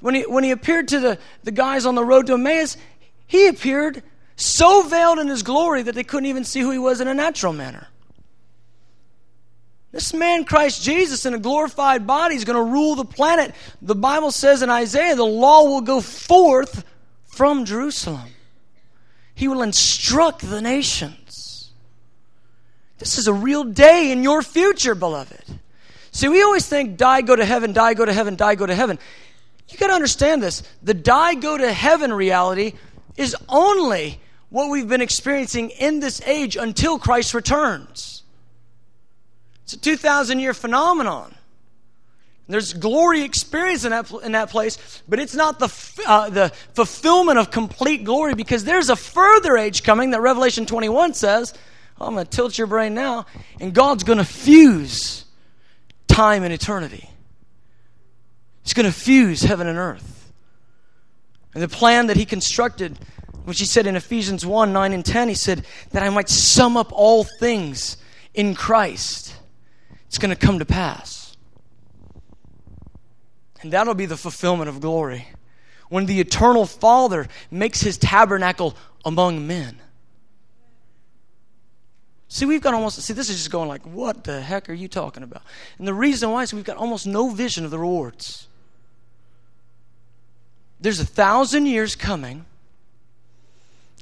When 0.00 0.14
he, 0.14 0.22
when 0.22 0.42
he 0.42 0.52
appeared 0.52 0.88
to 0.88 1.00
the, 1.00 1.18
the 1.44 1.50
guys 1.50 1.84
on 1.84 1.94
the 1.94 2.02
road 2.02 2.28
to 2.28 2.32
Emmaus, 2.32 2.78
he 3.26 3.48
appeared 3.48 4.02
so 4.36 4.80
veiled 4.80 5.18
in 5.18 5.28
his 5.28 5.42
glory 5.42 5.82
that 5.82 5.94
they 5.94 6.04
couldn't 6.04 6.30
even 6.30 6.44
see 6.44 6.60
who 6.60 6.70
he 6.70 6.78
was 6.78 7.02
in 7.02 7.08
a 7.08 7.14
natural 7.14 7.52
manner. 7.52 7.88
This 9.92 10.14
man, 10.14 10.44
Christ 10.44 10.82
Jesus, 10.82 11.26
in 11.26 11.34
a 11.34 11.38
glorified 11.38 12.06
body, 12.06 12.36
is 12.36 12.46
going 12.46 12.56
to 12.56 12.72
rule 12.72 12.94
the 12.94 13.04
planet. 13.04 13.54
The 13.82 13.94
Bible 13.94 14.30
says 14.30 14.62
in 14.62 14.70
Isaiah, 14.70 15.14
the 15.14 15.26
law 15.26 15.64
will 15.64 15.82
go 15.82 16.00
forth 16.00 16.84
from 17.26 17.66
Jerusalem. 17.66 18.30
He 19.36 19.48
will 19.48 19.60
instruct 19.60 20.40
the 20.40 20.62
nations. 20.62 21.70
This 22.96 23.18
is 23.18 23.28
a 23.28 23.34
real 23.34 23.64
day 23.64 24.10
in 24.10 24.22
your 24.22 24.40
future, 24.40 24.94
beloved. 24.94 25.44
See, 26.10 26.26
we 26.28 26.42
always 26.42 26.66
think 26.66 26.96
die, 26.96 27.20
go 27.20 27.36
to 27.36 27.44
heaven, 27.44 27.74
die, 27.74 27.92
go 27.92 28.06
to 28.06 28.14
heaven, 28.14 28.34
die, 28.34 28.54
go 28.54 28.64
to 28.64 28.74
heaven. 28.74 28.98
You 29.68 29.76
got 29.76 29.88
to 29.88 29.92
understand 29.92 30.42
this. 30.42 30.62
The 30.82 30.94
die, 30.94 31.34
go 31.34 31.58
to 31.58 31.70
heaven 31.70 32.14
reality 32.14 32.72
is 33.18 33.36
only 33.46 34.18
what 34.48 34.70
we've 34.70 34.88
been 34.88 35.02
experiencing 35.02 35.68
in 35.68 36.00
this 36.00 36.22
age 36.22 36.56
until 36.56 36.98
Christ 36.98 37.34
returns. 37.34 38.22
It's 39.64 39.74
a 39.74 39.78
2,000 39.78 40.40
year 40.40 40.54
phenomenon. 40.54 41.34
There's 42.48 42.72
glory 42.72 43.22
experience 43.22 43.84
in 43.84 43.90
that, 43.90 44.10
in 44.22 44.32
that 44.32 44.50
place, 44.50 45.02
but 45.08 45.18
it's 45.18 45.34
not 45.34 45.58
the, 45.58 45.68
uh, 46.06 46.30
the 46.30 46.50
fulfillment 46.74 47.38
of 47.38 47.50
complete 47.50 48.04
glory 48.04 48.34
because 48.34 48.64
there's 48.64 48.88
a 48.88 48.96
further 48.96 49.56
age 49.56 49.82
coming 49.82 50.10
that 50.10 50.20
Revelation 50.20 50.64
21 50.64 51.14
says. 51.14 51.54
I'm 52.00 52.14
going 52.14 52.26
to 52.26 52.30
tilt 52.30 52.56
your 52.58 52.66
brain 52.66 52.94
now, 52.94 53.26
and 53.58 53.72
God's 53.72 54.04
going 54.04 54.18
to 54.18 54.24
fuse 54.24 55.24
time 56.06 56.44
and 56.44 56.52
eternity. 56.52 57.08
He's 58.62 58.74
going 58.74 58.86
to 58.86 58.92
fuse 58.92 59.40
heaven 59.42 59.66
and 59.66 59.78
earth. 59.78 60.32
And 61.54 61.62
the 61.62 61.68
plan 61.68 62.08
that 62.08 62.16
He 62.16 62.26
constructed 62.26 62.98
which 63.46 63.60
he 63.60 63.64
said 63.64 63.86
in 63.86 63.94
Ephesians 63.94 64.44
1 64.44 64.72
9 64.72 64.92
and 64.92 65.04
10, 65.04 65.28
he 65.28 65.34
said, 65.34 65.64
that 65.92 66.02
I 66.02 66.10
might 66.10 66.28
sum 66.28 66.76
up 66.76 66.92
all 66.92 67.24
things 67.38 67.96
in 68.34 68.56
Christ. 68.56 69.36
It's 70.08 70.18
going 70.18 70.34
to 70.34 70.36
come 70.36 70.58
to 70.58 70.64
pass. 70.64 71.25
And 73.62 73.72
that'll 73.72 73.94
be 73.94 74.06
the 74.06 74.16
fulfillment 74.16 74.68
of 74.68 74.80
glory. 74.80 75.28
When 75.88 76.06
the 76.06 76.20
eternal 76.20 76.66
Father 76.66 77.28
makes 77.50 77.80
his 77.80 77.96
tabernacle 77.96 78.76
among 79.04 79.46
men. 79.46 79.80
See, 82.28 82.44
we've 82.44 82.60
got 82.60 82.74
almost, 82.74 83.00
see, 83.00 83.12
this 83.12 83.30
is 83.30 83.36
just 83.36 83.50
going 83.50 83.68
like, 83.68 83.82
what 83.82 84.24
the 84.24 84.40
heck 84.40 84.68
are 84.68 84.74
you 84.74 84.88
talking 84.88 85.22
about? 85.22 85.42
And 85.78 85.86
the 85.86 85.94
reason 85.94 86.30
why 86.30 86.42
is 86.42 86.52
we've 86.52 86.64
got 86.64 86.76
almost 86.76 87.06
no 87.06 87.30
vision 87.30 87.64
of 87.64 87.70
the 87.70 87.78
rewards. 87.78 88.48
There's 90.80 91.00
a 91.00 91.06
thousand 91.06 91.66
years 91.66 91.94
coming 91.94 92.44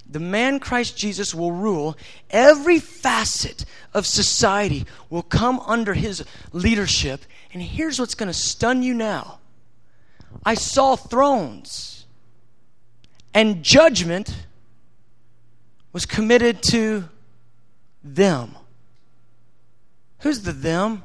the 0.08 0.20
man 0.20 0.60
Christ 0.60 0.96
Jesus 0.96 1.34
will 1.34 1.52
rule, 1.52 1.96
every 2.30 2.78
facet 2.78 3.64
of 3.92 4.06
society 4.06 4.86
will 5.08 5.22
come 5.22 5.60
under 5.60 5.94
his 5.94 6.24
leadership. 6.52 7.24
And 7.52 7.62
here's 7.62 7.98
what's 7.98 8.14
going 8.14 8.28
to 8.28 8.34
stun 8.34 8.82
you 8.82 8.94
now 8.94 9.40
I 10.44 10.54
saw 10.54 10.96
thrones, 10.96 12.06
and 13.32 13.62
judgment 13.62 14.46
was 15.92 16.04
committed 16.06 16.62
to 16.64 17.08
them. 18.02 18.56
Who's 20.20 20.42
the 20.42 20.52
them? 20.52 21.02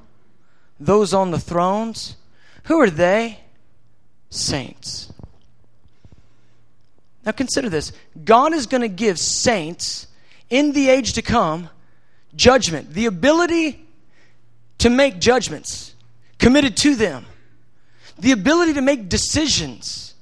Those 0.80 1.14
on 1.14 1.32
the 1.32 1.40
thrones? 1.40 2.16
Who 2.66 2.80
are 2.82 2.90
they? 2.90 3.40
Saints. 4.30 5.12
Now 7.26 7.32
consider 7.32 7.70
this 7.70 7.92
God 8.24 8.54
is 8.54 8.66
going 8.66 8.82
to 8.82 8.88
give 8.88 9.20
saints 9.20 10.08
in 10.50 10.72
the 10.72 10.90
age 10.90 11.14
to 11.14 11.22
come 11.22 11.70
judgment, 12.36 12.94
the 12.94 13.06
ability 13.06 13.86
to 14.80 14.90
make 14.90 15.20
judgments 15.20 15.94
committed 16.38 16.78
to 16.78 16.96
them, 16.96 17.26
the 18.20 18.32
ability 18.32 18.74
to 18.74 18.82
make 18.82 19.10
decisions, 19.10 20.14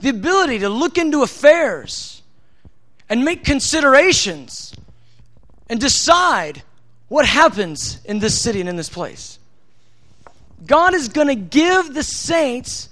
the 0.00 0.08
ability 0.08 0.60
to 0.60 0.68
look 0.68 0.98
into 0.98 1.22
affairs 1.22 2.22
and 3.08 3.24
make 3.24 3.44
considerations 3.44 4.74
and 5.68 5.80
decide 5.80 6.62
what 7.08 7.26
happens 7.26 8.00
in 8.04 8.18
this 8.18 8.40
city 8.40 8.60
and 8.60 8.68
in 8.68 8.76
this 8.76 8.88
place. 8.88 9.38
God 10.66 10.94
is 10.94 11.08
going 11.08 11.28
to 11.28 11.34
give 11.34 11.94
the 11.94 12.02
saints 12.02 12.88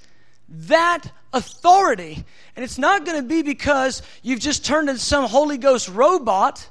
that 0.48 1.10
authority 1.32 2.24
and 2.56 2.62
it's 2.62 2.78
not 2.78 3.04
going 3.04 3.20
to 3.20 3.26
be 3.26 3.42
because 3.42 4.02
you've 4.22 4.40
just 4.40 4.64
turned 4.64 4.88
into 4.88 5.00
some 5.00 5.28
Holy 5.28 5.58
Ghost 5.58 5.88
robot. 5.88 6.68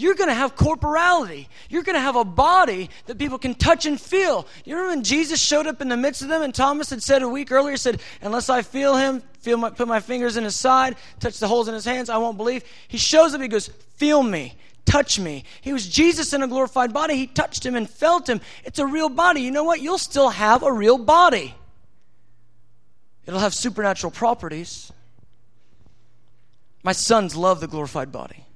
You're 0.00 0.14
going 0.14 0.30
to 0.30 0.34
have 0.34 0.56
corporality. 0.56 1.46
You're 1.68 1.82
going 1.82 1.94
to 1.94 2.00
have 2.00 2.16
a 2.16 2.24
body 2.24 2.88
that 3.04 3.18
people 3.18 3.38
can 3.38 3.54
touch 3.54 3.84
and 3.84 4.00
feel. 4.00 4.46
You 4.64 4.74
remember 4.74 4.96
when 4.96 5.04
Jesus 5.04 5.38
showed 5.38 5.66
up 5.66 5.82
in 5.82 5.90
the 5.90 5.96
midst 5.96 6.22
of 6.22 6.28
them 6.28 6.40
and 6.40 6.54
Thomas 6.54 6.88
had 6.88 7.02
said 7.02 7.20
a 7.20 7.28
week 7.28 7.52
earlier, 7.52 7.76
said, 7.76 8.00
Unless 8.22 8.48
I 8.48 8.62
feel 8.62 8.96
him, 8.96 9.22
feel 9.40 9.58
my, 9.58 9.68
put 9.68 9.86
my 9.86 10.00
fingers 10.00 10.38
in 10.38 10.44
his 10.44 10.58
side, 10.58 10.96
touch 11.18 11.38
the 11.38 11.46
holes 11.46 11.68
in 11.68 11.74
his 11.74 11.84
hands, 11.84 12.08
I 12.08 12.16
won't 12.16 12.38
believe. 12.38 12.64
He 12.88 12.96
shows 12.96 13.34
up, 13.34 13.42
he 13.42 13.48
goes, 13.48 13.68
Feel 13.96 14.22
me, 14.22 14.54
touch 14.86 15.20
me. 15.20 15.44
He 15.60 15.74
was 15.74 15.86
Jesus 15.86 16.32
in 16.32 16.42
a 16.42 16.48
glorified 16.48 16.94
body. 16.94 17.16
He 17.16 17.26
touched 17.26 17.66
him 17.66 17.74
and 17.74 17.88
felt 17.88 18.26
him. 18.26 18.40
It's 18.64 18.78
a 18.78 18.86
real 18.86 19.10
body. 19.10 19.42
You 19.42 19.50
know 19.50 19.64
what? 19.64 19.82
You'll 19.82 19.98
still 19.98 20.30
have 20.30 20.62
a 20.62 20.72
real 20.72 20.96
body. 20.96 21.54
It'll 23.26 23.40
have 23.40 23.52
supernatural 23.52 24.12
properties. 24.12 24.90
My 26.82 26.92
sons 26.92 27.36
love 27.36 27.60
the 27.60 27.68
glorified 27.68 28.10
body. 28.10 28.46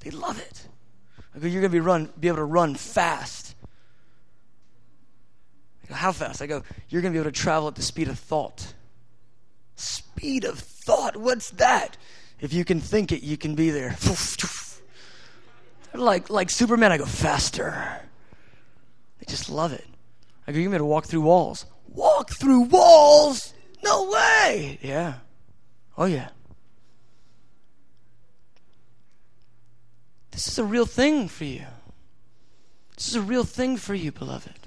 They 0.00 0.10
love 0.10 0.38
it. 0.40 0.66
I 1.34 1.38
go, 1.38 1.46
you're 1.46 1.60
going 1.60 1.70
to 1.70 1.76
be 1.76 1.80
run, 1.80 2.10
be 2.18 2.28
able 2.28 2.38
to 2.38 2.44
run 2.44 2.74
fast. 2.74 3.54
Go, 5.88 5.94
How 5.94 6.12
fast? 6.12 6.42
I 6.42 6.46
go, 6.46 6.62
you're 6.88 7.02
going 7.02 7.12
to 7.12 7.16
be 7.16 7.20
able 7.20 7.30
to 7.30 7.38
travel 7.38 7.68
at 7.68 7.74
the 7.74 7.82
speed 7.82 8.08
of 8.08 8.18
thought. 8.18 8.74
Speed 9.76 10.44
of 10.44 10.58
thought? 10.58 11.16
What's 11.16 11.50
that? 11.50 11.96
If 12.40 12.52
you 12.52 12.64
can 12.64 12.80
think 12.80 13.12
it, 13.12 13.22
you 13.22 13.36
can 13.36 13.54
be 13.54 13.70
there. 13.70 13.96
Like, 15.92 16.30
like 16.30 16.50
Superman, 16.50 16.92
I 16.92 16.98
go 16.98 17.04
faster. 17.04 18.00
They 19.18 19.26
just 19.26 19.50
love 19.50 19.72
it. 19.72 19.84
I 20.46 20.52
go, 20.52 20.58
you're 20.58 20.70
to 20.78 20.84
walk 20.84 21.06
through 21.06 21.22
walls. 21.22 21.66
Walk 21.88 22.30
through 22.30 22.62
walls? 22.62 23.52
No 23.82 24.10
way. 24.10 24.78
Yeah. 24.82 25.14
Oh, 25.98 26.04
yeah. 26.04 26.28
This 30.30 30.48
is 30.48 30.58
a 30.58 30.64
real 30.64 30.86
thing 30.86 31.28
for 31.28 31.44
you. 31.44 31.66
This 32.96 33.08
is 33.08 33.14
a 33.14 33.22
real 33.22 33.44
thing 33.44 33.76
for 33.76 33.94
you, 33.94 34.12
beloved. 34.12 34.58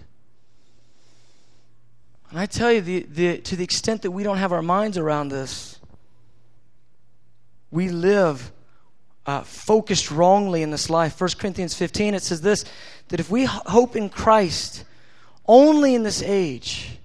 And 2.29 2.39
I 2.39 2.47
tell 2.47 2.71
you, 2.71 2.81
the, 2.81 3.05
the, 3.09 3.37
to 3.39 3.55
the 3.55 3.63
extent 3.63 4.01
that 4.01 4.11
we 4.11 4.23
don't 4.23 4.37
have 4.37 4.51
our 4.51 4.63
minds 4.63 4.97
around 4.97 5.29
this, 5.29 5.79
we 7.69 7.89
live 7.89 8.51
uh, 9.25 9.41
focused 9.41 10.11
wrongly 10.11 10.63
in 10.63 10.71
this 10.71 10.89
life. 10.89 11.19
1 11.19 11.29
Corinthians 11.37 11.75
15, 11.75 12.15
it 12.15 12.23
says 12.23 12.41
this 12.41 12.65
that 13.09 13.19
if 13.19 13.29
we 13.29 13.45
hope 13.45 13.95
in 13.95 14.09
Christ 14.09 14.83
only 15.45 15.93
in 15.93 16.03
this 16.03 16.23
age, 16.23 16.97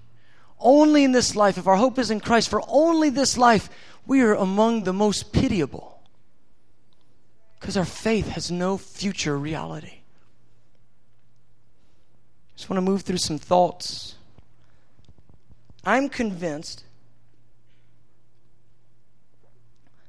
only 0.59 1.03
in 1.03 1.11
this 1.11 1.35
life, 1.35 1.57
if 1.57 1.67
our 1.67 1.75
hope 1.75 1.99
is 1.99 2.09
in 2.09 2.19
Christ 2.19 2.49
for 2.49 2.61
only 2.67 3.09
this 3.09 3.37
life, 3.37 3.69
we 4.05 4.21
are 4.21 4.33
among 4.33 4.83
the 4.83 4.93
most 4.93 5.31
pitiable 5.31 5.98
because 7.59 7.75
our 7.75 7.85
faith 7.85 8.29
has 8.29 8.49
no 8.49 8.77
future 8.77 9.37
reality. 9.37 9.99
Just 12.55 12.69
want 12.69 12.77
to 12.77 12.81
move 12.81 13.01
through 13.01 13.17
some 13.17 13.37
thoughts. 13.37 14.15
I'm 15.83 16.09
convinced 16.09 16.83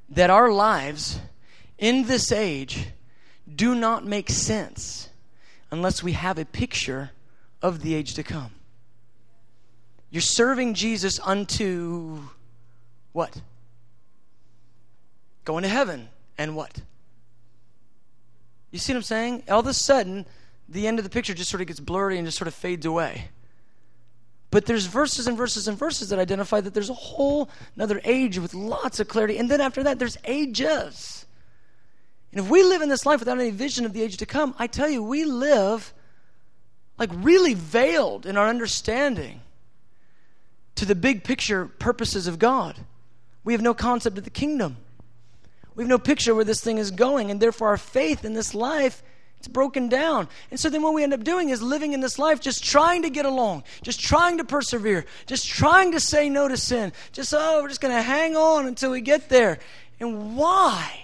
that 0.09 0.31
our 0.31 0.51
lives 0.51 1.21
in 1.79 2.05
this 2.05 2.33
age 2.33 2.89
do 3.53 3.75
not 3.75 4.05
make 4.05 4.29
sense 4.29 5.09
unless 5.71 6.03
we 6.03 6.13
have 6.13 6.39
a 6.39 6.45
picture 6.45 7.11
of 7.63 7.83
the 7.83 7.95
age 7.95 8.15
to 8.15 8.23
come. 8.23 8.53
You're 10.11 10.21
serving 10.21 10.75
Jesus 10.75 11.21
unto 11.21 12.23
what? 13.13 13.41
Going 15.45 15.63
to 15.63 15.69
heaven. 15.69 16.09
And 16.37 16.57
what? 16.57 16.81
You 18.71 18.79
see 18.79 18.93
what 18.93 18.99
I'm 18.99 19.03
saying? 19.03 19.45
All 19.49 19.61
of 19.61 19.67
a 19.67 19.75
sudden, 19.75 20.27
the 20.69 20.87
end 20.87 20.99
of 20.99 21.05
the 21.05 21.11
picture 21.11 21.35
just 21.35 21.51
sort 21.51 21.61
of 21.61 21.67
gets 21.67 21.81
blurry 21.81 22.19
and 22.19 22.27
just 22.27 22.39
sort 22.39 22.49
of 22.49 22.55
fades 22.55 22.87
away. 22.87 23.29
But 24.51 24.67
there's 24.67 24.87
verses 24.87 25.27
and 25.27 25.37
verses 25.37 25.69
and 25.69 25.79
verses 25.79 26.09
that 26.09 26.19
identify 26.19 26.61
that 26.61 26.75
there's 26.75 26.91
a 26.91 26.95
whole 26.95 27.49
another 27.77 28.01
age 28.05 28.39
with 28.39 28.55
lots 28.55 28.99
of 28.99 29.09
clarity. 29.09 29.39
And 29.39 29.51
then 29.51 29.61
after 29.61 29.83
that, 29.85 29.99
there's 29.99 30.17
ages. 30.25 31.25
And 32.33 32.41
if 32.41 32.51
we 32.51 32.63
live 32.63 32.83
in 32.83 32.89
this 32.89 33.07
life 33.07 33.21
without 33.21 33.39
any 33.39 33.51
vision 33.51 33.85
of 33.85 33.93
the 33.93 34.03
age 34.03 34.17
to 34.19 34.27
come, 34.27 34.55
I 34.59 34.67
tell 34.67 34.89
you, 34.89 35.03
we 35.03 35.25
live 35.25 35.93
like 36.99 37.11
really 37.15 37.55
veiled 37.55 38.27
in 38.27 38.37
our 38.37 38.49
understanding 38.49 39.41
to 40.77 40.85
the 40.85 40.95
big 40.95 41.25
picture 41.25 41.67
purposes 41.67 42.27
of 42.27 42.39
God. 42.39 42.77
We 43.43 43.53
have 43.55 43.63
no 43.63 43.75
concept 43.75 44.19
of 44.19 44.25
the 44.25 44.31
kingdom. 44.31 44.77
We 45.81 45.85
have 45.85 45.89
no 45.89 45.99
picture 45.99 46.35
where 46.35 46.45
this 46.45 46.61
thing 46.61 46.77
is 46.77 46.91
going, 46.91 47.31
and 47.31 47.41
therefore 47.41 47.69
our 47.69 47.79
faith 47.79 48.27
in 48.27 48.35
this 48.35 48.55
life 48.55 49.03
it's 49.39 49.49
broken 49.49 49.89
down. 49.89 50.29
And 50.51 50.61
so 50.61 50.69
then 50.69 50.83
what 50.83 50.93
we 50.93 51.03
end 51.03 51.15
up 51.15 51.25
doing 51.25 51.49
is 51.49 51.63
living 51.63 51.95
in 51.95 52.01
this 52.01 52.19
life 52.19 52.39
just 52.39 52.63
trying 52.63 53.01
to 53.01 53.09
get 53.09 53.25
along, 53.25 53.65
just 53.81 53.99
trying 53.99 54.37
to 54.37 54.45
persevere, 54.45 55.07
just 55.25 55.49
trying 55.49 55.93
to 55.93 56.01
say 56.01 56.29
no 56.29 56.49
to 56.49 56.59
sin. 56.59 56.93
Just, 57.13 57.33
oh, 57.35 57.63
we're 57.63 57.69
just 57.69 57.81
going 57.81 57.95
to 57.95 58.03
hang 58.03 58.37
on 58.37 58.67
until 58.67 58.91
we 58.91 59.01
get 59.01 59.31
there. 59.31 59.59
And 59.99 60.37
why? 60.37 61.03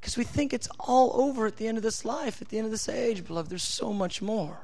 Because 0.00 0.16
we 0.16 0.24
think 0.24 0.52
it's 0.52 0.68
all 0.80 1.12
over 1.22 1.46
at 1.46 1.58
the 1.58 1.68
end 1.68 1.76
of 1.78 1.84
this 1.84 2.04
life, 2.04 2.42
at 2.42 2.48
the 2.48 2.58
end 2.58 2.64
of 2.64 2.72
this 2.72 2.88
age, 2.88 3.24
beloved. 3.24 3.48
There's 3.48 3.62
so 3.62 3.92
much 3.92 4.20
more. 4.20 4.58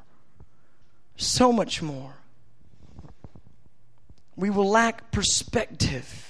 So 1.14 1.53
much 1.53 1.83
more. 1.83 2.14
We 4.35 4.51
will 4.51 4.69
lack 4.69 5.12
perspective 5.12 6.28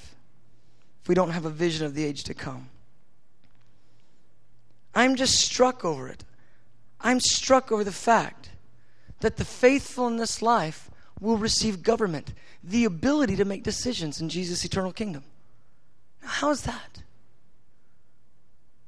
we 1.09 1.15
don't 1.15 1.31
have 1.31 1.47
a 1.47 1.51
vision 1.51 1.87
of 1.87 1.95
the 1.95 2.05
age 2.05 2.23
to 2.25 2.35
come. 2.35 2.69
I'm 4.95 5.17
just 5.17 5.41
struck 5.41 5.85
over 5.85 6.09
it. 6.09 6.23
I'm 7.01 7.19
struck 7.19 7.73
over 7.73 7.83
the 7.83 7.93
fact 7.93 8.51
that 9.21 9.37
the 9.37 9.45
faithful 9.45 10.07
in 10.07 10.19
this 10.19 10.43
life 10.43 10.91
will 11.21 11.39
receive 11.39 11.83
government, 11.83 12.35
the 12.63 12.85
ability 12.85 13.37
to 13.37 13.45
make 13.45 13.63
decisions 13.63 14.21
in 14.21 14.29
Jesus' 14.29 14.65
eternal 14.65 14.93
kingdom. 14.93 15.25
Now, 16.23 16.29
how 16.29 16.51
is 16.51 16.63
that? 16.63 17.03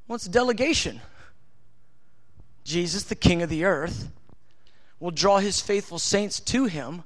Well, 0.07 0.17
it's 0.17 0.27
delegation. 0.27 1.01
Jesus, 2.65 3.05
the 3.05 3.15
King 3.15 3.43
of 3.43 3.49
the 3.49 3.65
earth, 3.65 4.11
will 4.99 5.11
draw 5.11 5.39
his 5.39 5.61
faithful 5.61 5.99
saints 5.99 6.39
to 6.41 6.67
him 6.67 7.03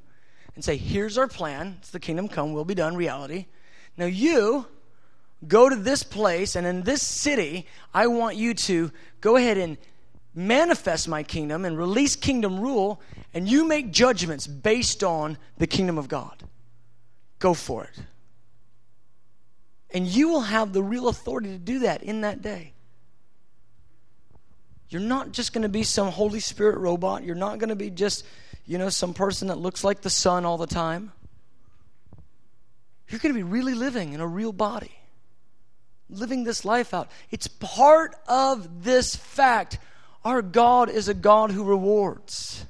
and 0.55 0.65
say, 0.65 0.77
Here's 0.77 1.17
our 1.17 1.29
plan. 1.29 1.77
It's 1.79 1.91
the 1.91 2.01
kingdom 2.01 2.29
come, 2.29 2.53
will 2.53 2.65
be 2.65 2.75
done, 2.75 2.97
reality. 2.97 3.47
Now, 3.97 4.07
you 4.07 4.67
go 5.49 5.69
to 5.69 5.77
this 5.77 6.03
place 6.03 6.57
and 6.57 6.67
in 6.67 6.83
this 6.83 7.03
city, 7.03 7.67
I 7.93 8.07
want 8.07 8.37
you 8.37 8.55
to 8.55 8.91
go 9.21 9.37
ahead 9.37 9.59
and 9.59 9.77
manifest 10.35 11.09
my 11.09 11.23
kingdom 11.23 11.65
and 11.65 11.79
release 11.79 12.17
kingdom 12.17 12.59
rule, 12.61 13.01
and 13.33 13.49
you 13.49 13.67
make 13.67 13.93
judgments 13.93 14.47
based 14.47 15.05
on 15.05 15.39
the 15.59 15.67
kingdom 15.67 15.97
of 15.97 16.09
God. 16.09 16.43
Go 17.39 17.55
for 17.55 17.85
it. 17.85 18.03
And 19.91 20.07
you 20.07 20.29
will 20.29 20.41
have 20.43 20.73
the 20.73 20.83
real 20.83 21.09
authority 21.09 21.51
to 21.51 21.59
do 21.59 21.81
that 21.81 22.03
in 22.03 22.23
that 22.23 22.43
day. 22.43 22.73
You're 24.89 25.01
not 25.01 25.33
just 25.33 25.53
going 25.53 25.63
to 25.63 25.69
be 25.69 25.83
some 25.83 26.09
Holy 26.09 26.41
Spirit 26.41 26.79
robot. 26.79 27.25
You're 27.25 27.35
not 27.37 27.59
going 27.59 27.69
to 27.69 27.77
be 27.77 27.91
just, 27.91 28.25
you 28.67 28.77
know, 28.79 28.89
some 28.89 29.15
person 29.15 29.49
that 29.49 29.59
looks 29.59 29.85
like 29.85 30.03
the 30.03 30.11
sun 30.11 30.45
all 30.45 30.59
the 30.59 30.67
time. 30.67 31.13
You're 33.09 33.21
going 33.21 33.33
to 33.33 33.39
be 33.39 33.45
really 33.45 33.75
living 33.75 34.13
in 34.13 34.21
a 34.21 34.27
real 34.27 34.53
body 34.53 34.93
living 36.11 36.45
this 36.45 36.65
life 36.65 36.95
out. 36.95 37.11
It's 37.31 37.49
part 37.49 38.15
of 38.29 38.85
this 38.85 39.17
fact. 39.17 39.79
Our 40.25 40.43
God 40.43 40.91
is 40.91 41.09
a 41.09 41.15
God 41.15 41.51
who 41.51 41.65
rewards. 41.65 42.67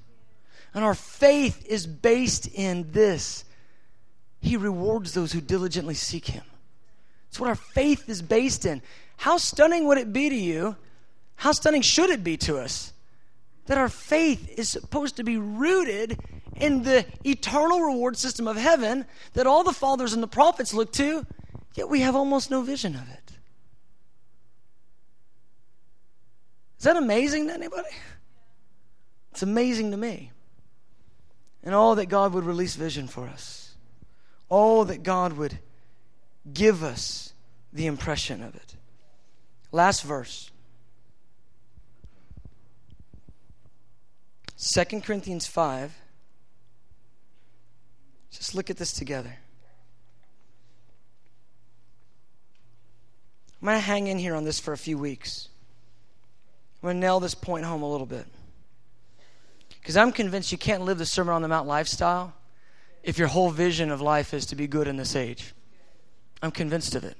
And 0.72 0.84
our 0.84 0.94
faith 0.94 1.64
is 1.66 1.86
based 1.86 2.48
in 2.52 2.90
this. 2.92 3.44
He 4.40 4.56
rewards 4.56 5.14
those 5.14 5.32
who 5.32 5.40
diligently 5.40 5.94
seek 5.94 6.26
Him. 6.26 6.44
It's 7.28 7.40
what 7.40 7.48
our 7.48 7.54
faith 7.54 8.08
is 8.08 8.22
based 8.22 8.66
in. 8.66 8.82
How 9.16 9.38
stunning 9.38 9.86
would 9.86 9.98
it 9.98 10.12
be 10.12 10.28
to 10.28 10.34
you? 10.34 10.76
How 11.36 11.52
stunning 11.52 11.82
should 11.82 12.10
it 12.10 12.22
be 12.22 12.36
to 12.38 12.58
us 12.58 12.92
that 13.66 13.78
our 13.78 13.88
faith 13.88 14.52
is 14.58 14.68
supposed 14.68 15.16
to 15.16 15.24
be 15.24 15.38
rooted 15.38 16.18
in 16.56 16.82
the 16.82 17.06
eternal 17.24 17.80
reward 17.80 18.16
system 18.16 18.46
of 18.46 18.56
heaven 18.56 19.06
that 19.32 19.46
all 19.46 19.64
the 19.64 19.72
fathers 19.72 20.12
and 20.12 20.22
the 20.22 20.28
prophets 20.28 20.74
look 20.74 20.92
to, 20.92 21.26
yet 21.74 21.88
we 21.88 22.00
have 22.00 22.14
almost 22.14 22.50
no 22.50 22.62
vision 22.62 22.94
of 22.94 23.08
it? 23.10 23.23
Is 26.78 26.84
that 26.84 26.96
amazing 26.96 27.48
to 27.48 27.54
anybody? 27.54 27.88
It's 29.32 29.42
amazing 29.42 29.90
to 29.90 29.96
me. 29.96 30.30
And 31.62 31.74
all 31.74 31.94
that 31.94 32.06
God 32.06 32.34
would 32.34 32.44
release 32.44 32.76
vision 32.76 33.08
for 33.08 33.26
us. 33.26 33.74
All 34.48 34.84
that 34.84 35.02
God 35.02 35.34
would 35.34 35.58
give 36.52 36.82
us 36.82 37.32
the 37.72 37.86
impression 37.86 38.42
of 38.42 38.54
it. 38.54 38.76
Last 39.72 40.02
verse. 40.02 40.50
2 44.72 45.00
Corinthians 45.00 45.46
5. 45.46 45.94
Just 48.30 48.54
look 48.54 48.70
at 48.70 48.76
this 48.76 48.92
together. 48.92 49.36
I'm 53.60 53.66
going 53.66 53.76
to 53.76 53.80
hang 53.80 54.08
in 54.08 54.18
here 54.18 54.34
on 54.34 54.44
this 54.44 54.60
for 54.60 54.72
a 54.72 54.78
few 54.78 54.98
weeks. 54.98 55.48
I'm 56.84 56.88
going 56.88 56.96
to 56.96 57.00
nail 57.00 57.18
this 57.18 57.34
point 57.34 57.64
home 57.64 57.82
a 57.82 57.90
little 57.90 58.04
bit. 58.04 58.26
Because 59.80 59.96
I'm 59.96 60.12
convinced 60.12 60.52
you 60.52 60.58
can't 60.58 60.82
live 60.82 60.98
the 60.98 61.06
Sermon 61.06 61.32
on 61.32 61.40
the 61.40 61.48
Mount 61.48 61.66
lifestyle 61.66 62.34
if 63.02 63.16
your 63.16 63.26
whole 63.26 63.48
vision 63.48 63.90
of 63.90 64.02
life 64.02 64.34
is 64.34 64.44
to 64.46 64.54
be 64.54 64.66
good 64.66 64.86
in 64.86 64.98
this 64.98 65.16
age. 65.16 65.54
I'm 66.42 66.50
convinced 66.50 66.94
of 66.94 67.02
it. 67.02 67.16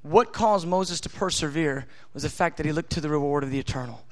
What 0.00 0.32
caused 0.32 0.66
Moses 0.66 1.02
to 1.02 1.10
persevere 1.10 1.86
was 2.14 2.22
the 2.22 2.30
fact 2.30 2.56
that 2.56 2.64
he 2.64 2.72
looked 2.72 2.92
to 2.92 3.02
the 3.02 3.10
reward 3.10 3.44
of 3.44 3.50
the 3.50 3.58
eternal. 3.58 4.02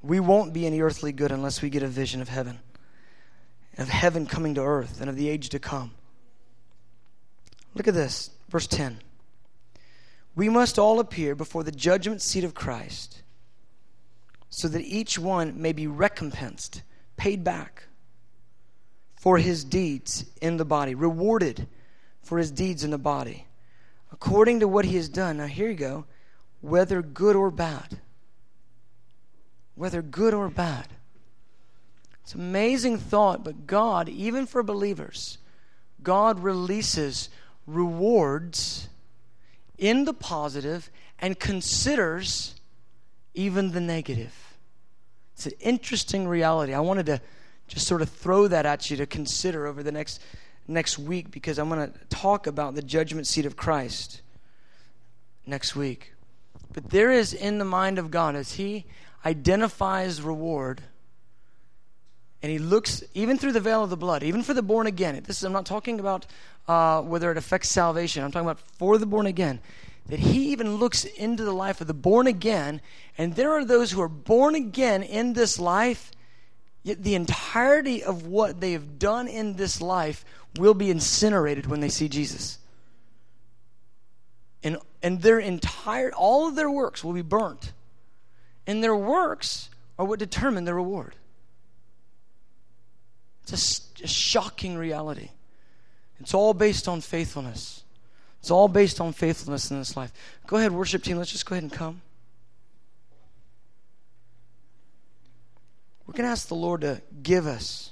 We 0.00 0.18
won't 0.18 0.54
be 0.54 0.66
any 0.66 0.80
earthly 0.80 1.12
good 1.12 1.30
unless 1.30 1.60
we 1.60 1.68
get 1.68 1.82
a 1.82 1.88
vision 1.88 2.22
of 2.22 2.30
heaven, 2.30 2.58
of 3.76 3.90
heaven 3.90 4.24
coming 4.24 4.54
to 4.54 4.62
earth, 4.62 4.98
and 4.98 5.10
of 5.10 5.16
the 5.16 5.28
age 5.28 5.50
to 5.50 5.58
come. 5.58 5.90
Look 7.74 7.86
at 7.86 7.92
this, 7.92 8.30
verse 8.48 8.66
10 8.66 8.98
we 10.34 10.48
must 10.48 10.78
all 10.78 11.00
appear 11.00 11.34
before 11.34 11.62
the 11.62 11.72
judgment 11.72 12.22
seat 12.22 12.44
of 12.44 12.54
Christ 12.54 13.22
so 14.48 14.68
that 14.68 14.82
each 14.82 15.18
one 15.18 15.60
may 15.60 15.72
be 15.72 15.86
recompensed, 15.86 16.82
paid 17.16 17.42
back 17.42 17.84
for 19.14 19.38
his 19.38 19.64
deeds 19.64 20.26
in 20.40 20.56
the 20.56 20.64
body, 20.64 20.94
rewarded 20.94 21.66
for 22.22 22.38
his 22.38 22.50
deeds 22.50 22.84
in 22.84 22.90
the 22.90 22.98
body, 22.98 23.46
according 24.10 24.60
to 24.60 24.68
what 24.68 24.84
he 24.84 24.96
has 24.96 25.08
done. 25.08 25.38
Now, 25.38 25.46
here 25.46 25.68
you 25.68 25.76
go 25.76 26.04
whether 26.60 27.02
good 27.02 27.34
or 27.34 27.50
bad. 27.50 27.98
Whether 29.74 30.00
good 30.00 30.32
or 30.32 30.48
bad. 30.48 30.86
It's 32.22 32.34
an 32.34 32.40
amazing 32.40 32.98
thought, 32.98 33.42
but 33.42 33.66
God, 33.66 34.08
even 34.08 34.46
for 34.46 34.62
believers, 34.62 35.38
God 36.02 36.40
releases 36.40 37.28
rewards 37.66 38.88
in 39.82 40.04
the 40.04 40.14
positive 40.14 40.90
and 41.18 41.38
considers 41.38 42.54
even 43.34 43.72
the 43.72 43.80
negative. 43.80 44.32
It's 45.34 45.46
an 45.46 45.52
interesting 45.58 46.28
reality. 46.28 46.72
I 46.72 46.78
wanted 46.78 47.06
to 47.06 47.20
just 47.66 47.88
sort 47.88 48.00
of 48.00 48.08
throw 48.08 48.46
that 48.46 48.64
at 48.64 48.90
you 48.90 48.96
to 48.98 49.06
consider 49.06 49.66
over 49.66 49.82
the 49.82 49.90
next 49.92 50.22
next 50.68 51.00
week 51.00 51.32
because 51.32 51.58
I'm 51.58 51.68
going 51.68 51.90
to 51.90 51.98
talk 52.08 52.46
about 52.46 52.76
the 52.76 52.82
judgment 52.82 53.26
seat 53.26 53.44
of 53.44 53.56
Christ 53.56 54.22
next 55.44 55.74
week. 55.74 56.12
But 56.72 56.90
there 56.90 57.10
is 57.10 57.34
in 57.34 57.58
the 57.58 57.64
mind 57.64 57.98
of 57.98 58.12
God 58.12 58.36
as 58.36 58.52
He 58.52 58.84
identifies 59.26 60.22
reward 60.22 60.80
and 62.42 62.50
he 62.50 62.58
looks 62.58 63.04
even 63.14 63.38
through 63.38 63.52
the 63.52 63.60
veil 63.60 63.84
of 63.84 63.90
the 63.90 63.96
blood, 63.96 64.24
even 64.24 64.42
for 64.42 64.52
the 64.52 64.62
born 64.62 64.88
again. 64.88 65.20
This 65.24 65.38
is, 65.38 65.44
I'm 65.44 65.52
not 65.52 65.64
talking 65.64 66.00
about 66.00 66.26
uh, 66.68 67.02
whether 67.02 67.30
it 67.30 67.36
affects 67.36 67.70
salvation. 67.70 68.22
I'm 68.22 68.30
talking 68.30 68.46
about 68.46 68.60
for 68.60 68.98
the 68.98 69.06
born 69.06 69.26
again. 69.26 69.60
That 70.06 70.18
he 70.18 70.50
even 70.50 70.76
looks 70.76 71.04
into 71.04 71.44
the 71.44 71.52
life 71.52 71.80
of 71.80 71.86
the 71.86 71.94
born 71.94 72.26
again, 72.26 72.80
and 73.16 73.36
there 73.36 73.52
are 73.52 73.64
those 73.64 73.92
who 73.92 74.00
are 74.00 74.08
born 74.08 74.54
again 74.54 75.02
in 75.02 75.34
this 75.34 75.58
life. 75.58 76.10
Yet 76.82 77.04
the 77.04 77.14
entirety 77.14 78.02
of 78.02 78.26
what 78.26 78.60
they 78.60 78.72
have 78.72 78.98
done 78.98 79.28
in 79.28 79.54
this 79.54 79.80
life 79.80 80.24
will 80.58 80.74
be 80.74 80.90
incinerated 80.90 81.66
when 81.66 81.80
they 81.80 81.88
see 81.88 82.08
Jesus. 82.08 82.58
And, 84.64 84.78
and 85.02 85.22
their 85.22 85.38
entire, 85.38 86.12
all 86.12 86.48
of 86.48 86.56
their 86.56 86.70
works 86.70 87.04
will 87.04 87.12
be 87.12 87.22
burnt. 87.22 87.72
And 88.66 88.82
their 88.82 88.96
works 88.96 89.70
are 89.98 90.04
what 90.04 90.18
determine 90.18 90.64
the 90.64 90.74
reward. 90.74 91.14
It's 93.44 93.90
a, 94.00 94.04
a 94.04 94.08
shocking 94.08 94.76
reality. 94.76 95.30
It's 96.22 96.34
all 96.34 96.54
based 96.54 96.86
on 96.86 97.00
faithfulness. 97.00 97.82
It's 98.38 98.50
all 98.50 98.68
based 98.68 99.00
on 99.00 99.12
faithfulness 99.12 99.72
in 99.72 99.78
this 99.78 99.96
life. 99.96 100.12
Go 100.46 100.56
ahead, 100.56 100.70
worship 100.70 101.02
team. 101.02 101.18
Let's 101.18 101.32
just 101.32 101.44
go 101.44 101.54
ahead 101.54 101.64
and 101.64 101.72
come. 101.72 102.00
We're 106.06 106.14
going 106.14 106.26
to 106.26 106.30
ask 106.30 106.46
the 106.46 106.54
Lord 106.54 106.82
to 106.82 107.02
give 107.22 107.48
us 107.48 107.90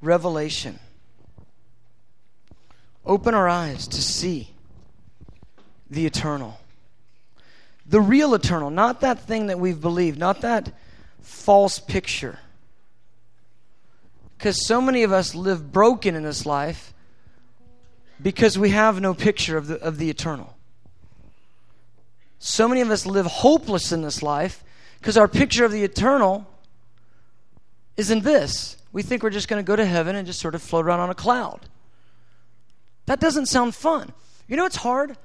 revelation. 0.00 0.78
Open 3.04 3.34
our 3.34 3.48
eyes 3.48 3.88
to 3.88 4.00
see 4.00 4.50
the 5.90 6.06
eternal. 6.06 6.60
The 7.84 8.00
real 8.00 8.34
eternal, 8.34 8.70
not 8.70 9.00
that 9.00 9.20
thing 9.20 9.48
that 9.48 9.58
we've 9.58 9.80
believed, 9.80 10.18
not 10.18 10.42
that 10.42 10.72
false 11.20 11.80
picture. 11.80 12.38
Because 14.38 14.64
so 14.64 14.80
many 14.80 15.02
of 15.02 15.12
us 15.12 15.34
live 15.34 15.72
broken 15.72 16.14
in 16.14 16.22
this 16.22 16.46
life 16.46 16.94
because 18.22 18.58
we 18.58 18.70
have 18.70 19.00
no 19.00 19.14
picture 19.14 19.56
of 19.56 19.66
the, 19.66 19.80
of 19.80 19.98
the 19.98 20.10
eternal. 20.10 20.56
So 22.38 22.68
many 22.68 22.80
of 22.80 22.90
us 22.90 23.06
live 23.06 23.26
hopeless 23.26 23.92
in 23.92 24.02
this 24.02 24.22
life 24.22 24.64
because 24.98 25.16
our 25.16 25.28
picture 25.28 25.64
of 25.64 25.72
the 25.72 25.84
eternal 25.84 26.46
isn't 27.96 28.24
this. 28.24 28.76
We 28.92 29.02
think 29.02 29.22
we're 29.22 29.30
just 29.30 29.48
going 29.48 29.62
to 29.62 29.66
go 29.66 29.76
to 29.76 29.84
heaven 29.84 30.16
and 30.16 30.26
just 30.26 30.40
sort 30.40 30.54
of 30.54 30.62
float 30.62 30.86
around 30.86 31.00
on 31.00 31.10
a 31.10 31.14
cloud. 31.14 31.60
That 33.06 33.20
doesn't 33.20 33.46
sound 33.46 33.74
fun. 33.74 34.12
You 34.48 34.56
know 34.56 34.62
what's 34.64 34.76
hard? 34.76 35.16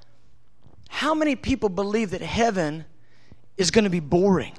How 0.88 1.14
many 1.14 1.36
people 1.36 1.68
believe 1.68 2.10
that 2.10 2.22
heaven 2.22 2.84
is 3.56 3.70
going 3.70 3.84
to 3.84 3.90
be 3.90 4.00
boring? 4.00 4.52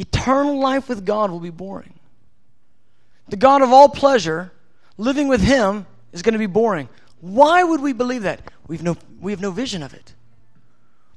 eternal 0.00 0.58
life 0.58 0.88
with 0.88 1.04
God 1.04 1.30
will 1.30 1.40
be 1.40 1.50
boring. 1.50 1.92
The 3.28 3.36
God 3.36 3.62
of 3.62 3.70
all 3.70 3.88
pleasure, 3.88 4.50
living 5.00 5.28
with 5.28 5.40
Him, 5.40 5.86
is 6.12 6.22
going 6.22 6.34
to 6.34 6.38
be 6.38 6.46
boring. 6.46 6.88
Why 7.20 7.64
would 7.64 7.80
we 7.80 7.92
believe 7.92 8.22
that? 8.22 8.42
We've 8.68 8.82
no, 8.82 8.96
we 9.20 9.32
have 9.32 9.40
no 9.40 9.50
vision 9.50 9.82
of 9.82 9.94
it, 9.94 10.14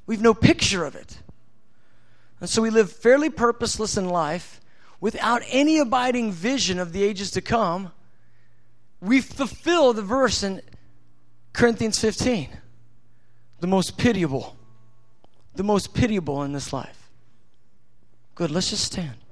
we 0.06 0.14
have 0.16 0.22
no 0.22 0.34
picture 0.34 0.84
of 0.84 0.96
it. 0.96 1.18
And 2.40 2.50
so 2.50 2.60
we 2.60 2.70
live 2.70 2.90
fairly 2.90 3.30
purposeless 3.30 3.96
in 3.96 4.08
life 4.08 4.60
without 5.00 5.42
any 5.48 5.78
abiding 5.78 6.32
vision 6.32 6.78
of 6.78 6.92
the 6.92 7.02
ages 7.02 7.30
to 7.32 7.40
come. 7.40 7.92
We 9.00 9.20
fulfill 9.20 9.92
the 9.92 10.02
verse 10.02 10.42
in 10.42 10.60
Corinthians 11.52 11.98
15 11.98 12.48
the 13.60 13.66
most 13.66 13.96
pitiable, 13.96 14.56
the 15.54 15.62
most 15.62 15.94
pitiable 15.94 16.42
in 16.42 16.52
this 16.52 16.70
life. 16.72 17.08
Good, 18.34 18.50
let's 18.50 18.68
just 18.68 18.84
stand. 18.84 19.23